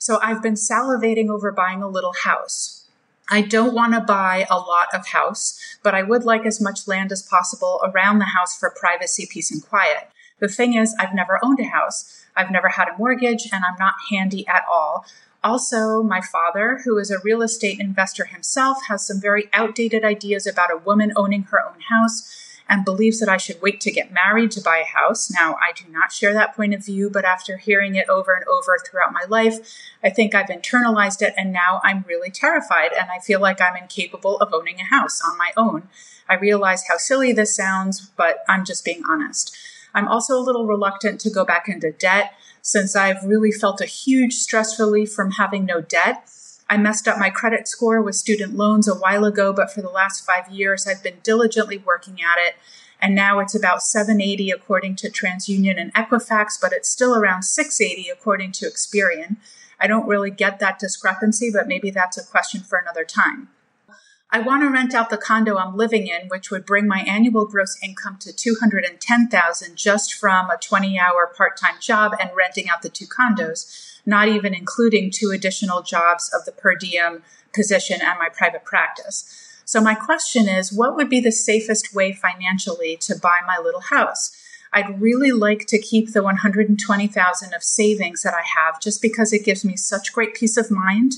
So 0.00 0.18
I've 0.22 0.42
been 0.42 0.54
salivating 0.54 1.28
over 1.28 1.52
buying 1.52 1.82
a 1.82 1.88
little 1.88 2.14
house. 2.24 2.86
I 3.30 3.42
don't 3.42 3.74
want 3.74 3.92
to 3.92 4.00
buy 4.00 4.46
a 4.48 4.56
lot 4.56 4.88
of 4.94 5.08
house, 5.08 5.60
but 5.82 5.94
I 5.94 6.02
would 6.02 6.24
like 6.24 6.46
as 6.46 6.58
much 6.58 6.88
land 6.88 7.12
as 7.12 7.22
possible 7.22 7.82
around 7.84 8.18
the 8.18 8.24
house 8.24 8.58
for 8.58 8.70
privacy, 8.70 9.28
peace, 9.30 9.52
and 9.52 9.62
quiet. 9.62 10.08
The 10.38 10.48
thing 10.48 10.72
is, 10.72 10.96
I've 10.98 11.14
never 11.14 11.38
owned 11.42 11.60
a 11.60 11.64
house. 11.64 12.24
I've 12.34 12.50
never 12.50 12.70
had 12.70 12.88
a 12.88 12.96
mortgage, 12.96 13.46
and 13.52 13.62
I'm 13.62 13.78
not 13.78 13.92
handy 14.10 14.48
at 14.48 14.64
all. 14.72 15.04
Also, 15.44 16.02
my 16.02 16.22
father, 16.22 16.80
who 16.82 16.96
is 16.96 17.10
a 17.10 17.18
real 17.18 17.42
estate 17.42 17.78
investor 17.78 18.24
himself, 18.24 18.78
has 18.88 19.06
some 19.06 19.20
very 19.20 19.50
outdated 19.52 20.02
ideas 20.02 20.46
about 20.46 20.72
a 20.72 20.78
woman 20.78 21.12
owning 21.14 21.42
her 21.42 21.60
own 21.60 21.80
house 21.90 22.49
and 22.70 22.84
believes 22.84 23.18
that 23.18 23.28
I 23.28 23.36
should 23.36 23.60
wait 23.60 23.80
to 23.80 23.90
get 23.90 24.12
married 24.12 24.52
to 24.52 24.60
buy 24.60 24.78
a 24.78 24.84
house. 24.84 25.28
Now, 25.28 25.56
I 25.56 25.72
do 25.76 25.90
not 25.90 26.12
share 26.12 26.32
that 26.34 26.54
point 26.54 26.72
of 26.72 26.84
view, 26.84 27.10
but 27.10 27.24
after 27.24 27.56
hearing 27.56 27.96
it 27.96 28.08
over 28.08 28.32
and 28.32 28.44
over 28.46 28.78
throughout 28.78 29.12
my 29.12 29.24
life, 29.28 29.58
I 30.04 30.10
think 30.10 30.34
I've 30.34 30.46
internalized 30.46 31.20
it 31.20 31.34
and 31.36 31.52
now 31.52 31.80
I'm 31.82 32.04
really 32.06 32.30
terrified 32.30 32.92
and 32.98 33.10
I 33.10 33.18
feel 33.18 33.40
like 33.40 33.60
I'm 33.60 33.76
incapable 33.76 34.38
of 34.38 34.54
owning 34.54 34.78
a 34.78 34.84
house 34.84 35.20
on 35.20 35.36
my 35.36 35.50
own. 35.56 35.88
I 36.28 36.34
realize 36.36 36.84
how 36.86 36.96
silly 36.96 37.32
this 37.32 37.56
sounds, 37.56 38.08
but 38.16 38.44
I'm 38.48 38.64
just 38.64 38.84
being 38.84 39.02
honest. 39.10 39.54
I'm 39.92 40.06
also 40.06 40.38
a 40.38 40.46
little 40.46 40.68
reluctant 40.68 41.20
to 41.22 41.30
go 41.30 41.44
back 41.44 41.68
into 41.68 41.90
debt 41.90 42.34
since 42.62 42.94
I've 42.94 43.24
really 43.24 43.50
felt 43.50 43.80
a 43.80 43.86
huge 43.86 44.34
stress 44.34 44.78
relief 44.78 45.12
from 45.12 45.32
having 45.32 45.64
no 45.64 45.80
debt. 45.80 46.30
I 46.70 46.76
messed 46.76 47.08
up 47.08 47.18
my 47.18 47.30
credit 47.30 47.66
score 47.66 48.00
with 48.00 48.14
student 48.14 48.56
loans 48.56 48.86
a 48.86 48.94
while 48.94 49.24
ago, 49.24 49.52
but 49.52 49.72
for 49.72 49.82
the 49.82 49.88
last 49.88 50.24
five 50.24 50.48
years, 50.48 50.86
I've 50.86 51.02
been 51.02 51.18
diligently 51.24 51.78
working 51.78 52.18
at 52.20 52.38
it. 52.38 52.54
And 53.02 53.12
now 53.12 53.40
it's 53.40 53.56
about 53.56 53.82
780 53.82 54.52
according 54.52 54.94
to 54.96 55.10
TransUnion 55.10 55.80
and 55.80 55.92
Equifax, 55.94 56.60
but 56.60 56.72
it's 56.72 56.88
still 56.88 57.16
around 57.16 57.42
680 57.42 58.08
according 58.10 58.52
to 58.52 58.66
Experian. 58.66 59.36
I 59.80 59.88
don't 59.88 60.06
really 60.06 60.30
get 60.30 60.60
that 60.60 60.78
discrepancy, 60.78 61.50
but 61.50 61.66
maybe 61.66 61.90
that's 61.90 62.16
a 62.16 62.24
question 62.24 62.60
for 62.60 62.78
another 62.78 63.04
time. 63.04 63.48
I 64.30 64.38
want 64.38 64.62
to 64.62 64.70
rent 64.70 64.94
out 64.94 65.10
the 65.10 65.16
condo 65.16 65.56
I'm 65.56 65.76
living 65.76 66.06
in, 66.06 66.28
which 66.28 66.52
would 66.52 66.64
bring 66.64 66.86
my 66.86 67.00
annual 67.00 67.46
gross 67.46 67.76
income 67.82 68.18
to 68.20 68.32
210,000 68.32 69.76
just 69.76 70.14
from 70.14 70.50
a 70.50 70.56
20-hour 70.56 71.32
part-time 71.36 71.80
job 71.80 72.14
and 72.20 72.30
renting 72.36 72.68
out 72.68 72.82
the 72.82 72.90
two 72.90 73.06
condos, 73.06 73.89
not 74.10 74.28
even 74.28 74.52
including 74.52 75.10
two 75.10 75.30
additional 75.30 75.82
jobs 75.82 76.30
of 76.34 76.44
the 76.44 76.52
per 76.52 76.74
diem 76.74 77.22
position 77.54 78.00
and 78.02 78.18
my 78.18 78.28
private 78.28 78.64
practice. 78.64 79.24
So 79.64 79.80
my 79.80 79.94
question 79.94 80.48
is, 80.48 80.72
what 80.72 80.96
would 80.96 81.08
be 81.08 81.20
the 81.20 81.32
safest 81.32 81.94
way 81.94 82.12
financially 82.12 82.96
to 82.98 83.18
buy 83.18 83.38
my 83.46 83.56
little 83.56 83.80
house? 83.80 84.36
I'd 84.72 85.00
really 85.00 85.32
like 85.32 85.66
to 85.68 85.80
keep 85.80 86.12
the 86.12 86.22
120,000 86.22 87.54
of 87.54 87.62
savings 87.62 88.22
that 88.22 88.34
I 88.34 88.42
have 88.42 88.80
just 88.80 89.00
because 89.00 89.32
it 89.32 89.44
gives 89.44 89.64
me 89.64 89.76
such 89.76 90.12
great 90.12 90.34
peace 90.34 90.56
of 90.58 90.70
mind 90.70 91.14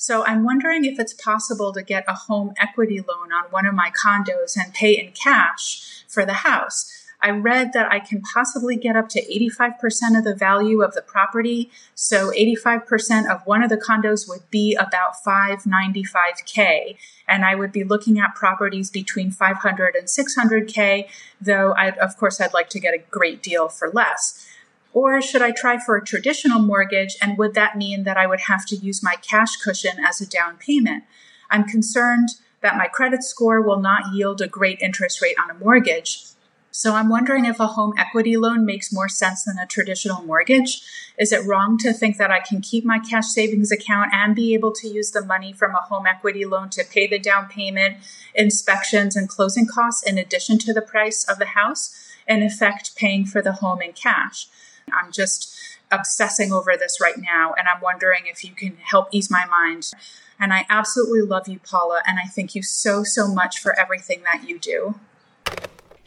so 0.00 0.24
I'm 0.24 0.44
wondering 0.44 0.86
if 0.86 0.98
it's 0.98 1.12
possible 1.12 1.74
to 1.74 1.82
get 1.82 2.06
a 2.08 2.14
home 2.14 2.54
equity 2.56 3.04
loan 3.06 3.34
on 3.34 3.50
one 3.50 3.66
of 3.66 3.74
my 3.74 3.90
condos 3.90 4.56
and 4.56 4.72
pay 4.72 4.98
in 4.98 5.12
cash 5.12 6.06
for 6.08 6.24
the 6.24 6.32
house. 6.32 6.99
I 7.22 7.30
read 7.30 7.72
that 7.74 7.90
I 7.92 8.00
can 8.00 8.22
possibly 8.22 8.76
get 8.76 8.96
up 8.96 9.08
to 9.10 9.22
85% 9.22 10.16
of 10.16 10.24
the 10.24 10.34
value 10.34 10.82
of 10.82 10.94
the 10.94 11.02
property. 11.02 11.70
So 11.94 12.30
85% 12.30 13.30
of 13.30 13.46
one 13.46 13.62
of 13.62 13.68
the 13.68 13.76
condos 13.76 14.28
would 14.28 14.50
be 14.50 14.74
about 14.74 15.22
595K. 15.24 16.96
And 17.28 17.44
I 17.44 17.54
would 17.54 17.72
be 17.72 17.84
looking 17.84 18.18
at 18.18 18.34
properties 18.34 18.90
between 18.90 19.30
500 19.30 19.94
and 19.94 20.06
600K, 20.06 21.06
though 21.40 21.72
I, 21.72 21.90
of 21.90 22.16
course, 22.16 22.40
I'd 22.40 22.54
like 22.54 22.70
to 22.70 22.80
get 22.80 22.94
a 22.94 23.02
great 23.10 23.42
deal 23.42 23.68
for 23.68 23.90
less. 23.90 24.46
Or 24.92 25.20
should 25.22 25.42
I 25.42 25.52
try 25.52 25.78
for 25.78 25.96
a 25.96 26.04
traditional 26.04 26.58
mortgage? 26.58 27.16
And 27.22 27.38
would 27.38 27.54
that 27.54 27.76
mean 27.76 28.04
that 28.04 28.16
I 28.16 28.26
would 28.26 28.40
have 28.48 28.66
to 28.66 28.76
use 28.76 29.02
my 29.02 29.14
cash 29.20 29.56
cushion 29.56 29.98
as 30.04 30.20
a 30.20 30.26
down 30.26 30.56
payment? 30.56 31.04
I'm 31.50 31.64
concerned 31.64 32.30
that 32.60 32.76
my 32.76 32.86
credit 32.86 33.22
score 33.22 33.60
will 33.60 33.78
not 33.78 34.12
yield 34.12 34.40
a 34.40 34.48
great 34.48 34.80
interest 34.80 35.22
rate 35.22 35.36
on 35.42 35.50
a 35.50 35.54
mortgage. 35.54 36.29
So 36.72 36.94
I'm 36.94 37.08
wondering 37.08 37.46
if 37.46 37.58
a 37.58 37.66
home 37.66 37.94
equity 37.98 38.36
loan 38.36 38.64
makes 38.64 38.92
more 38.92 39.08
sense 39.08 39.44
than 39.44 39.58
a 39.58 39.66
traditional 39.66 40.22
mortgage. 40.22 40.82
Is 41.18 41.32
it 41.32 41.44
wrong 41.44 41.76
to 41.78 41.92
think 41.92 42.16
that 42.18 42.30
I 42.30 42.38
can 42.38 42.60
keep 42.60 42.84
my 42.84 43.00
cash 43.00 43.26
savings 43.26 43.72
account 43.72 44.10
and 44.14 44.36
be 44.36 44.54
able 44.54 44.72
to 44.74 44.88
use 44.88 45.10
the 45.10 45.24
money 45.24 45.52
from 45.52 45.74
a 45.74 45.80
home 45.80 46.06
equity 46.06 46.44
loan 46.44 46.70
to 46.70 46.84
pay 46.84 47.08
the 47.08 47.18
down 47.18 47.48
payment, 47.48 47.96
inspections, 48.34 49.16
and 49.16 49.28
closing 49.28 49.66
costs 49.66 50.08
in 50.08 50.16
addition 50.16 50.58
to 50.58 50.72
the 50.72 50.80
price 50.80 51.24
of 51.24 51.38
the 51.38 51.46
house? 51.46 51.92
In 52.28 52.42
effect, 52.42 52.94
paying 52.94 53.26
for 53.26 53.42
the 53.42 53.54
home 53.54 53.82
in 53.82 53.92
cash. 53.92 54.46
I'm 54.92 55.10
just 55.10 55.52
obsessing 55.90 56.52
over 56.52 56.76
this 56.76 57.00
right 57.00 57.18
now, 57.18 57.52
and 57.52 57.66
I'm 57.66 57.80
wondering 57.80 58.22
if 58.26 58.44
you 58.44 58.52
can 58.52 58.76
help 58.76 59.08
ease 59.10 59.30
my 59.30 59.44
mind. 59.44 59.90
And 60.38 60.52
I 60.52 60.64
absolutely 60.70 61.22
love 61.22 61.48
you, 61.48 61.58
Paula, 61.58 62.02
and 62.06 62.18
I 62.20 62.28
thank 62.28 62.54
you 62.54 62.62
so, 62.62 63.02
so 63.02 63.26
much 63.26 63.58
for 63.58 63.78
everything 63.78 64.22
that 64.22 64.48
you 64.48 64.58
do. 64.60 64.94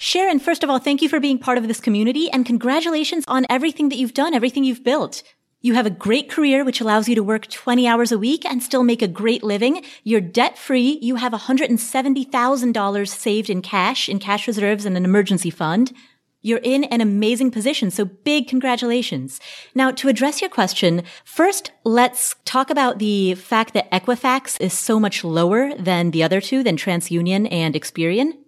Sharon, 0.04 0.40
first 0.40 0.66
of 0.66 0.70
all, 0.70 0.80
thank 0.80 1.02
you 1.02 1.08
for 1.08 1.22
being 1.22 1.40
part 1.40 1.58
of 1.58 1.66
this 1.70 1.80
community 1.80 2.30
and 2.30 2.46
congratulations 2.46 3.24
on 3.26 3.46
everything 3.50 3.88
that 3.88 3.96
you've 3.96 4.14
done, 4.14 4.34
everything 4.34 4.66
you've 4.66 4.84
built. 4.84 5.24
You 5.62 5.76
have 5.76 5.86
a 5.86 5.90
great 5.90 6.30
career, 6.30 6.66
which 6.66 6.82
allows 6.82 7.08
you 7.08 7.16
to 7.16 7.24
work 7.24 7.48
20 7.48 7.88
hours 7.88 8.12
a 8.12 8.20
week 8.20 8.46
and 8.46 8.62
still 8.62 8.84
make 8.84 9.02
a 9.02 9.08
great 9.08 9.46
living. 9.46 9.82
You're 10.04 10.20
debt 10.20 10.58
free. 10.58 11.00
You 11.02 11.16
have 11.16 11.32
$170,000 11.32 13.08
saved 13.08 13.50
in 13.50 13.62
cash, 13.62 14.10
in 14.10 14.20
cash 14.20 14.46
reserves 14.46 14.86
and 14.86 14.98
an 14.98 15.06
emergency 15.06 15.50
fund. 15.50 15.94
You're 16.42 16.60
in 16.64 16.84
an 16.84 17.00
amazing 17.00 17.52
position. 17.52 17.90
So 17.90 18.04
big 18.04 18.50
congratulations. 18.50 19.40
Now, 19.74 19.92
to 19.92 20.10
address 20.10 20.42
your 20.42 20.50
question, 20.50 21.04
first, 21.24 21.72
let's 21.86 22.36
talk 22.44 22.70
about 22.70 23.00
the 23.00 23.36
fact 23.36 23.74
that 23.74 23.90
Equifax 23.90 24.60
is 24.60 24.74
so 24.74 25.00
much 25.00 25.24
lower 25.24 25.74
than 25.76 26.12
the 26.12 26.24
other 26.24 26.42
two, 26.42 26.62
than 26.62 26.76
TransUnion 26.76 27.50
and 27.50 27.74
Experian. 27.74 28.43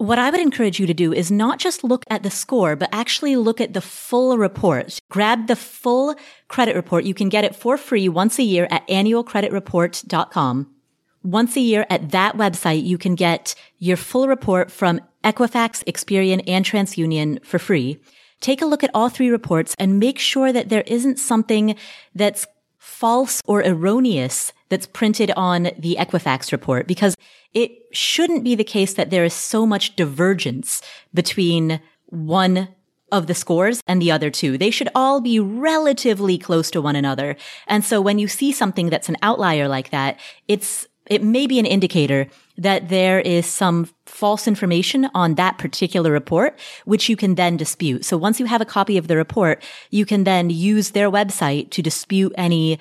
What 0.00 0.18
I 0.18 0.30
would 0.30 0.40
encourage 0.40 0.80
you 0.80 0.86
to 0.86 0.94
do 0.94 1.12
is 1.12 1.30
not 1.30 1.58
just 1.58 1.84
look 1.84 2.06
at 2.08 2.22
the 2.22 2.30
score, 2.30 2.74
but 2.74 2.88
actually 2.90 3.36
look 3.36 3.60
at 3.60 3.74
the 3.74 3.82
full 3.82 4.38
report. 4.38 4.98
Grab 5.10 5.46
the 5.46 5.54
full 5.54 6.14
credit 6.48 6.74
report. 6.74 7.04
You 7.04 7.12
can 7.12 7.28
get 7.28 7.44
it 7.44 7.54
for 7.54 7.76
free 7.76 8.08
once 8.08 8.38
a 8.38 8.42
year 8.42 8.66
at 8.70 8.88
annualcreditreport.com. 8.88 10.74
Once 11.22 11.54
a 11.54 11.60
year 11.60 11.84
at 11.90 12.12
that 12.12 12.38
website, 12.38 12.82
you 12.82 12.96
can 12.96 13.14
get 13.14 13.54
your 13.76 13.98
full 13.98 14.26
report 14.26 14.70
from 14.70 15.02
Equifax, 15.22 15.84
Experian, 15.84 16.42
and 16.46 16.64
TransUnion 16.64 17.44
for 17.44 17.58
free. 17.58 18.00
Take 18.40 18.62
a 18.62 18.66
look 18.66 18.82
at 18.82 18.90
all 18.94 19.10
three 19.10 19.28
reports 19.28 19.76
and 19.78 20.00
make 20.00 20.18
sure 20.18 20.50
that 20.50 20.70
there 20.70 20.84
isn't 20.86 21.18
something 21.18 21.76
that's 22.14 22.46
false 22.78 23.42
or 23.44 23.62
erroneous 23.62 24.54
that's 24.70 24.86
printed 24.86 25.30
on 25.36 25.64
the 25.78 25.96
Equifax 25.98 26.50
report 26.52 26.86
because 26.86 27.14
it 27.52 27.72
shouldn't 27.92 28.44
be 28.44 28.54
the 28.54 28.64
case 28.64 28.94
that 28.94 29.10
there 29.10 29.24
is 29.24 29.34
so 29.34 29.66
much 29.66 29.96
divergence 29.96 30.80
between 31.12 31.80
one 32.06 32.68
of 33.12 33.26
the 33.26 33.34
scores 33.34 33.82
and 33.86 34.00
the 34.00 34.10
other 34.10 34.30
two. 34.30 34.56
They 34.56 34.70
should 34.70 34.88
all 34.94 35.20
be 35.20 35.40
relatively 35.40 36.38
close 36.38 36.70
to 36.70 36.80
one 36.80 36.96
another. 36.96 37.36
And 37.66 37.84
so 37.84 38.00
when 38.00 38.18
you 38.18 38.28
see 38.28 38.52
something 38.52 38.88
that's 38.88 39.08
an 39.08 39.16
outlier 39.20 39.68
like 39.68 39.90
that, 39.90 40.18
it's 40.48 40.86
it 41.06 41.24
may 41.24 41.48
be 41.48 41.58
an 41.58 41.66
indicator 41.66 42.28
that 42.56 42.88
there 42.88 43.18
is 43.18 43.44
some 43.44 43.88
false 44.06 44.46
information 44.46 45.10
on 45.12 45.34
that 45.34 45.58
particular 45.58 46.12
report, 46.12 46.56
which 46.84 47.08
you 47.08 47.16
can 47.16 47.34
then 47.34 47.56
dispute. 47.56 48.04
So 48.04 48.16
once 48.16 48.38
you 48.38 48.46
have 48.46 48.60
a 48.60 48.66
copy 48.66 48.96
of 48.96 49.08
the 49.08 49.16
report, 49.16 49.60
you 49.90 50.06
can 50.06 50.22
then 50.22 50.50
use 50.50 50.90
their 50.90 51.10
website 51.10 51.70
to 51.70 51.82
dispute 51.82 52.32
any 52.36 52.78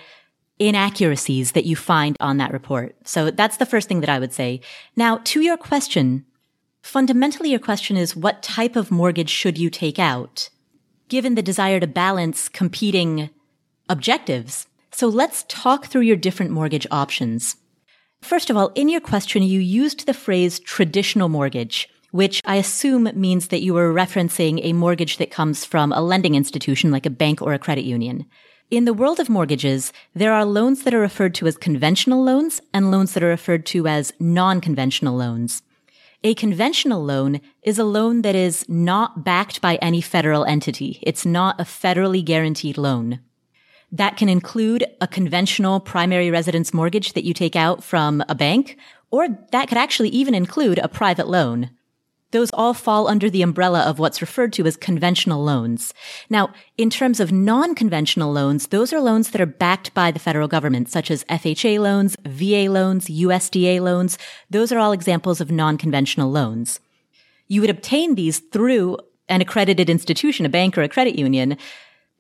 inaccuracies 0.59 1.53
that 1.53 1.65
you 1.65 1.75
find 1.75 2.17
on 2.19 2.37
that 2.37 2.51
report. 2.51 2.95
So 3.05 3.31
that's 3.31 3.57
the 3.57 3.65
first 3.65 3.87
thing 3.87 4.01
that 4.01 4.09
I 4.09 4.19
would 4.19 4.33
say. 4.33 4.61
Now, 4.95 5.19
to 5.23 5.41
your 5.41 5.57
question, 5.57 6.25
fundamentally 6.81 7.49
your 7.49 7.59
question 7.59 7.97
is 7.97 8.15
what 8.15 8.43
type 8.43 8.75
of 8.75 8.91
mortgage 8.91 9.29
should 9.29 9.57
you 9.57 9.69
take 9.69 9.97
out? 9.97 10.49
Given 11.07 11.35
the 11.35 11.41
desire 11.41 11.79
to 11.79 11.87
balance 11.87 12.49
competing 12.49 13.29
objectives. 13.87 14.67
So 14.91 15.07
let's 15.07 15.45
talk 15.47 15.85
through 15.85 16.01
your 16.01 16.17
different 16.17 16.51
mortgage 16.51 16.85
options. 16.91 17.55
First 18.21 18.49
of 18.49 18.57
all, 18.57 18.67
in 18.75 18.89
your 18.89 19.01
question, 19.01 19.43
you 19.43 19.59
used 19.59 20.05
the 20.05 20.13
phrase 20.13 20.59
traditional 20.59 21.29
mortgage, 21.29 21.89
which 22.11 22.41
I 22.45 22.57
assume 22.57 23.09
means 23.13 23.47
that 23.47 23.61
you 23.61 23.73
were 23.73 23.93
referencing 23.93 24.59
a 24.61 24.73
mortgage 24.73 25.17
that 25.17 25.31
comes 25.31 25.63
from 25.63 25.91
a 25.93 26.01
lending 26.01 26.35
institution 26.35 26.91
like 26.91 27.05
a 27.05 27.11
bank 27.11 27.41
or 27.41 27.53
a 27.53 27.59
credit 27.59 27.85
union. 27.85 28.25
In 28.71 28.85
the 28.85 28.93
world 28.93 29.19
of 29.19 29.29
mortgages, 29.29 29.91
there 30.13 30.31
are 30.31 30.45
loans 30.45 30.83
that 30.83 30.93
are 30.93 30.99
referred 30.99 31.33
to 31.35 31.47
as 31.47 31.57
conventional 31.57 32.23
loans 32.23 32.61
and 32.71 32.91
loans 32.91 33.13
that 33.13 33.23
are 33.23 33.27
referred 33.27 33.65
to 33.67 33.87
as 33.87 34.13
non-conventional 34.19 35.15
loans. 35.15 35.63
A 36.23 36.35
conventional 36.35 37.03
loan 37.03 37.41
is 37.63 37.79
a 37.79 37.83
loan 37.83 38.21
that 38.21 38.35
is 38.35 38.69
not 38.69 39.23
backed 39.23 39.59
by 39.59 39.77
any 39.77 40.01
federal 40.01 40.45
entity. 40.45 40.99
It's 41.01 41.25
not 41.25 41.59
a 41.59 41.63
federally 41.63 42.23
guaranteed 42.23 42.77
loan. 42.77 43.21
That 43.91 44.17
can 44.17 44.29
include 44.29 44.85
a 45.01 45.07
conventional 45.07 45.79
primary 45.79 46.29
residence 46.29 46.71
mortgage 46.71 47.13
that 47.13 47.23
you 47.23 47.33
take 47.33 47.55
out 47.55 47.83
from 47.83 48.23
a 48.29 48.35
bank, 48.35 48.77
or 49.09 49.27
that 49.51 49.67
could 49.67 49.79
actually 49.79 50.09
even 50.09 50.35
include 50.35 50.77
a 50.77 50.87
private 50.87 51.27
loan. 51.27 51.71
Those 52.31 52.51
all 52.53 52.73
fall 52.75 53.07
under 53.07 53.29
the 53.29 53.41
umbrella 53.41 53.81
of 53.81 53.97
what's 53.97 54.21
referred 54.21 54.53
to 54.53 54.65
as 54.67 54.77
conventional 54.77 55.43
loans. 55.43 55.93
Now, 56.29 56.53
in 56.77 56.89
terms 56.89 57.19
of 57.19 57.31
non-conventional 57.31 58.31
loans, 58.31 58.67
those 58.67 58.93
are 58.93 59.01
loans 59.01 59.31
that 59.31 59.41
are 59.41 59.47
backed 59.47 59.93
by 59.95 60.11
the 60.11 60.19
federal 60.19 60.47
government, 60.47 60.89
such 60.89 61.09
as 61.09 61.23
FHA 61.25 61.79
loans, 61.79 62.15
VA 62.23 62.69
loans, 62.69 63.07
USDA 63.07 63.81
loans. 63.81 64.17
Those 64.49 64.71
are 64.71 64.79
all 64.79 64.91
examples 64.91 65.41
of 65.41 65.51
non-conventional 65.51 66.29
loans. 66.29 66.79
You 67.47 67.61
would 67.61 67.69
obtain 67.71 68.13
these 68.13 68.39
through 68.39 68.97
an 69.27 69.41
accredited 69.41 69.89
institution, 69.89 70.45
a 70.45 70.49
bank 70.49 70.77
or 70.77 70.83
a 70.83 70.89
credit 70.89 71.17
union, 71.17 71.57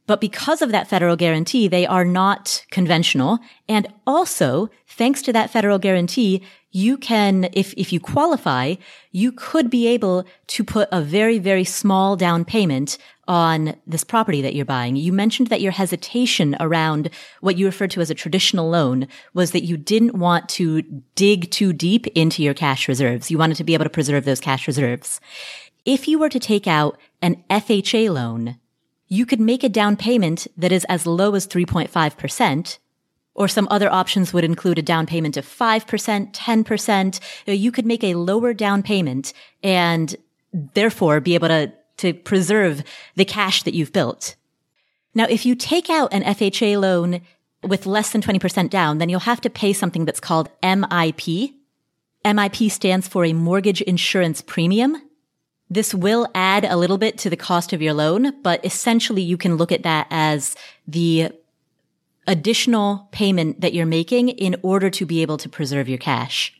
but 0.09 0.21
because 0.21 0.63
of 0.63 0.71
that 0.71 0.87
federal 0.87 1.15
guarantee, 1.15 1.67
they 1.67 1.85
are 1.85 2.03
not 2.03 2.65
conventional. 2.71 3.37
And 3.67 3.87
also, 4.07 4.71
thanks 4.87 5.21
to 5.21 5.33
that 5.33 5.51
federal 5.51 5.77
guarantee, 5.77 6.41
you 6.71 6.97
can, 6.97 7.49
if, 7.53 7.73
if 7.77 7.91
you 7.91 7.99
qualify, 7.99 8.75
you 9.11 9.31
could 9.31 9.69
be 9.69 9.87
able 9.87 10.25
to 10.47 10.63
put 10.63 10.87
a 10.91 11.01
very, 11.01 11.39
very 11.39 11.63
small 11.63 12.15
down 12.15 12.45
payment 12.45 12.97
on 13.27 13.75
this 13.87 14.03
property 14.03 14.41
that 14.41 14.55
you're 14.55 14.65
buying. 14.65 14.95
You 14.95 15.11
mentioned 15.13 15.47
that 15.47 15.61
your 15.61 15.71
hesitation 15.71 16.55
around 16.59 17.09
what 17.41 17.57
you 17.57 17.65
referred 17.65 17.91
to 17.91 18.01
as 18.01 18.09
a 18.09 18.15
traditional 18.15 18.69
loan 18.69 19.07
was 19.33 19.51
that 19.51 19.63
you 19.63 19.77
didn't 19.77 20.15
want 20.15 20.49
to 20.49 20.81
dig 21.15 21.49
too 21.51 21.73
deep 21.73 22.07
into 22.07 22.43
your 22.43 22.53
cash 22.53 22.87
reserves. 22.87 23.31
You 23.31 23.37
wanted 23.37 23.57
to 23.57 23.63
be 23.63 23.73
able 23.73 23.85
to 23.85 23.89
preserve 23.89 24.25
those 24.25 24.39
cash 24.39 24.67
reserves. 24.67 25.19
If 25.85 26.07
you 26.07 26.19
were 26.19 26.29
to 26.29 26.39
take 26.39 26.67
out 26.67 26.97
an 27.21 27.43
FHA 27.49 28.11
loan, 28.13 28.57
you 29.07 29.25
could 29.25 29.39
make 29.39 29.63
a 29.63 29.69
down 29.69 29.95
payment 29.95 30.47
that 30.55 30.71
is 30.71 30.85
as 30.85 31.07
low 31.07 31.33
as 31.33 31.47
3.5%, 31.47 32.77
or 33.39 33.47
some 33.47 33.67
other 33.71 33.91
options 33.91 34.33
would 34.33 34.43
include 34.43 34.77
a 34.77 34.83
down 34.83 35.07
payment 35.07 35.37
of 35.37 35.45
5%, 35.45 36.33
10%. 36.33 37.19
Uh, 37.47 37.51
you 37.53 37.71
could 37.71 37.85
make 37.85 38.03
a 38.03 38.15
lower 38.15 38.53
down 38.53 38.83
payment 38.83 39.33
and 39.63 40.17
therefore 40.53 41.21
be 41.21 41.35
able 41.35 41.47
to, 41.47 41.71
to 41.97 42.13
preserve 42.13 42.83
the 43.15 43.25
cash 43.25 43.63
that 43.63 43.73
you've 43.73 43.93
built. 43.93 44.35
Now, 45.15 45.25
if 45.29 45.45
you 45.45 45.55
take 45.55 45.89
out 45.89 46.13
an 46.13 46.21
FHA 46.23 46.79
loan 46.79 47.21
with 47.63 47.85
less 47.85 48.11
than 48.11 48.21
20% 48.21 48.69
down, 48.69 48.97
then 48.97 49.07
you'll 49.07 49.21
have 49.21 49.41
to 49.41 49.49
pay 49.49 49.71
something 49.71 50.03
that's 50.03 50.19
called 50.19 50.49
MIP. 50.61 51.53
MIP 52.25 52.69
stands 52.69 53.07
for 53.07 53.23
a 53.23 53.33
mortgage 53.33 53.81
insurance 53.81 54.41
premium. 54.41 55.01
This 55.69 55.93
will 55.93 56.27
add 56.35 56.65
a 56.65 56.75
little 56.75 56.97
bit 56.97 57.17
to 57.19 57.29
the 57.29 57.37
cost 57.37 57.71
of 57.71 57.81
your 57.81 57.93
loan, 57.93 58.41
but 58.41 58.63
essentially 58.65 59.21
you 59.21 59.37
can 59.37 59.55
look 59.55 59.71
at 59.71 59.83
that 59.83 60.07
as 60.09 60.55
the 60.87 61.31
additional 62.29 63.09
payment 63.11 63.59
that 63.59 63.73
you're 63.73 63.85
making 63.85 64.29
in 64.29 64.55
order 64.61 64.89
to 64.91 65.05
be 65.05 65.21
able 65.21 65.37
to 65.37 65.49
preserve 65.49 65.89
your 65.89 65.97
cash. 65.97 66.53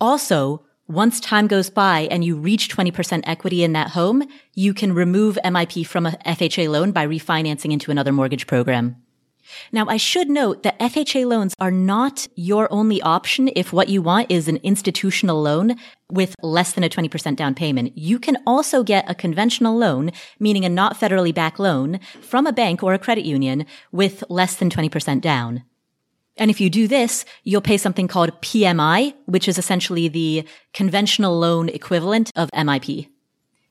Also, 0.00 0.64
once 0.86 1.18
time 1.18 1.46
goes 1.46 1.70
by 1.70 2.00
and 2.10 2.24
you 2.24 2.36
reach 2.36 2.68
20% 2.68 3.22
equity 3.24 3.64
in 3.64 3.72
that 3.72 3.88
home, 3.90 4.22
you 4.54 4.74
can 4.74 4.92
remove 4.92 5.38
MIP 5.42 5.86
from 5.86 6.04
a 6.04 6.10
FHA 6.26 6.68
loan 6.68 6.92
by 6.92 7.06
refinancing 7.06 7.72
into 7.72 7.90
another 7.90 8.12
mortgage 8.12 8.46
program. 8.46 8.96
Now, 9.70 9.86
I 9.88 9.96
should 9.96 10.28
note 10.28 10.62
that 10.62 10.78
FHA 10.78 11.26
loans 11.26 11.54
are 11.58 11.70
not 11.70 12.28
your 12.34 12.72
only 12.72 13.00
option 13.02 13.50
if 13.54 13.72
what 13.72 13.88
you 13.88 14.02
want 14.02 14.30
is 14.30 14.48
an 14.48 14.58
institutional 14.62 15.40
loan 15.40 15.76
with 16.10 16.34
less 16.42 16.72
than 16.72 16.84
a 16.84 16.88
20% 16.88 17.36
down 17.36 17.54
payment. 17.54 17.96
You 17.96 18.18
can 18.18 18.36
also 18.46 18.82
get 18.82 19.10
a 19.10 19.14
conventional 19.14 19.76
loan, 19.76 20.10
meaning 20.38 20.64
a 20.64 20.68
not 20.68 20.98
federally 20.98 21.34
backed 21.34 21.58
loan 21.58 22.00
from 22.20 22.46
a 22.46 22.52
bank 22.52 22.82
or 22.82 22.94
a 22.94 22.98
credit 22.98 23.24
union 23.24 23.66
with 23.90 24.24
less 24.28 24.56
than 24.56 24.70
20% 24.70 25.20
down. 25.20 25.64
And 26.36 26.50
if 26.50 26.60
you 26.60 26.70
do 26.70 26.88
this, 26.88 27.24
you'll 27.44 27.60
pay 27.60 27.76
something 27.76 28.08
called 28.08 28.40
PMI, 28.40 29.14
which 29.26 29.48
is 29.48 29.58
essentially 29.58 30.08
the 30.08 30.44
conventional 30.72 31.38
loan 31.38 31.68
equivalent 31.68 32.30
of 32.36 32.50
MIP. 32.52 33.08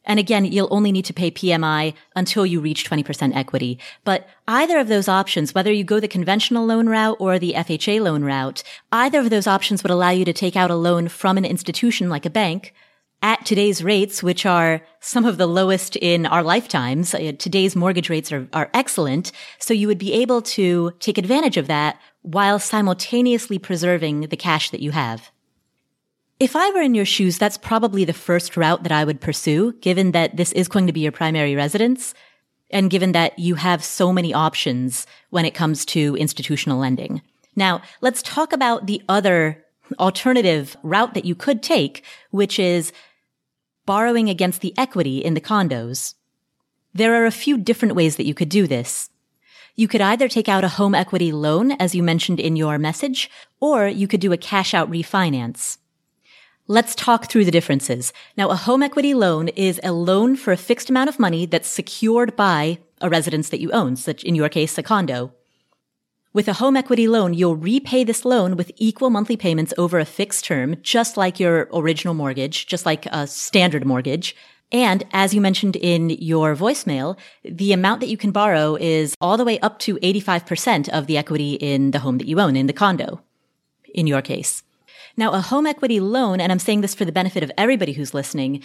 And 0.06 0.20
again, 0.20 0.46
you'll 0.46 0.68
only 0.72 0.92
need 0.92 1.06
to 1.06 1.14
pay 1.14 1.30
PMI 1.30 1.94
until 2.16 2.46
you 2.46 2.60
reach 2.60 2.90
20% 2.90 3.36
equity. 3.36 3.78
But 4.04 4.28
either 4.48 4.80
of 4.80 4.88
those 4.88 5.08
options, 5.08 5.54
whether 5.54 5.72
you 5.72 5.84
go 5.84 6.00
the 6.00 6.08
conventional 6.08 6.66
loan 6.66 6.90
route 6.90 7.18
or 7.20 7.38
the 7.38 7.54
FHA 7.54 8.02
loan 8.02 8.24
route, 8.24 8.64
either 8.92 9.20
of 9.20 9.30
those 9.30 9.48
options 9.48 9.84
would 9.84 9.92
allow 9.92 10.10
you 10.10 10.26
to 10.26 10.34
take 10.34 10.56
out 10.56 10.72
a 10.72 10.76
loan 10.76 11.08
from 11.08 11.38
an 11.38 11.46
institution 11.46 12.10
like 12.10 12.26
a 12.26 12.32
bank 12.32 12.74
at 13.22 13.46
today's 13.46 13.84
rates, 13.84 14.24
which 14.24 14.46
are 14.46 14.82
some 15.00 15.26
of 15.26 15.38
the 15.38 15.46
lowest 15.46 15.96
in 15.98 16.26
our 16.26 16.44
lifetimes. 16.44 17.14
Uh, 17.14 17.34
today's 17.38 17.76
mortgage 17.76 18.10
rates 18.10 18.32
are, 18.32 18.48
are 18.54 18.70
excellent. 18.74 19.32
So 19.60 19.74
you 19.74 19.88
would 19.88 20.00
be 20.00 20.14
able 20.14 20.42
to 20.42 20.92
take 21.00 21.18
advantage 21.18 21.58
of 21.58 21.68
that 21.68 22.00
while 22.24 22.58
simultaneously 22.58 23.60
preserving 23.60 24.22
the 24.22 24.38
cash 24.38 24.72
that 24.72 24.82
you 24.82 24.92
have. 24.92 25.32
If 26.42 26.56
I 26.56 26.72
were 26.72 26.82
in 26.82 26.96
your 26.96 27.06
shoes, 27.06 27.38
that's 27.38 27.60
probably 27.60 28.04
the 28.04 28.14
first 28.14 28.58
route 28.58 28.82
that 28.82 28.92
I 28.92 29.06
would 29.06 29.22
pursue, 29.22 29.74
given 29.74 30.12
that 30.14 30.38
this 30.38 30.52
is 30.54 30.68
going 30.68 30.88
to 30.88 30.92
be 30.92 31.02
your 31.02 31.12
primary 31.12 31.54
residence 31.54 32.16
and 32.72 32.90
given 32.90 33.12
that 33.12 33.38
you 33.38 33.54
have 33.54 33.84
so 33.84 34.12
many 34.12 34.34
options 34.34 35.06
when 35.30 35.46
it 35.46 35.54
comes 35.54 35.86
to 35.86 36.16
institutional 36.16 36.80
lending. 36.80 37.22
Now, 37.56 37.84
let's 38.02 38.24
talk 38.24 38.54
about 38.54 38.88
the 38.88 39.04
other 39.08 39.64
alternative 40.00 40.76
route 40.82 41.14
that 41.14 41.26
you 41.26 41.36
could 41.36 41.62
take, 41.62 42.04
which 42.32 42.58
is 42.58 42.92
borrowing 43.86 44.28
against 44.28 44.62
the 44.62 44.74
equity 44.80 45.20
in 45.20 45.36
the 45.36 45.42
condos. 45.42 46.16
There 46.92 47.22
are 47.22 47.28
a 47.28 47.32
few 47.32 47.56
different 47.56 47.94
ways 47.94 48.16
that 48.16 48.26
you 48.26 48.34
could 48.34 48.50
do 48.50 48.66
this. 48.66 49.12
You 49.76 49.88
could 49.88 50.02
either 50.02 50.28
take 50.28 50.50
out 50.50 50.64
a 50.64 50.70
home 50.70 50.96
equity 50.96 51.32
loan, 51.32 51.74
as 51.74 51.94
you 51.94 52.02
mentioned 52.02 52.40
in 52.40 52.56
your 52.56 52.80
message, 52.80 53.30
or 53.60 53.88
you 53.88 54.08
could 54.08 54.22
do 54.22 54.34
a 54.34 54.38
cash 54.38 54.74
out 54.74 54.90
refinance. 54.90 55.78
Let's 56.68 56.96
talk 56.96 57.26
through 57.26 57.46
the 57.46 57.52
differences. 57.52 58.14
Now, 58.38 58.50
a 58.50 58.56
home 58.56 58.84
equity 58.84 59.14
loan 59.14 59.48
is 59.50 59.80
a 59.84 59.92
loan 59.92 60.36
for 60.36 60.52
a 60.52 60.58
fixed 60.58 60.90
amount 60.90 61.10
of 61.10 61.20
money 61.20 61.46
that's 61.46 61.68
secured 61.68 62.36
by 62.36 62.78
a 63.02 63.10
residence 63.10 63.50
that 63.50 63.60
you 63.60 63.72
own, 63.72 63.96
such 63.96 64.24
in 64.24 64.36
your 64.36 64.48
case, 64.48 64.78
a 64.78 64.84
condo. 64.84 65.34
With 66.34 66.48
a 66.48 66.54
home 66.54 66.78
equity 66.78 67.08
loan, 67.08 67.34
you'll 67.34 67.58
repay 67.58 68.04
this 68.04 68.24
loan 68.24 68.56
with 68.56 68.72
equal 68.78 69.10
monthly 69.10 69.36
payments 69.36 69.74
over 69.78 70.00
a 70.00 70.06
fixed 70.06 70.46
term, 70.46 70.78
just 70.82 71.18
like 71.18 71.40
your 71.40 71.68
original 71.74 72.14
mortgage, 72.14 72.68
just 72.68 72.86
like 72.86 73.06
a 73.08 73.28
standard 73.28 73.86
mortgage. 73.86 74.36
And 74.72 75.04
as 75.12 75.34
you 75.34 75.42
mentioned 75.42 75.76
in 75.76 76.12
your 76.12 76.56
voicemail, 76.56 77.18
the 77.44 77.74
amount 77.74 78.00
that 78.00 78.08
you 78.08 78.16
can 78.16 78.32
borrow 78.32 78.76
is 78.76 79.16
all 79.20 79.36
the 79.36 79.44
way 79.44 79.60
up 79.60 79.80
to 79.80 79.98
85% 79.98 80.88
of 80.90 81.08
the 81.08 81.18
equity 81.18 81.56
in 81.56 81.92
the 81.92 82.00
home 82.00 82.20
that 82.20 82.28
you 82.28 82.40
own, 82.40 82.56
in 82.56 82.68
the 82.68 82.72
condo, 82.72 83.22
in 83.94 84.08
your 84.08 84.22
case. 84.22 84.64
Now, 85.22 85.34
a 85.34 85.40
home 85.40 85.68
equity 85.68 86.00
loan, 86.00 86.42
and 86.42 86.52
I'm 86.52 86.58
saying 86.58 86.82
this 86.82 86.96
for 86.96 87.06
the 87.06 87.12
benefit 87.12 87.44
of 87.44 87.52
everybody 87.56 87.94
who's 87.94 88.16
listening, 88.16 88.64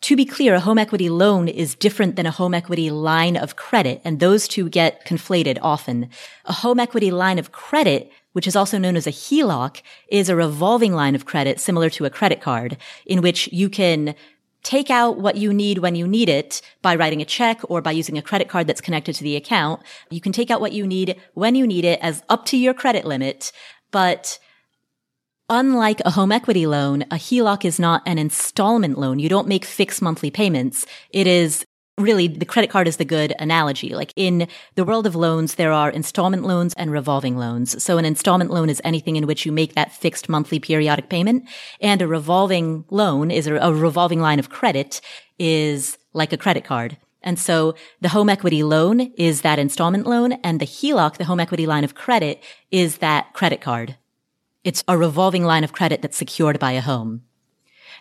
to 0.00 0.16
be 0.16 0.24
clear, 0.24 0.54
a 0.54 0.60
home 0.60 0.78
equity 0.78 1.10
loan 1.10 1.48
is 1.48 1.74
different 1.74 2.16
than 2.16 2.24
a 2.24 2.30
home 2.30 2.54
equity 2.54 2.90
line 2.90 3.36
of 3.36 3.56
credit, 3.56 4.00
and 4.06 4.18
those 4.18 4.48
two 4.48 4.70
get 4.70 5.04
conflated 5.04 5.58
often. 5.60 6.08
A 6.46 6.54
home 6.54 6.80
equity 6.80 7.10
line 7.10 7.38
of 7.38 7.52
credit, 7.52 8.10
which 8.32 8.46
is 8.46 8.56
also 8.56 8.78
known 8.78 8.96
as 8.96 9.06
a 9.06 9.10
HELOC, 9.10 9.82
is 10.08 10.30
a 10.30 10.34
revolving 10.34 10.94
line 10.94 11.14
of 11.14 11.26
credit 11.26 11.60
similar 11.60 11.90
to 11.90 12.06
a 12.06 12.10
credit 12.10 12.40
card, 12.40 12.78
in 13.04 13.20
which 13.20 13.52
you 13.52 13.68
can 13.68 14.14
take 14.62 14.88
out 14.88 15.18
what 15.18 15.36
you 15.36 15.52
need 15.52 15.76
when 15.76 15.94
you 15.94 16.08
need 16.08 16.30
it 16.30 16.62
by 16.80 16.96
writing 16.96 17.20
a 17.20 17.26
check 17.26 17.60
or 17.70 17.82
by 17.82 17.92
using 17.92 18.16
a 18.16 18.22
credit 18.22 18.48
card 18.48 18.66
that's 18.66 18.80
connected 18.80 19.14
to 19.16 19.24
the 19.24 19.36
account. 19.36 19.82
You 20.08 20.22
can 20.22 20.32
take 20.32 20.50
out 20.50 20.62
what 20.62 20.72
you 20.72 20.86
need 20.86 21.20
when 21.34 21.54
you 21.54 21.66
need 21.66 21.84
it 21.84 22.00
as 22.00 22.22
up 22.30 22.46
to 22.46 22.56
your 22.56 22.72
credit 22.72 23.04
limit, 23.04 23.52
but 23.90 24.38
Unlike 25.50 26.02
a 26.04 26.10
home 26.10 26.30
equity 26.30 26.66
loan, 26.66 27.02
a 27.04 27.14
HELOC 27.14 27.64
is 27.64 27.80
not 27.80 28.02
an 28.04 28.18
installment 28.18 28.98
loan. 28.98 29.18
You 29.18 29.30
don't 29.30 29.48
make 29.48 29.64
fixed 29.64 30.02
monthly 30.02 30.30
payments. 30.30 30.84
It 31.08 31.26
is 31.26 31.64
really 31.96 32.28
the 32.28 32.44
credit 32.44 32.68
card 32.68 32.86
is 32.86 32.98
the 32.98 33.06
good 33.06 33.32
analogy. 33.38 33.94
Like 33.94 34.12
in 34.14 34.46
the 34.74 34.84
world 34.84 35.06
of 35.06 35.16
loans, 35.16 35.54
there 35.54 35.72
are 35.72 35.88
installment 35.88 36.42
loans 36.42 36.74
and 36.74 36.92
revolving 36.92 37.38
loans. 37.38 37.82
So 37.82 37.96
an 37.96 38.04
installment 38.04 38.50
loan 38.50 38.68
is 38.68 38.82
anything 38.84 39.16
in 39.16 39.26
which 39.26 39.46
you 39.46 39.50
make 39.50 39.72
that 39.72 39.90
fixed 39.90 40.28
monthly 40.28 40.60
periodic 40.60 41.08
payment. 41.08 41.48
And 41.80 42.02
a 42.02 42.06
revolving 42.06 42.84
loan 42.90 43.30
is 43.30 43.46
a, 43.46 43.54
a 43.54 43.72
revolving 43.72 44.20
line 44.20 44.38
of 44.38 44.50
credit 44.50 45.00
is 45.38 45.96
like 46.12 46.34
a 46.34 46.36
credit 46.36 46.64
card. 46.64 46.98
And 47.22 47.38
so 47.38 47.74
the 48.02 48.10
home 48.10 48.28
equity 48.28 48.62
loan 48.62 49.00
is 49.16 49.40
that 49.40 49.58
installment 49.58 50.06
loan 50.06 50.32
and 50.44 50.60
the 50.60 50.66
HELOC, 50.66 51.16
the 51.16 51.24
home 51.24 51.40
equity 51.40 51.66
line 51.66 51.84
of 51.84 51.94
credit 51.94 52.42
is 52.70 52.98
that 52.98 53.32
credit 53.32 53.62
card. 53.62 53.96
It's 54.64 54.84
a 54.88 54.98
revolving 54.98 55.44
line 55.44 55.64
of 55.64 55.72
credit 55.72 56.02
that's 56.02 56.16
secured 56.16 56.58
by 56.58 56.72
a 56.72 56.80
home. 56.80 57.22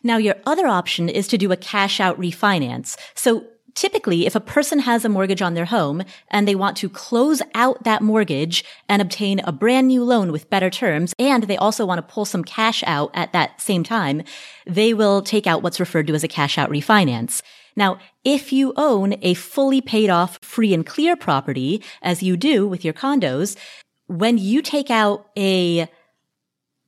Now, 0.03 0.18
your 0.18 0.36
other 0.45 0.68
option 0.68 1.10
is 1.10 1.28
to 1.30 1.38
do 1.38 1.51
a 1.51 1.58
cash 1.58 1.99
out 1.99 2.20
refinance. 2.20 2.97
So 3.16 3.45
typically, 3.74 4.26
if 4.26 4.36
a 4.36 4.39
person 4.39 4.80
has 4.80 5.05
a 5.05 5.10
mortgage 5.10 5.41
on 5.41 5.53
their 5.53 5.66
home 5.66 6.03
and 6.30 6.47
they 6.47 6.55
want 6.55 6.78
to 6.78 6.89
close 6.89 7.41
out 7.53 7.84
that 7.84 8.01
mortgage 8.01 8.66
and 8.89 9.01
obtain 9.01 9.39
a 9.41 9.51
brand 9.51 9.88
new 9.88 10.03
loan 10.03 10.32
with 10.32 10.49
better 10.49 10.70
terms, 10.70 11.14
and 11.20 11.43
they 11.43 11.58
also 11.58 11.86
want 11.86 11.99
to 11.99 12.14
pull 12.14 12.26
some 12.26 12.43
cash 12.43 12.84
out 12.88 13.12
at 13.14 13.34
that 13.34 13.62
same 13.62 13.84
time, 13.84 14.24
they 14.66 14.93
will 14.93 15.22
take 15.22 15.47
out 15.47 15.62
what's 15.62 15.80
referred 15.80 16.08
to 16.08 16.16
as 16.16 16.24
a 16.24 16.28
cash 16.28 16.58
out 16.58 16.70
refinance. 16.70 17.41
Now, 17.76 17.99
if 18.24 18.51
you 18.51 18.74
own 18.76 19.16
a 19.22 19.36
fully 19.36 19.82
paid 19.82 20.10
off 20.10 20.39
free 20.41 20.74
and 20.74 20.84
clear 20.84 21.16
property, 21.16 21.84
as 22.01 22.24
you 22.24 22.36
do 22.36 22.68
with 22.68 22.84
your 22.84 22.95
condos, 22.95 23.55
when 24.08 24.39
you 24.39 24.64
take 24.64 24.89
out 24.89 25.28
a 25.38 25.88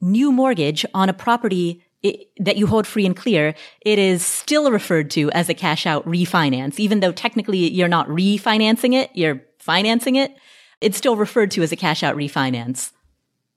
new 0.02 0.32
mortgage 0.32 0.86
on 0.94 1.10
a 1.10 1.14
property 1.14 1.84
it, 2.02 2.30
that 2.38 2.58
you 2.58 2.68
hold 2.68 2.88
free 2.88 3.06
and 3.06 3.16
clear, 3.16 3.54
it 3.82 4.00
is 4.00 4.26
still 4.26 4.72
referred 4.72 5.12
to 5.12 5.30
as 5.32 5.50
a 5.50 5.54
cash 5.54 5.86
out 5.86 6.06
refinance. 6.06 6.80
Even 6.80 7.02
though 7.02 7.12
technically 7.12 7.70
you're 7.70 7.90
not 7.90 8.08
refinancing 8.08 8.94
it, 8.94 9.10
you're 9.14 9.42
financing 9.60 10.16
it, 10.16 10.34
it's 10.80 10.98
still 10.98 11.18
referred 11.18 11.52
to 11.52 11.62
as 11.62 11.72
a 11.72 11.76
cash 11.76 12.02
out 12.04 12.16
refinance. 12.16 12.92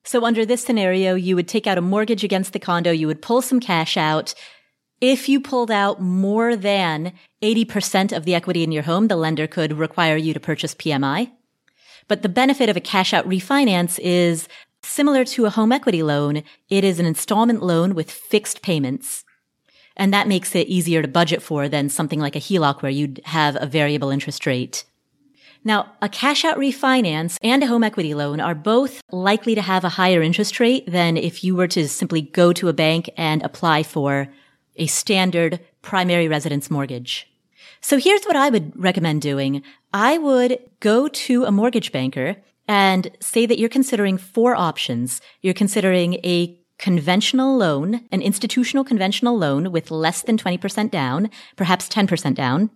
So 0.04 0.24
under 0.24 0.44
this 0.44 0.64
scenario, 0.64 1.14
you 1.14 1.36
would 1.36 1.46
take 1.46 1.66
out 1.68 1.78
a 1.78 1.82
mortgage 1.82 2.24
against 2.24 2.52
the 2.52 2.58
condo, 2.58 2.90
you 2.90 3.06
would 3.06 3.22
pull 3.22 3.42
some 3.42 3.60
cash 3.60 3.96
out. 3.96 4.34
If 5.00 5.28
you 5.28 5.40
pulled 5.40 5.70
out 5.70 6.00
more 6.00 6.56
than 6.56 7.12
80% 7.42 8.16
of 8.16 8.24
the 8.24 8.34
equity 8.34 8.64
in 8.64 8.72
your 8.72 8.82
home, 8.82 9.08
the 9.08 9.16
lender 9.16 9.46
could 9.46 9.72
require 9.72 10.16
you 10.16 10.34
to 10.34 10.40
purchase 10.40 10.74
PMI. 10.74 11.30
But 12.08 12.22
the 12.22 12.28
benefit 12.28 12.68
of 12.68 12.76
a 12.76 12.80
cash 12.80 13.12
out 13.12 13.28
refinance 13.28 13.98
is 14.00 14.48
Similar 14.82 15.24
to 15.26 15.46
a 15.46 15.50
home 15.50 15.72
equity 15.72 16.02
loan, 16.02 16.42
it 16.68 16.84
is 16.84 16.98
an 16.98 17.06
installment 17.06 17.62
loan 17.62 17.94
with 17.94 18.10
fixed 18.10 18.62
payments. 18.62 19.24
And 19.96 20.12
that 20.12 20.28
makes 20.28 20.54
it 20.54 20.68
easier 20.68 21.02
to 21.02 21.08
budget 21.08 21.42
for 21.42 21.68
than 21.68 21.88
something 21.88 22.18
like 22.20 22.36
a 22.36 22.40
HELOC 22.40 22.82
where 22.82 22.90
you'd 22.90 23.20
have 23.26 23.56
a 23.60 23.66
variable 23.66 24.10
interest 24.10 24.46
rate. 24.46 24.84
Now, 25.64 25.92
a 26.02 26.08
cash 26.08 26.44
out 26.44 26.58
refinance 26.58 27.38
and 27.42 27.62
a 27.62 27.68
home 27.68 27.84
equity 27.84 28.14
loan 28.14 28.40
are 28.40 28.54
both 28.54 29.00
likely 29.12 29.54
to 29.54 29.62
have 29.62 29.84
a 29.84 29.90
higher 29.90 30.20
interest 30.20 30.58
rate 30.58 30.90
than 30.90 31.16
if 31.16 31.44
you 31.44 31.54
were 31.54 31.68
to 31.68 31.88
simply 31.88 32.20
go 32.20 32.52
to 32.52 32.68
a 32.68 32.72
bank 32.72 33.10
and 33.16 33.42
apply 33.42 33.84
for 33.84 34.28
a 34.76 34.86
standard 34.86 35.60
primary 35.82 36.26
residence 36.26 36.70
mortgage. 36.70 37.28
So 37.80 37.98
here's 37.98 38.24
what 38.24 38.36
I 38.36 38.48
would 38.48 38.72
recommend 38.76 39.22
doing. 39.22 39.62
I 39.92 40.18
would 40.18 40.58
go 40.80 41.06
to 41.08 41.44
a 41.44 41.52
mortgage 41.52 41.92
banker 41.92 42.36
and 42.68 43.10
say 43.20 43.46
that 43.46 43.58
you're 43.58 43.68
considering 43.68 44.18
four 44.18 44.54
options. 44.54 45.20
You're 45.40 45.54
considering 45.54 46.14
a 46.24 46.58
conventional 46.78 47.56
loan, 47.56 48.06
an 48.10 48.22
institutional 48.22 48.84
conventional 48.84 49.38
loan 49.38 49.70
with 49.70 49.90
less 49.90 50.22
than 50.22 50.36
20% 50.36 50.90
down, 50.90 51.30
perhaps 51.56 51.88
10% 51.88 52.34
down. 52.34 52.70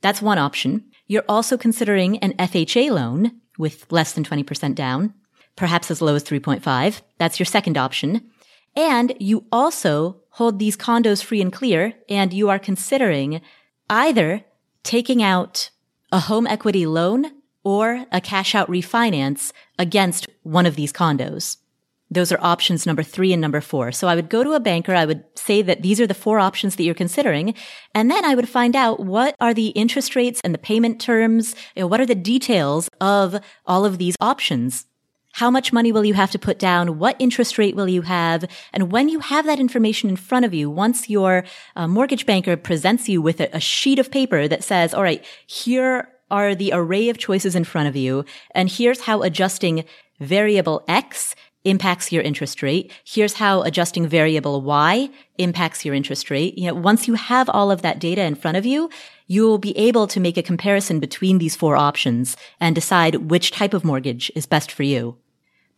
That's 0.00 0.22
one 0.22 0.38
option. 0.38 0.84
You're 1.06 1.24
also 1.28 1.56
considering 1.56 2.18
an 2.18 2.34
FHA 2.34 2.90
loan 2.90 3.40
with 3.56 3.90
less 3.90 4.12
than 4.12 4.24
20% 4.24 4.74
down, 4.74 5.14
perhaps 5.56 5.90
as 5.90 6.02
low 6.02 6.14
as 6.14 6.24
3.5. 6.24 7.00
That's 7.18 7.38
your 7.38 7.46
second 7.46 7.78
option. 7.78 8.30
And 8.76 9.14
you 9.18 9.46
also 9.50 10.20
hold 10.30 10.58
these 10.58 10.76
condos 10.76 11.24
free 11.24 11.40
and 11.40 11.52
clear 11.52 11.94
and 12.08 12.32
you 12.32 12.48
are 12.48 12.58
considering 12.58 13.40
either 13.90 14.44
taking 14.84 15.22
out 15.22 15.70
a 16.12 16.20
home 16.20 16.46
equity 16.46 16.86
loan 16.86 17.32
or 17.68 18.06
a 18.10 18.18
cash 18.18 18.54
out 18.54 18.66
refinance 18.70 19.52
against 19.78 20.26
one 20.42 20.64
of 20.64 20.74
these 20.74 20.90
condos. 20.90 21.58
Those 22.10 22.32
are 22.32 22.38
options 22.40 22.86
number 22.86 23.02
three 23.02 23.30
and 23.34 23.42
number 23.42 23.60
four. 23.60 23.92
So 23.92 24.08
I 24.08 24.14
would 24.14 24.30
go 24.30 24.42
to 24.42 24.54
a 24.54 24.60
banker. 24.60 24.94
I 24.94 25.04
would 25.04 25.22
say 25.34 25.60
that 25.60 25.82
these 25.82 26.00
are 26.00 26.06
the 26.06 26.14
four 26.14 26.38
options 26.38 26.76
that 26.76 26.84
you're 26.84 26.94
considering. 26.94 27.52
And 27.94 28.10
then 28.10 28.24
I 28.24 28.34
would 28.34 28.48
find 28.48 28.74
out 28.74 29.00
what 29.00 29.34
are 29.38 29.52
the 29.52 29.66
interest 29.82 30.16
rates 30.16 30.40
and 30.42 30.54
the 30.54 30.58
payment 30.70 30.98
terms? 30.98 31.54
You 31.76 31.82
know, 31.82 31.88
what 31.88 32.00
are 32.00 32.06
the 32.06 32.14
details 32.14 32.88
of 33.02 33.38
all 33.66 33.84
of 33.84 33.98
these 33.98 34.16
options? 34.18 34.86
How 35.32 35.50
much 35.50 35.70
money 35.70 35.92
will 35.92 36.06
you 36.06 36.14
have 36.14 36.30
to 36.30 36.38
put 36.38 36.58
down? 36.58 36.98
What 36.98 37.16
interest 37.18 37.58
rate 37.58 37.76
will 37.76 37.86
you 37.86 38.00
have? 38.00 38.46
And 38.72 38.90
when 38.90 39.10
you 39.10 39.20
have 39.20 39.44
that 39.44 39.60
information 39.60 40.08
in 40.08 40.16
front 40.16 40.46
of 40.46 40.54
you, 40.54 40.70
once 40.70 41.10
your 41.10 41.44
uh, 41.76 41.86
mortgage 41.86 42.24
banker 42.24 42.56
presents 42.56 43.10
you 43.10 43.20
with 43.20 43.38
a, 43.42 43.54
a 43.54 43.60
sheet 43.60 43.98
of 43.98 44.10
paper 44.10 44.48
that 44.48 44.64
says, 44.64 44.94
all 44.94 45.02
right, 45.02 45.22
here 45.46 46.08
are 46.30 46.54
the 46.54 46.70
array 46.72 47.08
of 47.08 47.18
choices 47.18 47.54
in 47.54 47.64
front 47.64 47.88
of 47.88 47.96
you. 47.96 48.24
And 48.52 48.70
here's 48.70 49.02
how 49.02 49.22
adjusting 49.22 49.84
variable 50.20 50.84
X 50.88 51.34
impacts 51.64 52.12
your 52.12 52.22
interest 52.22 52.62
rate. 52.62 52.92
Here's 53.04 53.34
how 53.34 53.62
adjusting 53.62 54.06
variable 54.06 54.62
Y 54.62 55.10
impacts 55.38 55.84
your 55.84 55.94
interest 55.94 56.30
rate. 56.30 56.56
You 56.56 56.68
know, 56.68 56.74
once 56.74 57.06
you 57.06 57.14
have 57.14 57.48
all 57.50 57.70
of 57.70 57.82
that 57.82 57.98
data 57.98 58.22
in 58.22 58.34
front 58.34 58.56
of 58.56 58.64
you, 58.64 58.88
you 59.26 59.42
will 59.42 59.58
be 59.58 59.76
able 59.76 60.06
to 60.06 60.20
make 60.20 60.36
a 60.36 60.42
comparison 60.42 61.00
between 61.00 61.38
these 61.38 61.56
four 61.56 61.76
options 61.76 62.36
and 62.60 62.74
decide 62.74 63.30
which 63.30 63.50
type 63.50 63.74
of 63.74 63.84
mortgage 63.84 64.30
is 64.34 64.46
best 64.46 64.72
for 64.72 64.82
you. 64.82 65.16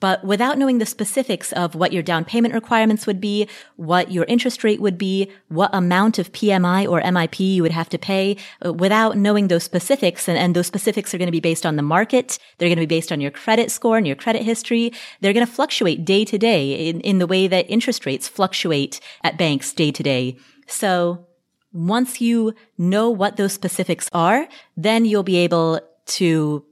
But 0.01 0.25
without 0.25 0.57
knowing 0.57 0.79
the 0.79 0.87
specifics 0.87 1.53
of 1.53 1.75
what 1.75 1.93
your 1.93 2.03
down 2.03 2.25
payment 2.25 2.55
requirements 2.55 3.07
would 3.07 3.21
be, 3.21 3.47
what 3.77 4.11
your 4.11 4.25
interest 4.25 4.65
rate 4.65 4.81
would 4.81 4.97
be, 4.97 5.31
what 5.49 5.71
amount 5.75 6.19
of 6.19 6.33
PMI 6.33 6.89
or 6.89 7.03
MIP 7.03 7.39
you 7.39 7.63
would 7.63 7.73
have 7.73 7.91
to 7.91 7.99
pay, 7.99 8.37
uh, 8.65 8.73
without 8.73 9.19
knowing 9.19 9.49
those 9.49 9.63
specifics, 9.63 10.27
and, 10.27 10.39
and 10.39 10.57
those 10.57 10.67
specifics 10.67 11.13
are 11.13 11.19
going 11.19 11.29
to 11.29 11.33
be 11.33 11.39
based 11.41 11.67
on 11.67 11.77
the 11.77 11.83
market, 11.83 12.39
they're 12.57 12.69
going 12.69 12.77
to 12.77 12.87
be 12.87 12.97
based 12.97 13.13
on 13.13 13.21
your 13.21 13.31
credit 13.31 13.71
score 13.71 13.99
and 13.99 14.07
your 14.07 14.17
credit 14.17 14.43
history, 14.43 14.93
they're 15.21 15.35
going 15.35 15.47
to 15.47 15.53
fluctuate 15.53 16.05
day 16.05 16.25
to 16.25 16.39
day 16.39 16.89
in, 16.89 17.01
in 17.01 17.19
the 17.19 17.27
way 17.27 17.47
that 17.47 17.71
interest 17.71 18.07
rates 18.07 18.27
fluctuate 18.27 19.01
at 19.23 19.37
banks 19.37 19.73
day 19.73 19.93
to 19.93 20.03
day. 20.03 20.37
So 20.67 21.27
once 21.73 22.21
you 22.21 22.55
know 22.79 23.11
what 23.11 23.37
those 23.37 23.53
specifics 23.53 24.09
are, 24.13 24.49
then 24.77 25.05
you'll 25.05 25.23
be 25.23 25.37
able 25.37 25.81
to 26.07 26.65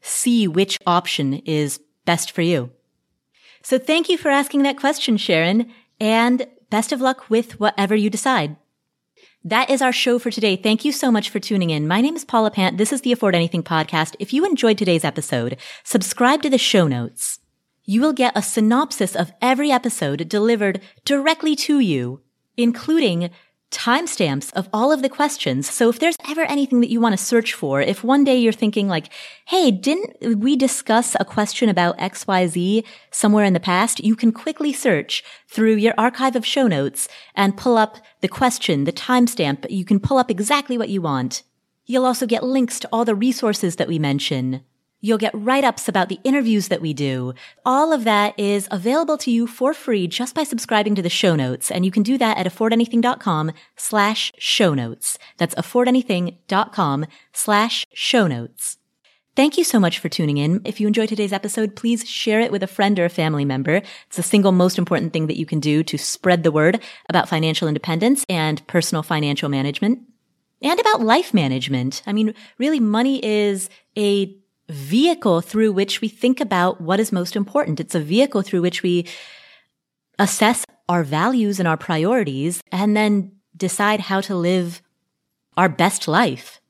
see 0.00 0.46
which 0.46 0.78
option 0.86 1.34
is 1.46 1.80
best 2.04 2.30
for 2.30 2.42
you. 2.42 2.70
So 3.62 3.78
thank 3.78 4.08
you 4.08 4.18
for 4.18 4.30
asking 4.30 4.62
that 4.62 4.78
question, 4.78 5.16
Sharon, 5.16 5.70
and 6.00 6.46
best 6.70 6.92
of 6.92 7.00
luck 7.00 7.30
with 7.30 7.58
whatever 7.58 7.94
you 7.94 8.10
decide. 8.10 8.56
That 9.44 9.70
is 9.70 9.82
our 9.82 9.92
show 9.92 10.18
for 10.18 10.30
today. 10.30 10.56
Thank 10.56 10.84
you 10.84 10.92
so 10.92 11.10
much 11.10 11.28
for 11.28 11.38
tuning 11.38 11.70
in. 11.70 11.86
My 11.86 12.00
name 12.00 12.16
is 12.16 12.24
Paula 12.24 12.50
Pant. 12.50 12.78
This 12.78 12.92
is 12.92 13.02
the 13.02 13.12
Afford 13.12 13.34
Anything 13.34 13.62
podcast. 13.62 14.16
If 14.18 14.32
you 14.32 14.46
enjoyed 14.46 14.78
today's 14.78 15.04
episode, 15.04 15.58
subscribe 15.82 16.42
to 16.42 16.50
the 16.50 16.58
show 16.58 16.88
notes. 16.88 17.40
You 17.84 18.00
will 18.00 18.14
get 18.14 18.36
a 18.36 18.42
synopsis 18.42 19.14
of 19.14 19.32
every 19.42 19.70
episode 19.70 20.28
delivered 20.28 20.80
directly 21.04 21.54
to 21.56 21.78
you 21.78 22.20
including 22.56 23.30
timestamps 23.74 24.52
of 24.54 24.68
all 24.72 24.92
of 24.92 25.02
the 25.02 25.08
questions. 25.08 25.68
So 25.68 25.88
if 25.88 25.98
there's 25.98 26.16
ever 26.28 26.42
anything 26.42 26.80
that 26.80 26.90
you 26.90 27.00
want 27.00 27.18
to 27.18 27.24
search 27.24 27.52
for, 27.52 27.80
if 27.80 28.04
one 28.04 28.24
day 28.24 28.36
you're 28.36 28.52
thinking 28.52 28.88
like, 28.88 29.12
Hey, 29.46 29.70
didn't 29.70 30.40
we 30.40 30.56
discuss 30.56 31.16
a 31.18 31.24
question 31.24 31.68
about 31.68 31.98
XYZ 31.98 32.84
somewhere 33.10 33.44
in 33.44 33.52
the 33.52 33.60
past? 33.60 34.00
You 34.00 34.16
can 34.16 34.32
quickly 34.32 34.72
search 34.72 35.22
through 35.48 35.76
your 35.76 35.94
archive 35.98 36.36
of 36.36 36.46
show 36.46 36.66
notes 36.66 37.08
and 37.34 37.56
pull 37.56 37.76
up 37.76 37.98
the 38.20 38.28
question, 38.28 38.84
the 38.84 38.92
timestamp. 38.92 39.66
You 39.68 39.84
can 39.84 40.00
pull 40.00 40.18
up 40.18 40.30
exactly 40.30 40.78
what 40.78 40.88
you 40.88 41.02
want. 41.02 41.42
You'll 41.84 42.06
also 42.06 42.26
get 42.26 42.44
links 42.44 42.80
to 42.80 42.88
all 42.92 43.04
the 43.04 43.14
resources 43.14 43.76
that 43.76 43.88
we 43.88 43.98
mention. 43.98 44.62
You'll 45.04 45.18
get 45.18 45.34
write-ups 45.34 45.86
about 45.86 46.08
the 46.08 46.18
interviews 46.24 46.68
that 46.68 46.80
we 46.80 46.94
do. 46.94 47.34
All 47.66 47.92
of 47.92 48.04
that 48.04 48.32
is 48.40 48.66
available 48.70 49.18
to 49.18 49.30
you 49.30 49.46
for 49.46 49.74
free 49.74 50.06
just 50.06 50.34
by 50.34 50.44
subscribing 50.44 50.94
to 50.94 51.02
the 51.02 51.10
show 51.10 51.36
notes. 51.36 51.70
And 51.70 51.84
you 51.84 51.90
can 51.90 52.02
do 52.02 52.16
that 52.16 52.38
at 52.38 52.46
affordanything.com 52.46 53.52
slash 53.76 54.32
show 54.38 54.72
notes. 54.72 55.18
That's 55.36 55.54
affordanything.com 55.56 57.04
slash 57.34 57.84
show 57.92 58.26
notes. 58.26 58.78
Thank 59.36 59.58
you 59.58 59.64
so 59.64 59.78
much 59.78 59.98
for 59.98 60.08
tuning 60.08 60.38
in. 60.38 60.62
If 60.64 60.80
you 60.80 60.86
enjoyed 60.86 61.10
today's 61.10 61.34
episode, 61.34 61.76
please 61.76 62.08
share 62.08 62.40
it 62.40 62.50
with 62.50 62.62
a 62.62 62.66
friend 62.66 62.98
or 62.98 63.04
a 63.04 63.10
family 63.10 63.44
member. 63.44 63.82
It's 64.06 64.16
the 64.16 64.22
single 64.22 64.52
most 64.52 64.78
important 64.78 65.12
thing 65.12 65.26
that 65.26 65.36
you 65.36 65.44
can 65.44 65.60
do 65.60 65.82
to 65.82 65.98
spread 65.98 66.44
the 66.44 66.50
word 66.50 66.82
about 67.10 67.28
financial 67.28 67.68
independence 67.68 68.24
and 68.30 68.66
personal 68.68 69.02
financial 69.02 69.50
management 69.50 69.98
and 70.62 70.80
about 70.80 71.02
life 71.02 71.34
management. 71.34 72.02
I 72.06 72.14
mean, 72.14 72.32
really 72.56 72.80
money 72.80 73.22
is 73.22 73.68
a 73.98 74.34
vehicle 74.68 75.40
through 75.40 75.72
which 75.72 76.00
we 76.00 76.08
think 76.08 76.40
about 76.40 76.80
what 76.80 77.00
is 77.00 77.12
most 77.12 77.36
important. 77.36 77.80
It's 77.80 77.94
a 77.94 78.00
vehicle 78.00 78.42
through 78.42 78.62
which 78.62 78.82
we 78.82 79.06
assess 80.18 80.64
our 80.88 81.02
values 81.02 81.58
and 81.58 81.68
our 81.68 81.76
priorities 81.76 82.62
and 82.70 82.96
then 82.96 83.32
decide 83.56 84.00
how 84.00 84.20
to 84.22 84.34
live 84.34 84.82
our 85.56 85.68
best 85.68 86.08
life. 86.08 86.60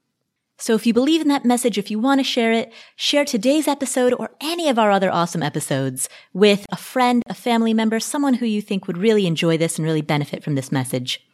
So 0.56 0.74
if 0.74 0.86
you 0.86 0.94
believe 0.94 1.20
in 1.20 1.28
that 1.28 1.44
message, 1.44 1.78
if 1.78 1.90
you 1.90 1.98
want 1.98 2.20
to 2.20 2.24
share 2.24 2.52
it, 2.52 2.72
share 2.96 3.24
today's 3.24 3.66
episode 3.66 4.14
or 4.14 4.30
any 4.40 4.68
of 4.68 4.78
our 4.78 4.90
other 4.90 5.10
awesome 5.10 5.42
episodes 5.42 6.08
with 6.32 6.64
a 6.70 6.76
friend, 6.76 7.22
a 7.26 7.34
family 7.34 7.74
member, 7.74 7.98
someone 7.98 8.34
who 8.34 8.46
you 8.46 8.62
think 8.62 8.86
would 8.86 8.98
really 8.98 9.26
enjoy 9.26 9.56
this 9.58 9.78
and 9.78 9.84
really 9.84 10.00
benefit 10.00 10.44
from 10.44 10.54
this 10.54 10.70
message. 10.70 11.26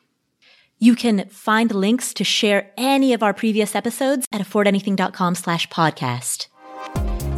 You 0.82 0.96
can 0.96 1.28
find 1.28 1.74
links 1.74 2.14
to 2.14 2.24
share 2.24 2.72
any 2.78 3.12
of 3.12 3.22
our 3.22 3.34
previous 3.34 3.76
episodes 3.76 4.26
at 4.32 4.40
affordanything.com 4.40 5.34
slash 5.34 5.68
podcast. 5.68 6.46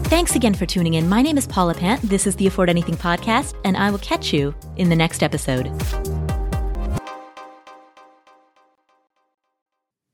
Thanks 0.05 0.36
again 0.36 0.55
for 0.55 0.64
tuning 0.64 0.95
in. 0.95 1.09
My 1.09 1.22
name 1.22 1.36
is 1.36 1.49
Paula 1.49 1.74
Pant. 1.74 2.01
This 2.03 2.24
is 2.24 2.36
the 2.36 2.47
Afford 2.47 2.70
Anything 2.70 2.97
podcast, 2.97 3.55
and 3.64 3.76
I 3.76 3.90
will 3.90 3.99
catch 3.99 4.32
you 4.32 4.55
in 4.76 4.90
the 4.90 4.95
next 4.95 5.24
episode. 5.24 5.72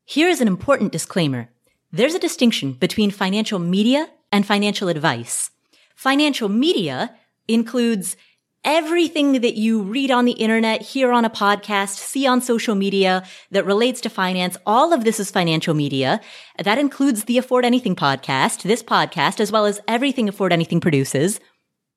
Here 0.06 0.30
is 0.30 0.40
an 0.40 0.48
important 0.48 0.92
disclaimer. 0.92 1.50
There's 1.92 2.14
a 2.14 2.18
distinction 2.18 2.72
between 2.72 3.10
financial 3.10 3.58
media 3.58 4.08
and 4.32 4.46
financial 4.46 4.88
advice. 4.88 5.50
Financial 5.94 6.48
media 6.48 7.14
includes 7.46 8.16
everything 8.64 9.40
that 9.40 9.54
you 9.54 9.82
read 9.82 10.10
on 10.10 10.24
the 10.24 10.32
internet, 10.32 10.82
hear 10.82 11.12
on 11.12 11.24
a 11.24 11.30
podcast, 11.30 11.96
see 11.96 12.26
on 12.26 12.40
social 12.40 12.74
media 12.74 13.24
that 13.50 13.66
relates 13.66 14.00
to 14.02 14.10
finance, 14.10 14.56
all 14.66 14.92
of 14.92 15.04
this 15.04 15.20
is 15.20 15.30
financial 15.30 15.74
media. 15.74 16.20
That 16.62 16.78
includes 16.78 17.24
the 17.24 17.38
Afford 17.38 17.64
Anything 17.64 17.96
podcast, 17.96 18.62
this 18.62 18.82
podcast, 18.82 19.40
as 19.40 19.52
well 19.52 19.66
as 19.66 19.80
everything 19.86 20.28
Afford 20.28 20.52
Anything 20.52 20.80
produces. 20.80 21.40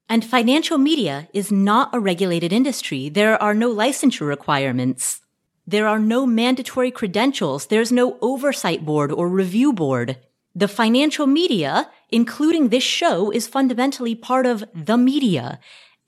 And 0.07 0.25
financial 0.25 0.77
media 0.77 1.29
is 1.33 1.51
not 1.51 1.93
a 1.93 1.99
regulated 1.99 2.51
industry. 2.51 3.09
There 3.09 3.41
are 3.41 3.53
no 3.53 3.73
licensure 3.73 4.27
requirements. 4.27 5.21
There 5.65 5.87
are 5.87 5.99
no 5.99 6.25
mandatory 6.25 6.91
credentials. 6.91 7.67
There's 7.67 7.91
no 7.91 8.17
oversight 8.21 8.85
board 8.85 9.11
or 9.11 9.29
review 9.29 9.71
board. 9.71 10.17
The 10.53 10.67
financial 10.67 11.27
media, 11.27 11.89
including 12.09 12.69
this 12.69 12.83
show, 12.83 13.31
is 13.31 13.47
fundamentally 13.47 14.15
part 14.15 14.45
of 14.45 14.65
the 14.73 14.97
media. 14.97 15.59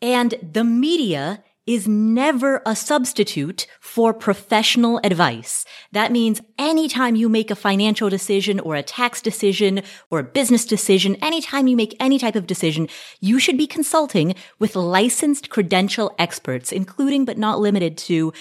And 0.04 0.36
the 0.42 0.66
media 0.66 1.42
is 1.66 1.88
never 1.88 2.62
a 2.66 2.76
substitute 2.76 3.66
for 3.80 4.14
professional 4.14 5.00
advice. 5.02 5.64
That 5.94 6.12
means 6.12 6.42
anytime 6.60 7.16
you 7.16 7.30
make 7.30 7.50
a 7.50 7.56
financial 7.56 8.10
decision 8.10 8.60
or 8.60 8.76
a 8.76 8.84
tax 8.84 9.22
decision 9.22 9.82
or 10.10 10.20
a 10.20 10.24
business 10.26 10.66
decision, 10.66 11.16
anytime 11.22 11.68
you 11.68 11.78
make 11.78 11.96
any 12.02 12.20
type 12.20 12.36
of 12.36 12.48
decision, 12.48 12.90
you 13.22 13.40
should 13.40 13.58
be 13.58 13.66
consulting 13.66 14.36
with 14.60 14.76
licensed 14.76 15.50
credential 15.50 16.14
experts, 16.20 16.74
including 16.74 17.24
but 17.24 17.38
not 17.38 17.62
limited 17.62 17.98
to 18.00 18.34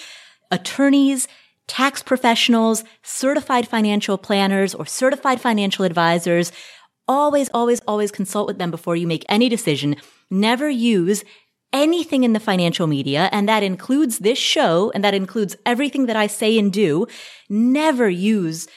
attorneys, 0.51 1.29
tax 1.69 2.03
professionals, 2.03 2.83
certified 3.05 3.69
financial 3.69 4.19
planners, 4.19 4.75
or 4.75 4.85
certified 4.85 5.41
financial 5.41 5.85
advisors. 5.85 6.51
Always, 7.07 7.49
always, 7.55 7.81
always 7.87 8.11
consult 8.11 8.49
with 8.49 8.59
them 8.59 8.73
before 8.73 8.97
you 8.97 9.07
make 9.07 9.25
any 9.29 9.49
decision. 9.49 9.95
Never 10.29 10.69
use 10.69 11.25
anything 11.73 12.25
in 12.25 12.33
the 12.33 12.41
financial 12.41 12.87
media, 12.87 13.29
and 13.33 13.49
that 13.49 13.63
includes 13.63 14.19
this 14.19 14.39
show, 14.39 14.91
and 14.95 15.03
that 15.03 15.15
includes 15.15 15.57
everything 15.65 16.07
that 16.07 16.17
I 16.17 16.27
say 16.27 16.59
and 16.59 16.73
do, 16.73 17.07
never 17.49 18.09
use 18.09 18.69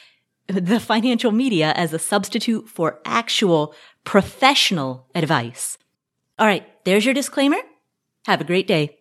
the 0.46 0.80
financial 0.80 1.32
media 1.32 1.72
as 1.76 1.92
a 1.92 1.98
substitute 1.98 2.68
for 2.68 3.00
actual 3.04 3.74
professional 4.04 5.08
advice. 5.14 5.78
All 6.38 6.46
right, 6.46 6.64
there's 6.84 7.04
your 7.04 7.14
disclaimer. 7.14 7.58
Have 8.26 8.40
a 8.40 8.44
great 8.44 8.66
day. 8.66 8.98